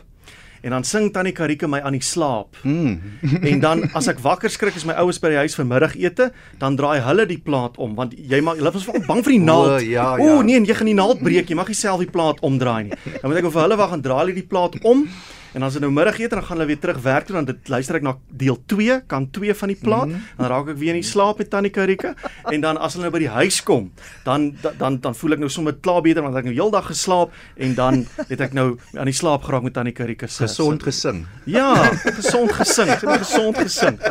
En 0.65 0.73
dan 0.73 0.85
sing 0.89 1.11
tannie 1.13 1.35
Karika 1.37 1.69
my 1.69 1.83
aan 1.85 1.93
die 1.93 2.03
slaap. 2.05 2.57
Mm. 2.65 2.95
En 3.51 3.61
dan 3.61 3.83
as 3.93 4.09
ek 4.09 4.23
wakker 4.25 4.49
skrik 4.53 4.77
is 4.79 4.87
my 4.89 4.97
ouers 5.03 5.21
by 5.21 5.35
die 5.35 5.41
huis 5.43 5.57
vir 5.59 5.67
middagete, 5.69 6.31
dan 6.63 6.79
draai 6.81 7.03
hulle 7.05 7.27
die 7.29 7.41
plaat 7.45 7.77
om 7.77 7.93
want 7.99 8.17
jy 8.17 8.41
mag 8.45 8.57
hulle 8.61 8.73
was 8.73 8.87
veral 8.89 9.05
bang 9.05 9.21
vir 9.27 9.37
die 9.37 9.43
naald. 9.45 9.75
O, 9.75 9.79
ja, 9.85 10.09
O 10.17 10.31
ja. 10.39 10.43
nee, 10.49 10.57
en 10.57 10.69
jy 10.69 10.77
gaan 10.79 10.89
die 10.89 10.97
naald 10.97 11.21
breek, 11.25 11.53
jy 11.53 11.59
mag 11.59 11.69
nie 11.69 11.77
self 11.77 12.01
die 12.01 12.11
plaat 12.11 12.41
omdraai 12.41 12.89
nie. 12.89 13.01
Dan 13.21 13.29
moet 13.29 13.43
ek 13.43 13.51
vir 13.53 13.65
hulle 13.67 13.81
wag 13.83 13.93
en 13.99 14.05
draai 14.05 14.21
hulle 14.25 14.39
die 14.41 14.49
plaat 14.49 14.81
om. 14.89 15.05
En 15.55 15.61
dan 15.63 15.69
as 15.69 15.77
dit 15.77 15.83
nou 15.85 15.93
middagete 15.95 16.35
dan 16.35 16.45
gaan 16.45 16.59
hulle 16.59 16.67
weer 16.67 16.81
terug 16.83 16.99
werk 17.05 17.29
toe 17.29 17.37
dan 17.37 17.47
dit 17.47 17.69
luister 17.71 18.01
ek 18.01 18.03
na 18.03 18.17
deel 18.43 18.59
2, 18.67 19.01
kan 19.07 19.29
2 19.31 19.55
van 19.55 19.71
die 19.71 19.79
plaat. 19.79 20.11
Mm. 20.11 20.25
Dan 20.41 20.51
raak 20.51 20.73
ek 20.75 20.81
weer 20.83 20.97
in 20.97 21.03
die 21.03 21.07
slaap 21.07 21.39
met 21.39 21.51
tannie 21.53 21.71
Karika. 21.71 22.15
En 22.51 22.61
dan 22.65 22.81
as 22.83 22.99
hulle 22.99 23.07
nou 23.07 23.15
by 23.15 23.23
die 23.23 23.31
huis 23.31 23.61
kom, 23.63 23.93
dan 24.27 24.51
dan 24.63 24.79
dan, 24.83 24.99
dan 25.01 25.15
voel 25.15 25.39
ek 25.39 25.45
nou 25.45 25.51
sommer 25.53 25.79
klaar 25.79 26.03
beter 26.03 26.27
want 26.27 26.35
ek 26.35 26.45
het 26.45 26.51
nou 26.51 26.59
heeldag 26.59 26.91
geslaap 26.91 27.35
en 27.57 27.75
dan 27.79 28.07
het 28.27 28.41
ek 28.41 28.57
nou 28.57 28.75
aan 28.99 29.11
die 29.11 29.17
slaap 29.17 29.47
geraak 29.47 29.63
met 29.63 29.79
tannie 29.79 29.95
Karika 29.95 30.27
se 30.27 30.49
Gesond 30.49 30.83
gesing. 30.83 31.27
Ja, 31.47 31.71
gesond 32.19 32.53
gesing. 32.53 32.91
Gesond 32.99 33.63
gesing. 33.63 34.03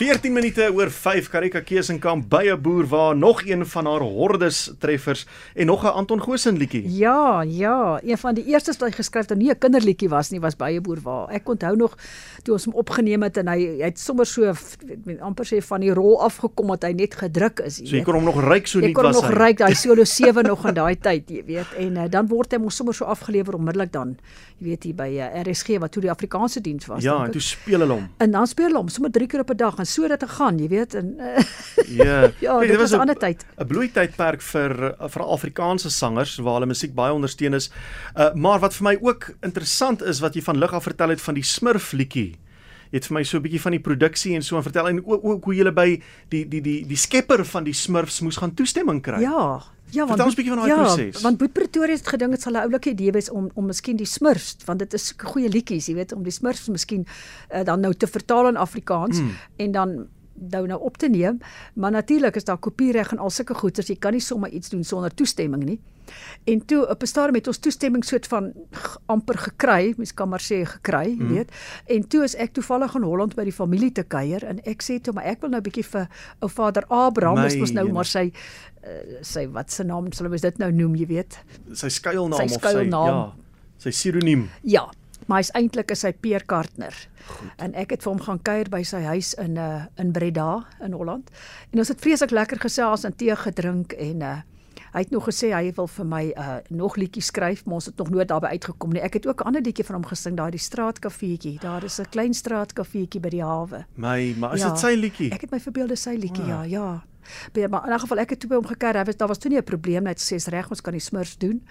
14 0.00 0.32
minute 0.32 0.64
oor 0.72 0.88
5 0.88 1.26
Karika 1.28 1.60
Kesenkamp 1.60 2.24
by 2.32 2.46
'n 2.48 2.60
boer 2.62 2.86
waar 2.88 3.16
nog 3.16 3.42
een 3.44 3.66
van 3.66 3.84
haar 3.86 4.00
hordes 4.00 4.70
treffers 4.78 5.26
en 5.54 5.66
nog 5.66 5.82
'n 5.84 5.86
Anton 5.92 6.22
Goosen 6.22 6.56
liedjie. 6.56 6.84
Ja, 6.96 7.42
ja, 7.42 8.00
een 8.04 8.18
van 8.18 8.34
die 8.34 8.44
eerstes 8.44 8.76
wat 8.78 8.88
hy 8.88 8.94
geskryf 8.94 9.28
het, 9.28 9.38
nie 9.38 9.50
'n 9.50 9.58
kinderliedjie 9.58 10.08
was 10.08 10.30
nie, 10.30 10.40
was 10.40 10.56
baie 10.56 10.80
boer 10.80 10.98
waar. 11.02 11.28
Ek 11.28 11.48
onthou 11.48 11.76
nog 11.76 11.96
toe 12.42 12.54
ons 12.54 12.64
hom 12.64 12.74
opgeneem 12.74 13.22
het 13.22 13.36
en 13.36 13.48
hy 13.48 13.58
hy 13.60 13.84
het 13.84 13.98
sommer 13.98 14.26
so 14.26 14.42
ek 14.44 14.56
amper 15.20 15.44
sê 15.44 15.62
van 15.62 15.80
die 15.80 15.92
rol 15.92 16.22
afgekom 16.22 16.66
dat 16.68 16.82
hy 16.82 16.92
net 16.92 17.14
gedruk 17.14 17.60
is, 17.60 17.78
jy 17.78 17.84
So 17.86 17.90
jy 17.90 17.96
weet. 17.96 18.04
kon 18.04 18.14
hom 18.14 18.24
nog 18.24 18.40
ryk 18.40 18.66
so 18.66 18.78
Jy 18.80 18.86
nie 18.86 18.94
kon 18.94 19.04
hom 19.04 19.12
was 19.12 19.22
nog 19.22 19.30
hy. 19.30 19.36
ryk 19.36 19.58
daai 19.58 19.74
solo 19.84 20.04
7 20.04 20.42
nog 20.44 20.66
in 20.66 20.74
daai 20.74 20.96
tyd, 21.00 21.28
jy 21.30 21.44
weet. 21.44 21.66
En 21.78 21.96
uh, 21.96 22.08
dan 22.08 22.26
word 22.26 22.52
hy 22.52 22.58
mos 22.58 22.76
sommer 22.76 22.94
so 22.94 23.04
afgelewer 23.04 23.54
onmiddellik 23.54 23.92
dan, 23.92 24.16
jy 24.60 24.66
weet 24.68 24.82
hier 24.84 24.94
by 24.94 25.08
uh, 25.16 25.40
RSG 25.42 25.78
wat 25.80 25.92
toe 25.94 26.02
die 26.04 26.10
Afrikaanse 26.10 26.60
diens 26.60 26.86
was. 26.86 27.02
Ja, 27.02 27.24
en 27.24 27.30
toe 27.32 27.40
speel 27.40 27.80
hulle 27.80 27.92
hom. 27.96 28.08
en 28.18 28.30
dan 28.30 28.46
speel 28.46 28.66
hulle 28.68 28.78
hom 28.78 28.88
sommer 28.92 29.10
3 29.10 29.26
keer 29.26 29.40
op 29.40 29.50
'n 29.50 29.56
dag 29.56 29.78
en 29.78 29.86
so 29.86 30.08
dit 30.08 30.18
te 30.20 30.28
gaan, 30.28 30.58
jy 30.58 30.68
weet. 30.68 30.94
En 30.94 31.14
uh, 31.18 31.38
Ja. 31.88 32.30
ja, 32.46 32.58
Kijk, 32.58 32.68
dit 32.70 32.76
was 32.80 32.92
'n 32.92 33.00
ander 33.00 33.16
tyd. 33.16 33.44
'n 33.58 33.66
bloeitydperk 33.66 34.42
vir 34.42 34.94
vir 35.08 35.22
Afrikaanse 35.22 35.90
sangers 35.90 36.36
waar 36.38 36.54
hulle 36.54 36.66
musiek 36.66 36.94
baie 36.94 37.12
ondersteun 37.12 37.54
is. 37.54 37.70
Uh 38.16 38.34
maar 38.34 38.60
wat 38.60 38.74
vir 38.74 38.84
my 38.84 38.98
ook 39.00 39.34
interessant 39.42 40.02
is 40.02 40.20
wat 40.20 40.34
jy 40.34 40.42
van 40.42 40.58
lig 40.58 40.72
af 40.72 40.82
vertel 40.82 41.08
het 41.08 41.20
van 41.20 41.34
die 41.34 41.42
Smurf 41.44 41.92
liedjie. 41.92 42.36
Het 42.92 43.06
vir 43.06 43.14
my 43.14 43.22
so 43.24 43.36
'n 43.38 43.42
bietjie 43.42 43.60
van 43.60 43.70
die 43.72 43.80
produksie 43.80 44.34
en 44.34 44.42
so 44.42 44.56
aan 44.56 44.62
vertel 44.62 44.88
en 44.88 45.04
ook, 45.06 45.24
ook 45.24 45.44
hoe 45.44 45.54
jy 45.54 45.72
by 45.72 46.02
die 46.28 46.48
die 46.48 46.60
die 46.60 46.86
die 46.86 46.96
skepper 46.96 47.44
van 47.44 47.64
die 47.64 47.72
Smurfs 47.72 48.20
moes 48.20 48.36
gaan 48.36 48.54
toestemming 48.54 49.00
kry. 49.02 49.20
Ja, 49.20 49.62
Ja, 49.90 50.06
Vertel 50.06 50.26
ons 50.26 50.34
'n 50.34 50.36
bietjie 50.36 50.54
van 50.54 50.62
daai 50.62 50.70
ja, 50.70 50.82
proses. 50.82 51.22
Want 51.22 51.38
Boet 51.38 51.52
Pretoria 51.52 51.94
het 51.94 52.06
gedink 52.06 52.30
dit 52.30 52.42
sal 52.42 52.52
'n 52.52 52.56
oulike 52.56 52.90
idee 52.90 53.12
wees 53.12 53.30
om 53.30 53.50
om 53.54 53.66
miskien 53.66 53.96
die 53.96 54.06
Smurfs, 54.06 54.56
want 54.64 54.78
dit 54.78 54.94
is 54.94 55.06
sulke 55.06 55.26
goeie 55.26 55.48
liedjies, 55.48 55.86
jy 55.86 55.94
weet, 55.94 56.12
om 56.12 56.22
die 56.22 56.32
Smurfs 56.32 56.68
miskien 56.68 57.06
uh, 57.52 57.64
dan 57.64 57.80
nou 57.80 57.94
te 57.94 58.06
vertaal 58.06 58.48
in 58.48 58.56
Afrikaans 58.56 59.20
mm. 59.20 59.30
en 59.56 59.72
dan 59.72 60.06
nou 60.40 60.66
nou 60.66 60.80
op 60.80 60.96
te 60.96 61.08
neem, 61.08 61.38
maar 61.74 61.90
natuurlik 61.90 62.36
is 62.36 62.44
daar 62.44 62.58
kopiereg 62.58 63.12
en 63.12 63.18
al 63.18 63.30
sulke 63.30 63.54
goeters, 63.54 63.86
jy 63.88 63.96
kan 63.98 64.12
nie 64.12 64.20
sommer 64.20 64.50
iets 64.50 64.68
doen 64.68 64.84
sonder 64.84 65.14
toestemming 65.14 65.64
nie. 65.64 65.80
En 66.44 66.64
toe 66.64 66.88
op 66.88 67.02
'n 67.02 67.06
stadium 67.06 67.34
het 67.34 67.46
ons 67.46 67.58
toestemming 67.58 68.04
soort 68.04 68.26
van 68.26 68.52
amper 69.06 69.38
gekry, 69.38 69.94
mens 69.96 70.14
kan 70.14 70.28
maar 70.28 70.40
sê 70.42 70.64
gekry, 70.64 71.06
jy 71.06 71.24
Mm. 71.24 71.28
weet. 71.28 71.50
En 71.86 72.08
toe 72.08 72.22
is 72.22 72.34
ek 72.34 72.52
toevallig 72.52 72.94
in 72.94 73.02
Holland 73.02 73.34
by 73.34 73.44
die 73.44 73.52
familie 73.52 73.92
te 73.92 74.02
kuier 74.02 74.44
en 74.44 74.58
ek 74.64 74.82
sê 74.82 75.00
toe 75.00 75.12
maar 75.14 75.24
ek 75.24 75.40
wil 75.40 75.50
nou 75.50 75.60
'n 75.60 75.62
bietjie 75.62 75.84
vir 75.84 76.08
ou 76.38 76.48
vader 76.50 76.84
Abraham, 76.88 77.42
dis 77.42 77.56
mos 77.56 77.72
nou 77.72 77.92
maar 77.92 78.04
sy 78.04 78.32
uh, 78.84 79.18
sy 79.22 79.46
wat 79.48 79.70
se 79.70 79.84
naam 79.84 80.12
sal 80.12 80.26
ons 80.30 80.40
dit 80.40 80.58
nou 80.58 80.70
noem, 80.72 80.94
jy 80.96 81.06
weet. 81.06 81.38
Sy 81.72 81.88
skuilnaam 81.88 82.38
Sy 82.38 82.44
of 82.44 82.50
sy 82.50 82.58
skuilnaam. 82.58 83.06
ja, 83.06 83.32
sy 83.78 83.90
pseudoniem. 83.90 84.48
Ja, 84.62 84.88
maar 85.26 85.38
hy's 85.38 85.50
eintlik 85.54 85.90
is 85.90 86.00
sy 86.00 86.12
Peer 86.12 86.44
Kartner. 86.46 86.94
En 87.58 87.74
ek 87.74 87.90
het 87.90 88.02
vir 88.02 88.12
hom 88.12 88.20
gaan 88.20 88.38
kuier 88.42 88.68
by 88.68 88.82
sy 88.82 89.00
huis 89.02 89.34
in 89.34 89.56
uh 89.56 89.84
in 89.98 90.12
Breda 90.12 90.66
in 90.80 90.92
Holland. 90.92 91.30
En 91.72 91.78
ons 91.78 91.88
het 91.88 92.00
vreeslik 92.00 92.30
lekker 92.30 92.58
gesels 92.58 93.04
en 93.04 93.12
tee 93.16 93.36
gedrink 93.36 93.92
en 93.92 94.22
uh 94.22 94.38
hy 94.92 94.98
het 95.04 95.10
nog 95.14 95.28
gesê 95.28 95.52
hy 95.54 95.70
wil 95.76 95.86
vir 95.86 96.04
my 96.06 96.32
uh 96.36 96.56
nog 96.70 96.96
liedjies 96.96 97.26
skryf, 97.30 97.64
maar 97.64 97.74
ons 97.74 97.86
het 97.86 97.96
nog 97.96 98.10
nooit 98.10 98.28
daarby 98.28 98.46
uitgekom 98.46 98.90
nie. 98.92 99.00
Ek 99.02 99.14
het 99.14 99.26
ook 99.26 99.40
'n 99.40 99.46
ander 99.46 99.62
liedjie 99.62 99.84
van 99.84 99.94
hom 99.94 100.04
gesing, 100.04 100.36
daai 100.36 100.50
die 100.50 100.58
straatkafeetjie. 100.58 101.58
Daar 101.60 101.84
is 101.84 102.00
'n 102.00 102.06
klein 102.10 102.34
straatkafeetjie 102.34 103.20
by 103.20 103.28
die 103.28 103.42
hawe. 103.44 103.84
My, 103.94 104.34
maar 104.38 104.54
is 104.54 104.62
dit 104.62 104.78
sy 104.78 104.94
liedjie? 104.96 105.30
Ek 105.32 105.40
het 105.42 105.50
my 105.52 105.60
verbeel 105.60 105.86
dis 105.86 106.02
sy 106.02 106.16
liedjie, 106.16 106.42
Wow. 106.44 106.48
ja, 106.48 106.62
ja. 106.64 107.02
Maar 107.70 107.84
in 107.86 107.92
elk 107.92 108.00
geval 108.00 108.18
ek 108.18 108.30
het 108.30 108.40
toe 108.40 108.48
by 108.48 108.54
hom 108.56 108.66
gekyk. 108.66 108.94
Hy 108.96 109.04
was 109.04 109.16
daar 109.16 109.28
was 109.28 109.38
toe 109.38 109.50
nie 109.50 109.58
'n 109.58 109.64
probleem 109.64 110.02
net 110.02 110.18
sê 110.20 110.34
is 110.34 110.46
reg 110.46 110.70
ons 110.70 110.80
kan 110.80 110.92
die 110.92 111.00
smurfs 111.00 111.38
doen. 111.38 111.62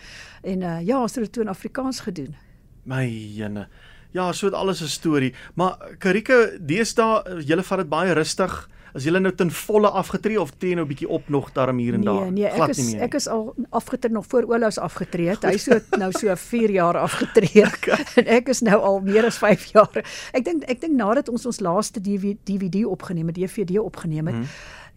En 0.44 0.62
uh 0.62 0.80
ja, 0.86 1.02
ons 1.02 1.16
het 1.16 1.24
dit 1.24 1.32
toe 1.34 1.44
in 1.44 1.50
Afrikaans 1.50 2.00
gedoen. 2.00 2.36
My 2.84 3.06
jene. 3.08 3.68
Ja, 4.12 4.32
so 4.34 4.46
het 4.46 4.56
alles 4.56 4.82
'n 4.82 4.88
storie. 4.88 5.34
Maar 5.56 5.78
Karike, 6.00 6.58
deesdae 6.62 7.44
julle 7.46 7.64
vat 7.64 7.78
dit 7.78 7.90
baie 7.90 8.14
rustig. 8.14 8.70
As 8.94 9.04
julle 9.04 9.20
nou 9.20 9.36
ten 9.36 9.52
volle 9.52 9.88
afgetree 9.90 10.42
of 10.42 10.50
teen 10.58 10.76
nou 10.76 10.86
'n 10.86 10.88
bietjie 10.88 11.08
op 11.10 11.30
nog 11.30 11.52
daarom 11.54 11.78
hier 11.78 11.94
en 11.94 12.02
daar? 12.02 12.22
Nee, 12.32 12.32
nee, 12.32 12.46
ek 12.46 12.68
is 12.70 12.78
nie 12.78 13.00
ek 13.00 13.14
is 13.14 13.28
al 13.28 13.54
afgetree 13.70 14.12
nog 14.14 14.26
voor 14.28 14.44
Olaus 14.44 14.78
afgetree 14.78 15.28
het. 15.30 15.44
Hy 15.44 15.58
so 15.58 15.80
nou 15.98 16.12
so 16.12 16.36
4 16.36 16.72
jaar 16.72 16.98
afgetree. 16.98 17.64
en 18.18 18.26
ek 18.26 18.48
is 18.50 18.62
nou 18.62 18.82
al 18.82 19.00
meer 19.00 19.26
as 19.26 19.38
5 19.38 19.66
jaar. 19.74 20.04
Ek 20.34 20.44
dink 20.44 20.64
ek 20.64 20.82
dink 20.82 20.96
nadat 20.96 21.30
ons 21.30 21.46
ons 21.46 21.60
laaste 21.60 22.02
DVD, 22.02 22.38
DVD 22.44 22.86
opgeneem 22.86 23.28
het, 23.28 23.36
DVD 23.36 23.78
opgeneem 23.80 24.26
het, 24.28 24.36
Mhm. 24.36 24.46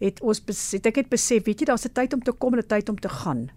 Het 0.03 0.19
ons 0.21 0.41
bes- 0.43 0.71
het 0.75 0.85
ek 0.91 0.95
het 1.03 1.09
besef, 1.09 1.45
weet 1.47 1.59
jy, 1.63 1.65
daar's 1.65 1.85
'n 1.87 1.93
tyd 1.93 2.13
om 2.13 2.21
te 2.23 2.31
kom 2.31 2.53
en 2.53 2.59
'n 2.59 2.67
tyd 2.67 2.89
om 2.89 2.99
te 2.99 3.09
gaan. 3.09 3.49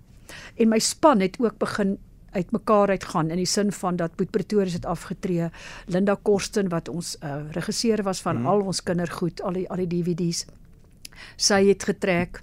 En 0.56 0.68
my 0.68 0.78
span 0.78 1.20
het 1.20 1.36
ook 1.40 1.58
begin 1.58 1.98
uitmekaar 2.32 2.88
uitgaan 2.88 3.30
in 3.30 3.36
die 3.36 3.46
sin 3.46 3.72
van 3.72 3.96
dat 3.96 4.16
Boet 4.16 4.30
Pretoria 4.30 4.72
het 4.72 4.84
afgetree, 4.86 5.50
Linda 5.86 6.16
Korsten 6.22 6.68
wat 6.68 6.88
ons 6.88 7.16
uh, 7.22 7.36
regisseur 7.52 8.02
was 8.02 8.20
van 8.20 8.36
Mhm. 8.36 8.46
al 8.46 8.60
ons 8.60 8.82
kindergoed, 8.82 9.42
al 9.42 9.52
die 9.52 9.68
al 9.70 9.76
die 9.76 9.86
DVD's. 9.86 10.44
Sy 11.36 11.66
het 11.68 11.82
getrek 11.84 12.42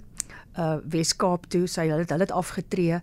uh 0.58 0.76
Weskaap 0.88 1.46
toe, 1.50 1.66
sy 1.66 1.88
hulle 1.88 2.00
het 2.00 2.10
hulle 2.10 2.22
het 2.22 2.30
afgetree. 2.32 3.00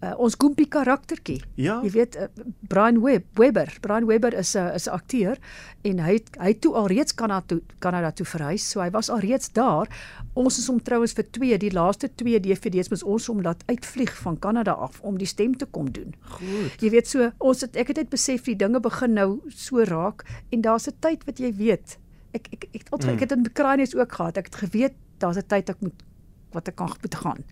Uh, 0.00 0.12
ons 0.22 0.34
Goompie 0.38 0.68
karaktertjie. 0.70 1.40
Ja. 1.58 1.80
Jy 1.82 1.90
weet 1.90 2.16
uh, 2.16 2.28
Brian 2.70 3.00
Webb, 3.02 3.24
Webber, 3.34 3.66
Brian 3.80 4.06
Webber 4.06 4.32
is 4.38 4.54
'n 4.54 4.70
is 4.74 4.86
'n 4.86 4.90
akteur 4.94 5.38
en 5.82 5.98
hy 5.98 6.12
het, 6.12 6.28
hy 6.38 6.46
het 6.52 6.60
toe 6.60 6.74
alreeds 6.74 7.14
Kanada 7.14 7.42
toe 7.46 7.60
Kanada 7.80 8.10
toe 8.12 8.26
verhuis. 8.26 8.70
So 8.70 8.80
hy 8.80 8.90
was 8.90 9.10
alreeds 9.10 9.50
daar. 9.52 9.88
Ons 10.34 10.58
is 10.58 10.66
hom 10.68 10.78
trouens 10.82 11.12
vir 11.12 11.24
twee, 11.30 11.58
die 11.58 11.72
laaste 11.72 12.08
twee 12.14 12.38
DVD's 12.40 12.88
moes 12.90 13.02
ons 13.02 13.26
hom 13.26 13.42
laat 13.42 13.64
uitvlieg 13.66 14.14
van 14.22 14.38
Kanada 14.38 14.72
af 14.72 15.00
om 15.00 15.18
die 15.18 15.26
stem 15.26 15.56
te 15.56 15.66
kom 15.66 15.90
doen. 15.92 16.14
Goed. 16.20 16.80
Jy 16.80 16.90
weet 16.90 17.08
so, 17.08 17.32
ons 17.38 17.60
het 17.60 17.76
ek 17.76 17.88
het 17.88 17.96
net 17.96 18.10
besef 18.10 18.44
die 18.44 18.56
dinge 18.56 18.80
begin 18.80 19.12
nou 19.14 19.40
so 19.48 19.82
raak 19.82 20.22
en 20.52 20.60
daar's 20.60 20.86
'n 20.86 20.94
tyd 21.00 21.24
wat 21.26 21.38
jy 21.38 21.52
weet. 21.54 21.98
Ek 22.34 22.46
ek 22.52 22.64
ek 22.74 22.82
het 22.82 22.90
altyd 22.90 23.08
Mm. 23.10 23.14
ek 23.14 23.20
het 23.20 23.32
in 23.32 23.46
Ukrainies 23.46 23.94
ook 23.96 24.12
gehad. 24.12 24.36
Ek 24.36 24.44
het 24.44 24.54
geweet 24.54 24.94
daar's 25.18 25.36
'n 25.38 25.46
tyd 25.48 25.70
ek 25.70 25.80
moet 25.80 26.02
wat 26.52 26.68
ek 26.68 26.76
kan 26.76 26.88
moet 27.02 27.14
gaan. 27.14 27.44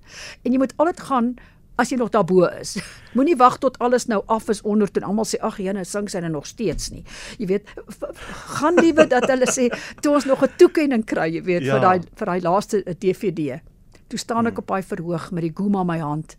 En 0.45 0.53
jy 0.53 0.59
moet 0.59 0.73
altyd 0.77 1.01
gaan 1.01 1.37
as 1.77 1.91
jy 1.93 1.97
nog 2.01 2.11
daarbo 2.11 2.47
is. 2.61 2.77
Moenie 3.17 3.37
wag 3.37 3.59
tot 3.59 3.79
alles 3.79 4.07
nou 4.09 4.23
af 4.27 4.49
is 4.49 4.63
onder 4.63 4.89
toe 4.91 5.03
almal 5.05 5.25
sê 5.29 5.37
ag 5.45 5.59
jene 5.61 5.85
sing 5.85 6.09
sy 6.09 6.21
nou 6.25 6.31
nog 6.31 6.47
steeds 6.47 6.91
nie. 6.91 7.05
Jy 7.39 7.47
weet 7.47 7.69
gaan 8.57 8.75
liewe 8.81 9.07
dat 9.07 9.29
hulle 9.29 9.47
sê 9.51 9.69
toe 10.03 10.15
ons 10.15 10.25
nog 10.25 10.43
'n 10.43 10.53
toekenning 10.57 11.05
kry, 11.05 11.29
jy 11.37 11.43
weet 11.43 11.63
Ja. 11.63 11.73
vir 11.77 11.81
daai 11.81 12.01
vir 12.17 12.27
daai 12.27 12.41
laaste 12.41 12.83
eh, 12.85 12.95
DVD. 12.95 13.61
Toe 14.09 14.19
staan 14.19 14.47
ek 14.47 14.59
op 14.59 14.67
daai 14.67 14.83
verhoog 14.83 15.31
met 15.33 15.43
die 15.43 15.53
Guma 15.55 15.81
in 15.81 15.87
my 15.87 15.99
hand 15.99 16.37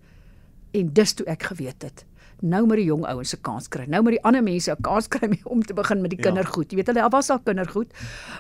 en 0.74 0.94
dis 0.94 1.14
toe 1.14 1.26
ek 1.28 1.44
geweet 1.44 1.82
het. 1.84 2.06
Nou 2.42 2.66
moet 2.66 2.76
die 2.78 2.86
jong 2.86 3.06
ouens 3.06 3.34
'n 3.34 3.42
kans 3.42 3.68
kry. 3.68 3.86
Nou 3.88 4.02
moet 4.04 4.12
die 4.12 4.24
ander 4.24 4.44
mense 4.44 4.72
'n 4.72 4.82
kans 4.82 5.08
kry 5.08 5.40
om 5.44 5.64
te 5.64 5.74
begin 5.74 6.02
met 6.02 6.10
die 6.10 6.20
Ja. 6.20 6.26
kindergoed. 6.30 6.72
Jy 6.72 6.76
weet 6.76 6.88
hulle 6.88 7.10
was 7.10 7.30
al 7.30 7.40
kindergoed, 7.40 7.92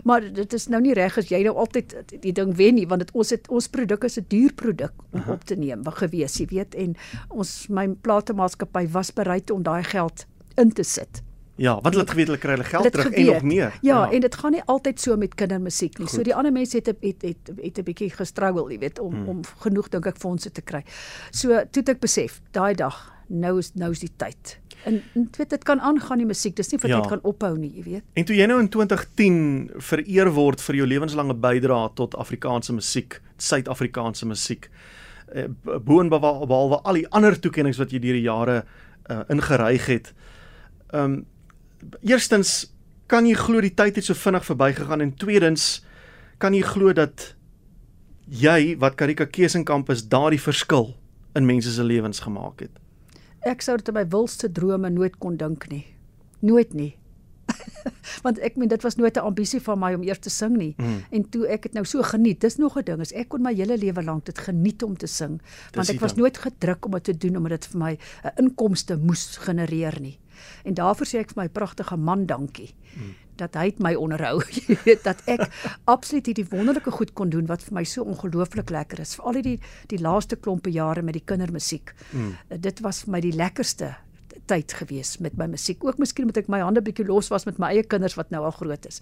maar 0.03 0.33
dit 0.33 0.53
is 0.53 0.67
nou 0.67 0.81
nie 0.81 0.93
reg 0.93 1.17
as 1.17 1.29
jy 1.29 1.43
nou 1.43 1.55
altyd 1.55 1.95
die 2.21 2.31
ding 2.33 2.55
wen 2.55 2.75
nie 2.75 2.87
want 2.87 2.99
dit 2.99 3.11
ons 3.11 3.29
het 3.29 3.47
ons 3.49 3.67
produk 3.67 4.03
is 4.03 4.17
'n 4.17 4.25
duur 4.27 4.53
produk 4.53 4.91
om 5.11 5.19
Aha. 5.19 5.31
op 5.31 5.43
te 5.43 5.55
neem, 5.55 5.83
wat 5.83 5.95
gewees, 5.95 6.37
jy 6.37 6.45
weet 6.45 6.75
en 6.75 6.95
ons 7.29 7.67
my 7.69 7.87
platemaatskappy 7.87 8.87
was 8.91 9.11
bereid 9.13 9.51
om 9.51 9.63
daai 9.63 9.83
geld 9.83 10.25
in 10.55 10.71
te 10.71 10.83
sit. 10.83 11.21
Ja, 11.57 11.73
want 11.73 11.95
hulle 11.95 11.99
het 11.99 12.09
geweet 12.09 12.27
hulle 12.27 12.37
kry 12.37 12.51
hulle 12.51 12.63
geld 12.63 12.91
terug 12.91 13.05
en 13.05 13.11
geweet. 13.11 13.33
nog 13.33 13.41
meer. 13.41 13.77
Ja, 13.81 14.05
ja, 14.05 14.11
en 14.11 14.19
dit 14.21 14.35
gaan 14.35 14.51
nie 14.51 14.61
altyd 14.65 14.99
so 15.01 15.17
met 15.17 15.35
kindermusiek 15.35 15.97
nie. 15.97 16.07
So 16.07 16.15
Goed. 16.15 16.25
die 16.25 16.35
ander 16.35 16.51
mense 16.51 16.77
het 16.77 16.85
het 16.85 16.97
het 17.01 17.51
het 17.61 17.77
'n 17.79 17.83
bietjie 17.83 18.09
gestruggle, 18.09 18.71
jy 18.71 18.79
weet, 18.79 18.99
om 18.99 19.13
hmm. 19.13 19.27
om 19.27 19.41
genoeg 19.57 19.89
dink 19.89 20.05
ek 20.05 20.17
fondse 20.17 20.51
te 20.51 20.61
kry. 20.61 20.83
So 21.31 21.49
toe 21.49 21.81
het 21.81 21.89
ek 21.89 21.99
besef, 21.99 22.41
daai 22.51 22.75
dag, 22.75 23.16
nou 23.29 23.57
is 23.59 23.71
nou 23.75 23.91
is 23.91 23.99
die 23.99 24.11
tyd. 24.17 24.59
En 24.85 25.01
en 25.15 25.29
weet 25.37 25.49
dit 25.49 25.63
kan 25.63 25.79
aangaan 25.81 26.17
die 26.17 26.25
musiek. 26.27 26.55
Dis 26.55 26.71
nie 26.71 26.79
vir 26.79 26.89
Ja. 26.89 26.99
dit 27.01 27.09
kan 27.09 27.19
ophou 27.23 27.57
nie, 27.57 27.71
jy 27.75 27.83
weet. 27.83 28.03
En 28.13 28.25
toe 28.25 28.35
jy 28.35 28.45
nou 28.45 28.59
in 28.59 28.69
2010 28.69 29.71
vereer 29.77 30.29
word 30.33 30.61
vir 30.61 30.75
jou 30.75 30.87
lewenslange 30.87 31.33
bydrae 31.33 31.89
tot 31.95 32.15
Afrikaanse 32.15 32.73
musiek, 32.73 33.21
Suid-Afrikaanse 33.37 34.25
musiek, 34.25 34.69
eh, 35.33 35.47
b- 35.63 35.79
boonbehalwe 35.83 36.47
behalwe 36.47 36.81
al 36.83 36.93
die 36.93 37.07
ander 37.11 37.39
toekenninge 37.39 37.77
wat 37.77 37.91
jy 37.91 37.99
deur 37.99 38.13
die 38.13 38.21
jare 38.27 38.63
uh, 39.09 39.21
ingeryg 39.29 39.85
het. 39.85 40.13
Ehm 40.93 41.03
um, 41.03 41.25
eerstens 42.03 42.73
kan 43.07 43.25
jy 43.25 43.33
glo 43.37 43.61
die 43.61 43.73
tyd 43.73 43.95
het 43.95 44.03
so 44.05 44.13
vinnig 44.13 44.45
verbygegaan 44.45 45.01
en 45.01 45.13
tweedens 45.15 45.83
kan 46.37 46.53
jy 46.53 46.61
glo 46.61 46.93
dat 46.93 47.35
jy 48.29 48.75
wat 48.79 48.95
Karika 48.95 49.25
Kesenkamp 49.25 49.89
is 49.89 50.03
daardie 50.09 50.41
verskil 50.41 50.95
in 51.35 51.45
mense 51.45 51.71
se 51.71 51.83
lewens 51.83 52.19
gemaak 52.19 52.59
het. 52.59 52.71
Ek 53.47 53.61
sou 53.63 53.77
dit 53.79 53.87
in 53.87 53.95
my 53.97 54.05
wildste 54.11 54.49
drome 54.51 54.89
nooit 54.93 55.17
kon 55.23 55.37
dink 55.39 55.69
nie. 55.71 55.85
Nooit 56.43 56.73
nie. 56.73 56.93
Want 58.25 58.41
ek 58.43 58.57
meen 58.59 58.67
dit 58.67 58.83
was 58.83 58.97
nooit 58.99 59.15
'n 59.15 59.23
ambisie 59.29 59.61
van 59.63 59.79
my 59.79 59.93
om 59.95 60.03
eers 60.03 60.19
te 60.19 60.29
sing 60.29 60.57
nie. 60.57 60.73
Mm. 60.77 60.99
En 61.11 61.29
toe 61.29 61.47
ek 61.47 61.61
dit 61.61 61.73
nou 61.73 61.85
so 61.85 62.03
geniet, 62.03 62.41
dis 62.41 62.57
nog 62.57 62.77
'n 62.77 62.83
ding, 62.83 63.01
is 63.01 63.13
ek 63.13 63.29
kon 63.29 63.41
my 63.41 63.53
hele 63.55 63.77
lewe 63.77 64.03
lank 64.03 64.25
dit 64.25 64.37
geniet 64.37 64.83
om 64.83 64.97
te 64.97 65.07
sing, 65.07 65.39
want 65.73 65.87
die 65.87 65.95
ek 65.95 66.01
was 66.01 66.13
ding. 66.13 66.21
nooit 66.21 66.37
gedruk 66.37 66.85
om 66.85 66.91
dit 66.91 67.03
te 67.03 67.17
doen 67.17 67.37
omdat 67.37 67.61
dit 67.61 67.65
vir 67.71 67.79
my 67.79 67.97
'n 68.23 68.43
inkomste 68.43 68.97
moes 68.97 69.37
genereer 69.37 69.99
nie. 70.01 70.19
En 70.63 70.77
daarvoor 70.77 71.09
sê 71.09 71.21
ek 71.23 71.33
vir 71.33 71.43
my 71.43 71.47
pragtige 71.53 71.97
man 71.97 72.25
dankie. 72.25 72.73
Mm. 72.95 73.15
Dat 73.37 73.53
hy 73.59 73.67
my 73.85 73.93
onderhou, 73.95 74.41
jy 74.57 74.77
weet 74.85 75.03
dat 75.05 75.21
ek 75.29 75.45
absoluut 75.85 76.25
hierdie 76.25 76.47
wonderlike 76.49 76.91
goed 76.91 77.13
kon 77.13 77.29
doen 77.29 77.45
wat 77.49 77.63
vir 77.67 77.77
my 77.79 77.85
so 77.85 78.03
ongelooflik 78.03 78.73
lekker 78.73 79.03
is. 79.03 79.15
Veral 79.19 79.41
die 79.45 79.59
die 79.91 80.01
laaste 80.01 80.35
klompe 80.35 80.73
jare 80.73 81.05
met 81.05 81.19
die 81.19 81.25
kindermusiek. 81.25 81.93
Mm. 82.11 82.33
Uh, 82.49 82.59
dit 82.69 82.83
was 82.85 83.03
vir 83.05 83.17
my 83.17 83.23
die 83.23 83.35
lekkerste 83.35 83.95
tyd 84.45 84.73
gewees 84.73 85.17
met 85.17 85.37
my 85.37 85.45
musiek. 85.45 85.83
Ook 85.83 85.97
miskien 85.97 86.27
omdat 86.27 86.43
ek 86.43 86.47
my 86.51 86.59
hande 86.59 86.81
bietjie 86.81 87.05
los 87.07 87.29
was 87.33 87.45
met 87.45 87.57
my 87.57 87.71
eie 87.73 87.83
kinders 87.83 88.17
wat 88.19 88.29
nou 88.29 88.43
al 88.45 88.51
groot 88.51 88.85
is. 88.85 89.01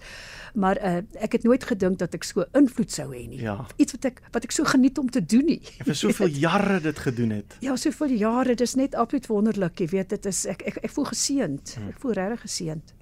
Maar 0.54 0.80
uh, 0.80 0.96
ek 1.20 1.38
het 1.38 1.44
nooit 1.44 1.64
gedink 1.64 1.98
dat 1.98 2.14
ek 2.14 2.24
so 2.24 2.46
invloed 2.58 2.92
sou 2.92 3.08
hê 3.12 3.26
nie. 3.28 3.40
Ja. 3.42 3.58
Iets 3.76 3.96
wat 3.96 4.10
ek 4.12 4.22
wat 4.32 4.44
ek 4.44 4.52
so 4.56 4.64
geniet 4.64 4.98
om 4.98 5.10
te 5.10 5.24
doen 5.24 5.46
nie. 5.46 5.60
En 5.78 5.90
vir 5.90 6.00
soveel 6.02 6.28
jare 6.46 6.80
dit 6.80 6.98
gedoen 6.98 7.30
het. 7.38 7.56
Ja, 7.60 7.76
soveel 7.76 8.16
jare, 8.16 8.54
dis 8.54 8.74
net 8.74 8.94
absoluut 8.94 9.26
wonderlik, 9.26 9.80
jy 9.80 9.90
weet, 9.92 10.14
dit 10.16 10.26
is 10.26 10.44
ek 10.46 10.62
ek, 10.72 10.82
ek 10.86 10.94
voel 10.96 11.10
geseënd. 11.12 11.76
Ek 11.90 12.00
voel 12.00 12.16
regtig 12.18 12.46
geseënd. 12.48 12.94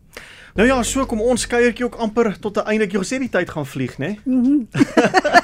Nou 0.55 0.67
ja, 0.69 0.77
so 0.87 1.03
kom 1.11 1.21
ons 1.25 1.47
kuiertjie 1.51 1.89
ook 1.89 1.97
amper 1.99 2.37
tot 2.39 2.59
'n 2.59 2.69
einde. 2.71 2.87
Jy 2.87 3.01
gesê 3.03 3.19
die 3.19 3.29
tyd 3.29 3.51
gaan 3.51 3.67
vlieg, 3.67 3.99
né? 3.99 4.19
Mhm. 4.25 4.67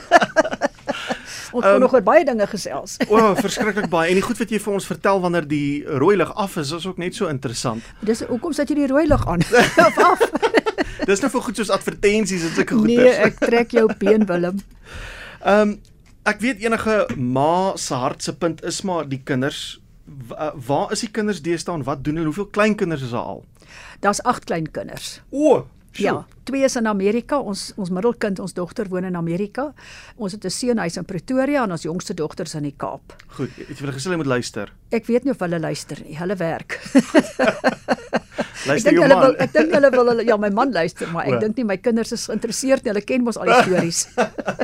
Ons 1.52 1.64
Ehm, 1.64 1.72
kon 1.72 1.80
nog 1.80 1.94
oor 1.94 2.02
baie 2.02 2.24
dinge 2.24 2.46
gesels. 2.46 2.96
O, 3.08 3.16
oh, 3.16 3.30
verskriklik 3.36 3.88
baie. 3.90 4.10
En 4.10 4.18
die 4.18 4.24
goed 4.24 4.38
wat 4.38 4.50
jy 4.50 4.60
vir 4.62 4.72
ons 4.72 4.86
vertel 4.86 5.20
wanneer 5.20 5.46
die 5.48 5.82
rooi 5.84 6.16
lig 6.16 6.30
af 6.34 6.56
is, 6.56 6.72
is 6.76 6.86
ook 6.86 6.98
net 6.98 7.14
so 7.14 7.28
interessant. 7.28 7.82
Dis 8.06 8.22
hoekom 8.28 8.54
sit 8.56 8.70
jy 8.70 8.82
die 8.82 8.90
rooi 8.90 9.06
lig 9.08 9.26
aan? 9.26 9.42
of 9.86 9.98
af? 9.98 10.24
Dis 11.10 11.22
nou 11.24 11.30
vir 11.32 11.46
goed 11.46 11.60
soos 11.60 11.70
advertensies 11.74 12.44
en 12.46 12.54
sulke 12.54 12.76
goeders. 12.76 13.16
Nee, 13.16 13.30
ek 13.30 13.38
trek 13.42 13.72
jou 13.74 13.86
been 13.98 14.26
Willem. 14.30 14.60
Ehm 15.44 15.74
um, 15.74 15.78
ek 16.28 16.42
weet 16.44 16.60
enige 16.62 16.94
ma 17.16 17.72
se 17.80 17.96
hart 17.96 18.22
se 18.22 18.34
punt 18.36 18.60
is 18.68 18.82
maar 18.86 19.08
die 19.08 19.22
kinders. 19.24 19.80
W 20.04 20.36
uh, 20.36 20.50
waar 20.66 20.92
is 20.92 21.00
die 21.00 21.10
kinders 21.10 21.40
deesdae 21.42 21.78
en 21.80 21.86
wat 21.88 22.04
doen 22.04 22.20
hulle? 22.20 22.28
Hoeveel 22.28 22.50
kleinkinders 22.52 23.02
is 23.08 23.14
daar 23.16 23.24
al? 23.32 23.44
Daar's 24.04 24.20
8 24.22 24.44
klein 24.44 24.70
kinders. 24.70 25.20
O, 25.90 26.02
Ja, 26.02 26.26
twee 26.44 26.64
is 26.64 26.76
in 26.76 26.86
Amerika. 26.86 27.40
Ons 27.40 27.72
ons 27.76 27.90
middelkind, 27.90 28.38
ons 28.38 28.54
dogter 28.54 28.88
woon 28.88 29.04
in 29.04 29.16
Amerika. 29.16 29.72
Ons 30.16 30.32
het 30.32 30.44
'n 30.44 30.50
seun 30.50 30.78
hy's 30.78 30.96
in 30.96 31.04
Pretoria 31.04 31.64
en 31.64 31.72
ons 31.72 31.82
jongste 31.82 32.14
dogter 32.14 32.46
is 32.46 32.54
in 32.54 32.62
die 32.62 32.74
Kaap. 32.76 33.16
Goed, 33.26 33.50
het 33.56 33.78
jy 33.78 33.84
hulle 33.84 33.92
gesê 33.92 34.04
hulle 34.04 34.16
moet 34.16 34.26
luister? 34.26 34.72
Ek 34.90 35.06
weet 35.06 35.24
nie 35.24 35.32
of 35.32 35.38
hulle 35.40 35.58
luister 35.58 35.98
nie. 36.04 36.16
Hulle 36.16 36.36
werk. 36.36 36.80
Luister 38.66 38.92
jou 38.92 39.08
man. 39.08 39.20
wil 39.20 39.36
ek 39.40 39.52
dink 39.52 39.72
hulle 39.72 39.90
wil 39.90 40.06
hulle 40.06 40.24
ja, 40.24 40.36
my 40.36 40.50
man 40.50 40.72
luister, 40.72 41.08
maar 41.08 41.26
ek 41.26 41.40
dink 41.40 41.56
nie 41.56 41.64
my 41.64 41.76
kinders 41.76 42.12
is 42.12 42.26
geïnteresseerd 42.26 42.84
nie. 42.84 42.92
Hulle 42.92 43.04
ken 43.04 43.24
mos 43.24 43.36
al 43.36 43.46
die 43.46 43.62
stories. 43.62 44.08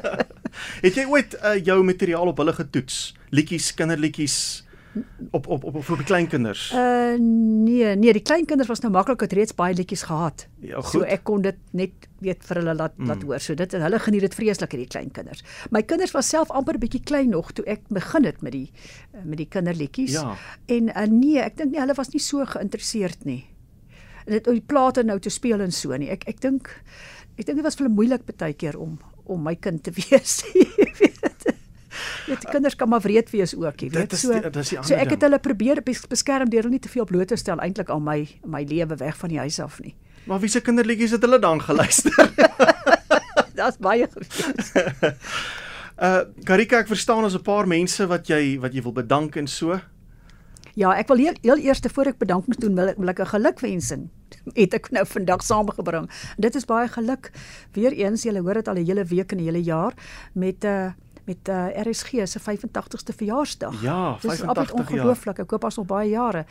Het 0.85 0.95
jy 0.95 1.05
ooit 1.07 1.35
uh, 1.43 1.57
jou 1.64 1.83
materiaal 1.85 2.27
op 2.27 2.39
hulle 2.39 2.53
getoets? 2.53 3.14
Liedjies, 3.31 3.74
kinderliedjies 3.74 4.66
op 5.30 5.47
op 5.47 5.64
op 5.64 5.74
op 5.74 5.84
vir 5.84 5.97
die 6.01 6.07
kleinkinders? 6.09 6.70
Uh 6.74 7.14
nee, 7.18 7.97
nee, 7.97 8.12
die 8.12 8.22
kleinkinders 8.22 8.68
was 8.68 8.80
nou 8.80 8.92
maklik 8.92 9.20
het 9.20 9.32
reeds 9.32 9.55
baie 9.55 9.74
liedjies 9.74 10.03
gehad. 10.09 10.47
Ja, 10.61 10.80
So 10.82 10.99
goed. 10.99 11.09
ek 11.12 11.24
kon 11.24 11.42
dit 11.42 11.57
net 11.72 12.09
weet 12.24 12.44
vir 12.44 12.57
hulle 12.62 12.74
laat 12.74 12.97
mm. 12.99 13.07
laat 13.07 13.22
hoor. 13.22 13.40
So 13.40 13.55
dit 13.55 13.72
hulle 13.72 13.99
geniet 13.99 14.20
dit 14.20 14.34
vreeslik 14.34 14.72
hierdie 14.72 14.88
kleinkinders. 14.88 15.44
My 15.70 15.82
kinders 15.82 16.12
was 16.16 16.28
self 16.28 16.51
amper 16.51 16.74
'n 16.74 16.80
bietjie 16.86 17.03
klein 17.05 17.28
nog 17.30 17.53
toe 17.53 17.64
ek 17.66 17.88
begin 17.88 18.24
het 18.24 18.42
met 18.42 18.53
die 18.53 18.70
met 19.24 19.38
die 19.38 19.49
kinderliedjies. 19.49 20.12
Ja. 20.12 20.36
En 20.66 20.88
uh, 20.88 21.07
nee, 21.07 21.38
ek 21.40 21.57
dink 21.57 21.70
nie 21.72 21.80
hulle 21.80 21.94
was 21.94 22.11
nie 22.12 22.20
so 22.20 22.44
geïnteresseerd 22.44 23.24
nie. 23.24 23.44
En 24.26 24.32
dit 24.32 24.44
die 24.44 24.61
plate 24.66 25.03
nou 25.05 25.18
te 25.18 25.30
speel 25.30 25.61
en 25.61 25.72
so 25.72 25.97
nie. 25.97 26.11
Ek 26.11 26.24
ek 26.28 26.40
dink 26.40 26.70
ek 27.38 27.44
dink 27.47 27.57
dit 27.59 27.64
was 27.64 27.76
vir 27.76 27.86
hulle 27.86 27.94
moeilik 27.94 28.24
baie 28.36 28.55
keer 28.55 28.78
om 28.78 28.99
om 29.26 29.42
my 29.42 29.55
kind 29.57 29.82
te 29.82 29.90
wees. 29.99 30.42
Jy 30.55 30.92
weet. 31.01 31.26
Dit 32.27 32.45
kinders 32.51 32.74
kan 32.77 32.89
maar 32.89 33.01
wreed 33.01 33.31
wees 33.31 33.55
ook, 33.55 33.81
jy 33.81 33.89
Dit 33.89 33.99
weet. 33.99 34.12
is 34.12 34.20
So 34.20 34.33
die- 34.33 34.41
dit 34.41 34.57
is 34.57 34.68
die 34.68 34.79
so 34.83 34.83
ander 34.95 35.07
ek 35.07 35.11
het 35.11 35.22
hulle 35.22 35.39
probeer 35.39 35.83
bes- 35.83 36.07
beskerm 36.07 36.49
deur 36.51 36.62
hulle 36.62 36.70
nie 36.72 36.81
te 36.81 36.89
veel 36.89 37.05
bloot 37.05 37.29
te 37.29 37.37
stel 37.37 37.59
eintlik 37.59 37.89
al 37.89 38.01
my 38.01 38.27
my 38.45 38.64
lewe 38.64 38.97
weg 38.97 39.16
van 39.16 39.29
die 39.29 39.39
huis 39.39 39.59
af 39.61 39.81
nie. 39.81 39.95
Maar 40.27 40.41
wie 40.41 40.49
se 40.49 40.61
kinderliedjies 40.61 41.11
het 41.11 41.22
hulle 41.22 41.39
dan 41.39 41.61
geluister? 41.62 42.12
Daar's 43.55 43.77
baie 43.79 44.09
gewees. 44.11 44.72
Uh 45.97 46.24
Karika, 46.45 46.79
ek 46.85 46.89
verstaan 46.93 47.24
ons 47.24 47.35
'n 47.35 47.41
paar 47.43 47.66
mense 47.66 48.07
wat 48.07 48.27
jy 48.29 48.59
wat 48.61 48.74
jy 48.74 48.83
wil 48.83 48.93
bedank 48.93 49.37
en 49.37 49.47
so. 49.47 49.81
Ja, 50.77 50.93
ek 50.93 51.09
wil 51.09 51.16
heel, 51.16 51.33
heel 51.41 51.57
eers 51.57 51.81
voor 51.89 52.07
ek 52.07 52.18
bedankings 52.18 52.59
doen, 52.61 52.74
wil 52.77 52.89
ek, 52.89 52.99
wil 52.99 53.09
ek 53.09 53.20
'n 53.20 53.27
gelukwensing 53.33 54.11
het 54.55 54.74
ek 54.74 54.91
nou 54.93 55.07
vandag 55.07 55.41
saamgebring. 55.43 56.11
Dit 56.39 56.55
is 56.55 56.64
baie 56.66 56.89
geluk. 56.89 57.31
Weereens, 57.72 58.22
julle 58.24 58.41
hoor 58.43 58.55
dit 58.55 58.68
al 58.68 58.74
'n 58.77 58.85
hele 58.85 59.05
week 59.05 59.33
en 59.33 59.39
'n 59.39 59.45
hele 59.45 59.62
jaar 59.62 59.95
met 60.35 60.64
'n 60.64 60.66
uh, 60.68 60.93
met 61.27 61.49
uh, 61.49 61.66
RSG 61.83 62.11
se 62.24 62.39
85ste 62.41 63.14
verjaarsdag. 63.16 63.83
Ja, 63.83 64.12
Dis 64.20 64.31
85 64.31 64.47
absoluut 64.47 64.89
jaar. 64.89 64.99
ongelooflik. 64.99 65.39
Ek 65.39 65.51
hoop 65.51 65.64
as 65.64 65.77
nog 65.77 65.87
baie 65.87 66.11
jare. 66.11 66.45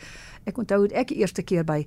Ek 0.44 0.58
onthou 0.58 0.84
ek 0.92 1.08
die 1.08 1.16
eerste 1.24 1.42
keer 1.42 1.64
by 1.64 1.86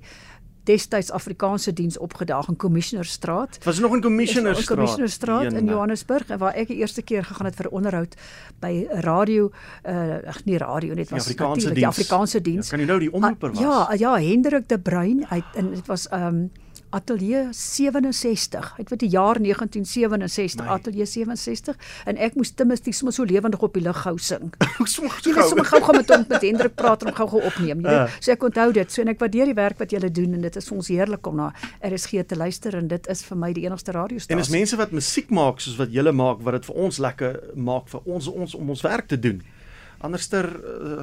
destyds 0.68 1.08
Afrikaanse 1.10 1.72
diens 1.72 1.96
opgedaag 1.98 2.48
in 2.48 2.56
Commissionerstraat. 2.56 3.52
Dit 3.52 3.64
was 3.64 3.78
nog 3.80 3.94
in 3.94 4.02
Commissionerstraat. 4.04 4.68
In 4.68 4.74
Commissionerstraat 4.76 5.52
in. 5.52 5.66
Johannesburg 5.66 6.28
en 6.30 6.38
waar 6.38 6.52
ek 6.54 6.68
die 6.68 6.76
eerste 6.76 7.02
keer 7.02 7.24
gegaan 7.24 7.46
het 7.48 7.56
vir 7.56 7.70
onderhoud 7.70 8.14
by 8.60 8.86
radio 9.06 9.48
uh 9.88 10.18
ag 10.28 10.44
nie 10.44 10.58
radio 10.60 10.94
net 10.94 11.08
Die 11.08 11.16
was 11.16 11.24
Afrikaanse 11.24 11.54
natuurlik 11.54 11.74
diens. 11.74 11.80
die 11.80 11.86
Afrikaanse 11.86 12.40
diens. 12.40 12.66
Ja, 12.68 12.70
kan 12.76 12.80
jy 12.84 12.86
nou 12.90 12.98
die 13.00 13.12
omroeper 13.12 13.50
was? 13.50 13.60
Ja, 13.60 13.92
ja, 13.96 14.12
Hendrik 14.20 14.68
de 14.68 14.78
Bruin, 14.78 15.24
hy 15.30 15.40
en 15.54 15.70
dit 15.74 15.86
was 15.86 16.06
um 16.12 16.50
Atelier 16.90 17.48
67. 17.54 18.70
Hy 18.76 18.82
het 18.82 18.90
wat 18.90 19.02
die 19.02 19.10
jaar 19.12 19.38
1967 19.38 20.64
My. 20.64 20.72
Atelier 20.74 21.06
67 21.06 21.76
en 22.10 22.18
ek 22.18 22.34
moes 22.38 22.50
Timothy 22.58 22.94
sommer 22.96 23.14
so 23.14 23.26
lewendig 23.28 23.62
op 23.62 23.76
die 23.76 23.82
lug 23.84 24.00
gou 24.02 24.16
sing. 24.18 24.50
Jy 25.24 25.34
weet 25.36 25.50
sommer 25.50 25.68
gou 25.68 25.80
gou 25.86 25.96
met 25.96 26.10
hom 26.10 26.24
met 26.30 26.42
Hendrik 26.42 26.74
praat 26.78 27.04
en 27.04 27.10
hom 27.10 27.18
gou-gou 27.20 27.42
opneem, 27.46 27.84
jy 27.84 27.94
weet. 27.94 28.16
So 28.18 28.34
ek 28.34 28.46
onthou 28.50 28.68
dit. 28.76 28.92
So 28.92 29.04
en 29.04 29.12
ek 29.14 29.22
waardeer 29.22 29.52
die 29.52 29.58
werk 29.58 29.78
wat 29.82 29.94
julle 29.94 30.10
doen 30.14 30.34
en 30.38 30.44
dit 30.46 30.58
is 30.60 30.68
vir 30.70 30.80
ons 30.80 30.90
heerlik 30.90 31.30
om 31.30 31.38
na 31.40 31.50
RSG 31.86 32.24
te 32.30 32.38
luister 32.38 32.76
en 32.78 32.90
dit 32.90 33.08
is 33.14 33.24
vir 33.28 33.40
my 33.44 33.52
die 33.56 33.66
enigste 33.68 33.94
radiostasie. 33.96 34.34
En 34.34 34.42
is 34.42 34.52
mense 34.52 34.78
wat 34.80 34.94
musiek 34.96 35.30
maak 35.34 35.62
soos 35.62 35.78
wat 35.80 35.94
julle 35.94 36.12
maak 36.16 36.42
wat 36.46 36.58
dit 36.58 36.70
vir 36.70 36.82
ons 36.86 37.00
lekker 37.06 37.40
maak 37.70 37.90
vir 37.92 38.12
ons 38.16 38.30
ons 38.34 38.58
om 38.58 38.76
ons 38.76 38.86
werk 38.86 39.10
te 39.10 39.20
doen. 39.20 39.42
Anderster 40.00 40.46
uh, 40.48 41.02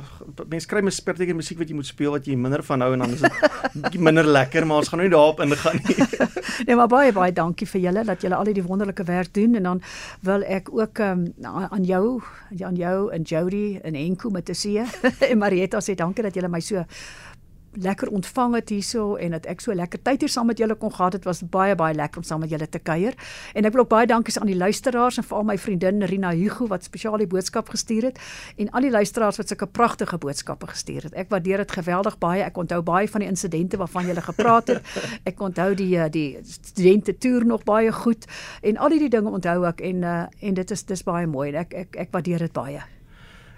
mense 0.49 0.65
kry 0.69 0.81
mens 0.81 0.97
partykeer 1.05 1.37
musiek 1.37 1.59
wat 1.61 1.69
jy 1.69 1.75
moet 1.77 1.85
speel 1.85 2.15
wat 2.15 2.25
jy 2.25 2.33
minder 2.39 2.63
van 2.65 2.81
hou 2.81 2.93
en 2.95 3.03
dan 3.03 3.13
is 3.13 3.21
dit 3.21 3.83
bietjie 3.83 4.01
minder 4.01 4.25
lekker, 4.25 4.65
maar 4.65 4.81
ons 4.81 4.89
gaan 4.89 5.03
nou 5.03 5.05
nie 5.05 5.13
daarop 5.13 5.43
ingaan 5.45 5.81
nie. 5.85 5.97
Nee, 6.65 6.73
maar 6.73 6.89
baie 6.89 7.11
baie 7.13 7.29
dankie 7.35 7.67
vir 7.69 7.83
julle 7.83 8.01
dat 8.07 8.23
julle 8.25 8.33
al 8.33 8.47
hierdie 8.49 8.65
wonderlike 8.65 9.03
werk 9.05 9.29
doen 9.35 9.59
en 9.59 9.67
dan 9.67 9.81
wil 10.25 10.41
ek 10.41 10.71
ook 10.73 11.03
um, 11.05 11.27
aan 11.45 11.85
jou, 11.85 12.17
aan 12.57 12.79
jou 12.79 13.11
en 13.13 13.27
Jody 13.29 13.77
en 13.85 13.99
Enko 13.99 14.31
met 14.33 14.47
te 14.49 14.55
sien 14.57 14.89
en 15.29 15.37
Marietta 15.37 15.83
sê 15.85 15.93
dankie 15.93 16.25
dat 16.25 16.33
julle 16.33 16.49
my 16.49 16.63
so 16.65 16.81
lekker 17.81 18.09
ontvang 18.09 18.55
het 18.55 18.69
hierso 18.69 19.15
en 19.15 19.35
dat 19.35 19.45
ek 19.45 19.61
so 19.61 19.73
lekker 19.75 20.01
tyd 20.01 20.23
hier 20.23 20.31
saam 20.31 20.49
met 20.49 20.57
julle 20.57 20.75
kon 20.75 20.91
gehad 20.93 21.13
het. 21.13 21.21
Dit 21.21 21.29
was 21.29 21.41
baie 21.49 21.75
baie 21.75 21.95
lekker 21.95 22.21
om 22.21 22.25
saam 22.27 22.39
met 22.43 22.49
julle 22.49 22.67
te 22.69 22.79
kuier. 22.79 23.15
En 23.53 23.65
ek 23.65 23.73
wil 23.75 23.85
ook 23.85 23.91
baie 23.91 24.07
dankie 24.09 24.33
sê 24.33 24.41
aan 24.41 24.51
die 24.51 24.57
luisteraars 24.57 25.17
en 25.17 25.27
veral 25.27 25.47
my 25.47 25.57
vriendin 25.57 26.03
Rina 26.09 26.31
Hugo 26.35 26.67
wat 26.71 26.83
spesiaal 26.87 27.17
die 27.21 27.29
boodskap 27.29 27.69
gestuur 27.69 28.09
het 28.09 28.19
en 28.57 28.71
al 28.71 28.87
die 28.87 28.91
luisteraars 28.91 29.37
wat 29.41 29.53
sulke 29.53 29.67
pragtige 29.67 30.17
boodskappe 30.17 30.67
gestuur 30.73 31.09
het. 31.09 31.13
Ek 31.13 31.29
waardeer 31.33 31.63
dit 31.65 31.77
geweldig 31.79 32.17
baie. 32.19 32.43
Ek 32.43 32.57
onthou 32.57 32.81
baie 32.81 33.07
van 33.07 33.25
die 33.25 33.29
insidente 33.29 33.77
waarvan 33.77 34.07
julle 34.09 34.21
gepraat 34.21 34.73
het. 34.73 34.83
Ek 35.29 35.39
onthou 35.41 35.73
die 35.75 35.93
eh, 35.97 36.09
die 36.11 36.39
studente 36.43 37.17
toer 37.17 37.45
nog 37.45 37.63
baie 37.67 37.91
goed 37.91 38.25
en 38.61 38.77
al 38.77 38.93
hierdie 38.95 39.11
dinge 39.11 39.29
onthou 39.29 39.65
ek 39.67 39.81
en 39.81 40.03
uh, 40.03 40.19
en 40.41 40.53
dit 40.53 40.71
is 40.71 40.83
dis 40.83 41.03
baie 41.03 41.27
mooi. 41.27 41.51
Ek 41.55 41.73
ek 41.73 41.97
ek 42.07 42.13
waardeer 42.13 42.47
dit 42.47 42.53
baie. 42.53 42.83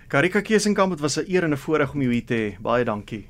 Karika 0.10 0.42
Kesenkamp, 0.42 0.92
dit 0.92 1.00
was 1.00 1.18
'n 1.18 1.26
eer 1.28 1.44
en 1.44 1.54
'n 1.54 1.58
voorreg 1.58 1.94
om 1.94 2.02
jou 2.02 2.12
hier 2.12 2.26
te 2.26 2.34
hê. 2.34 2.62
Baie 2.62 2.84
dankie. 2.84 3.28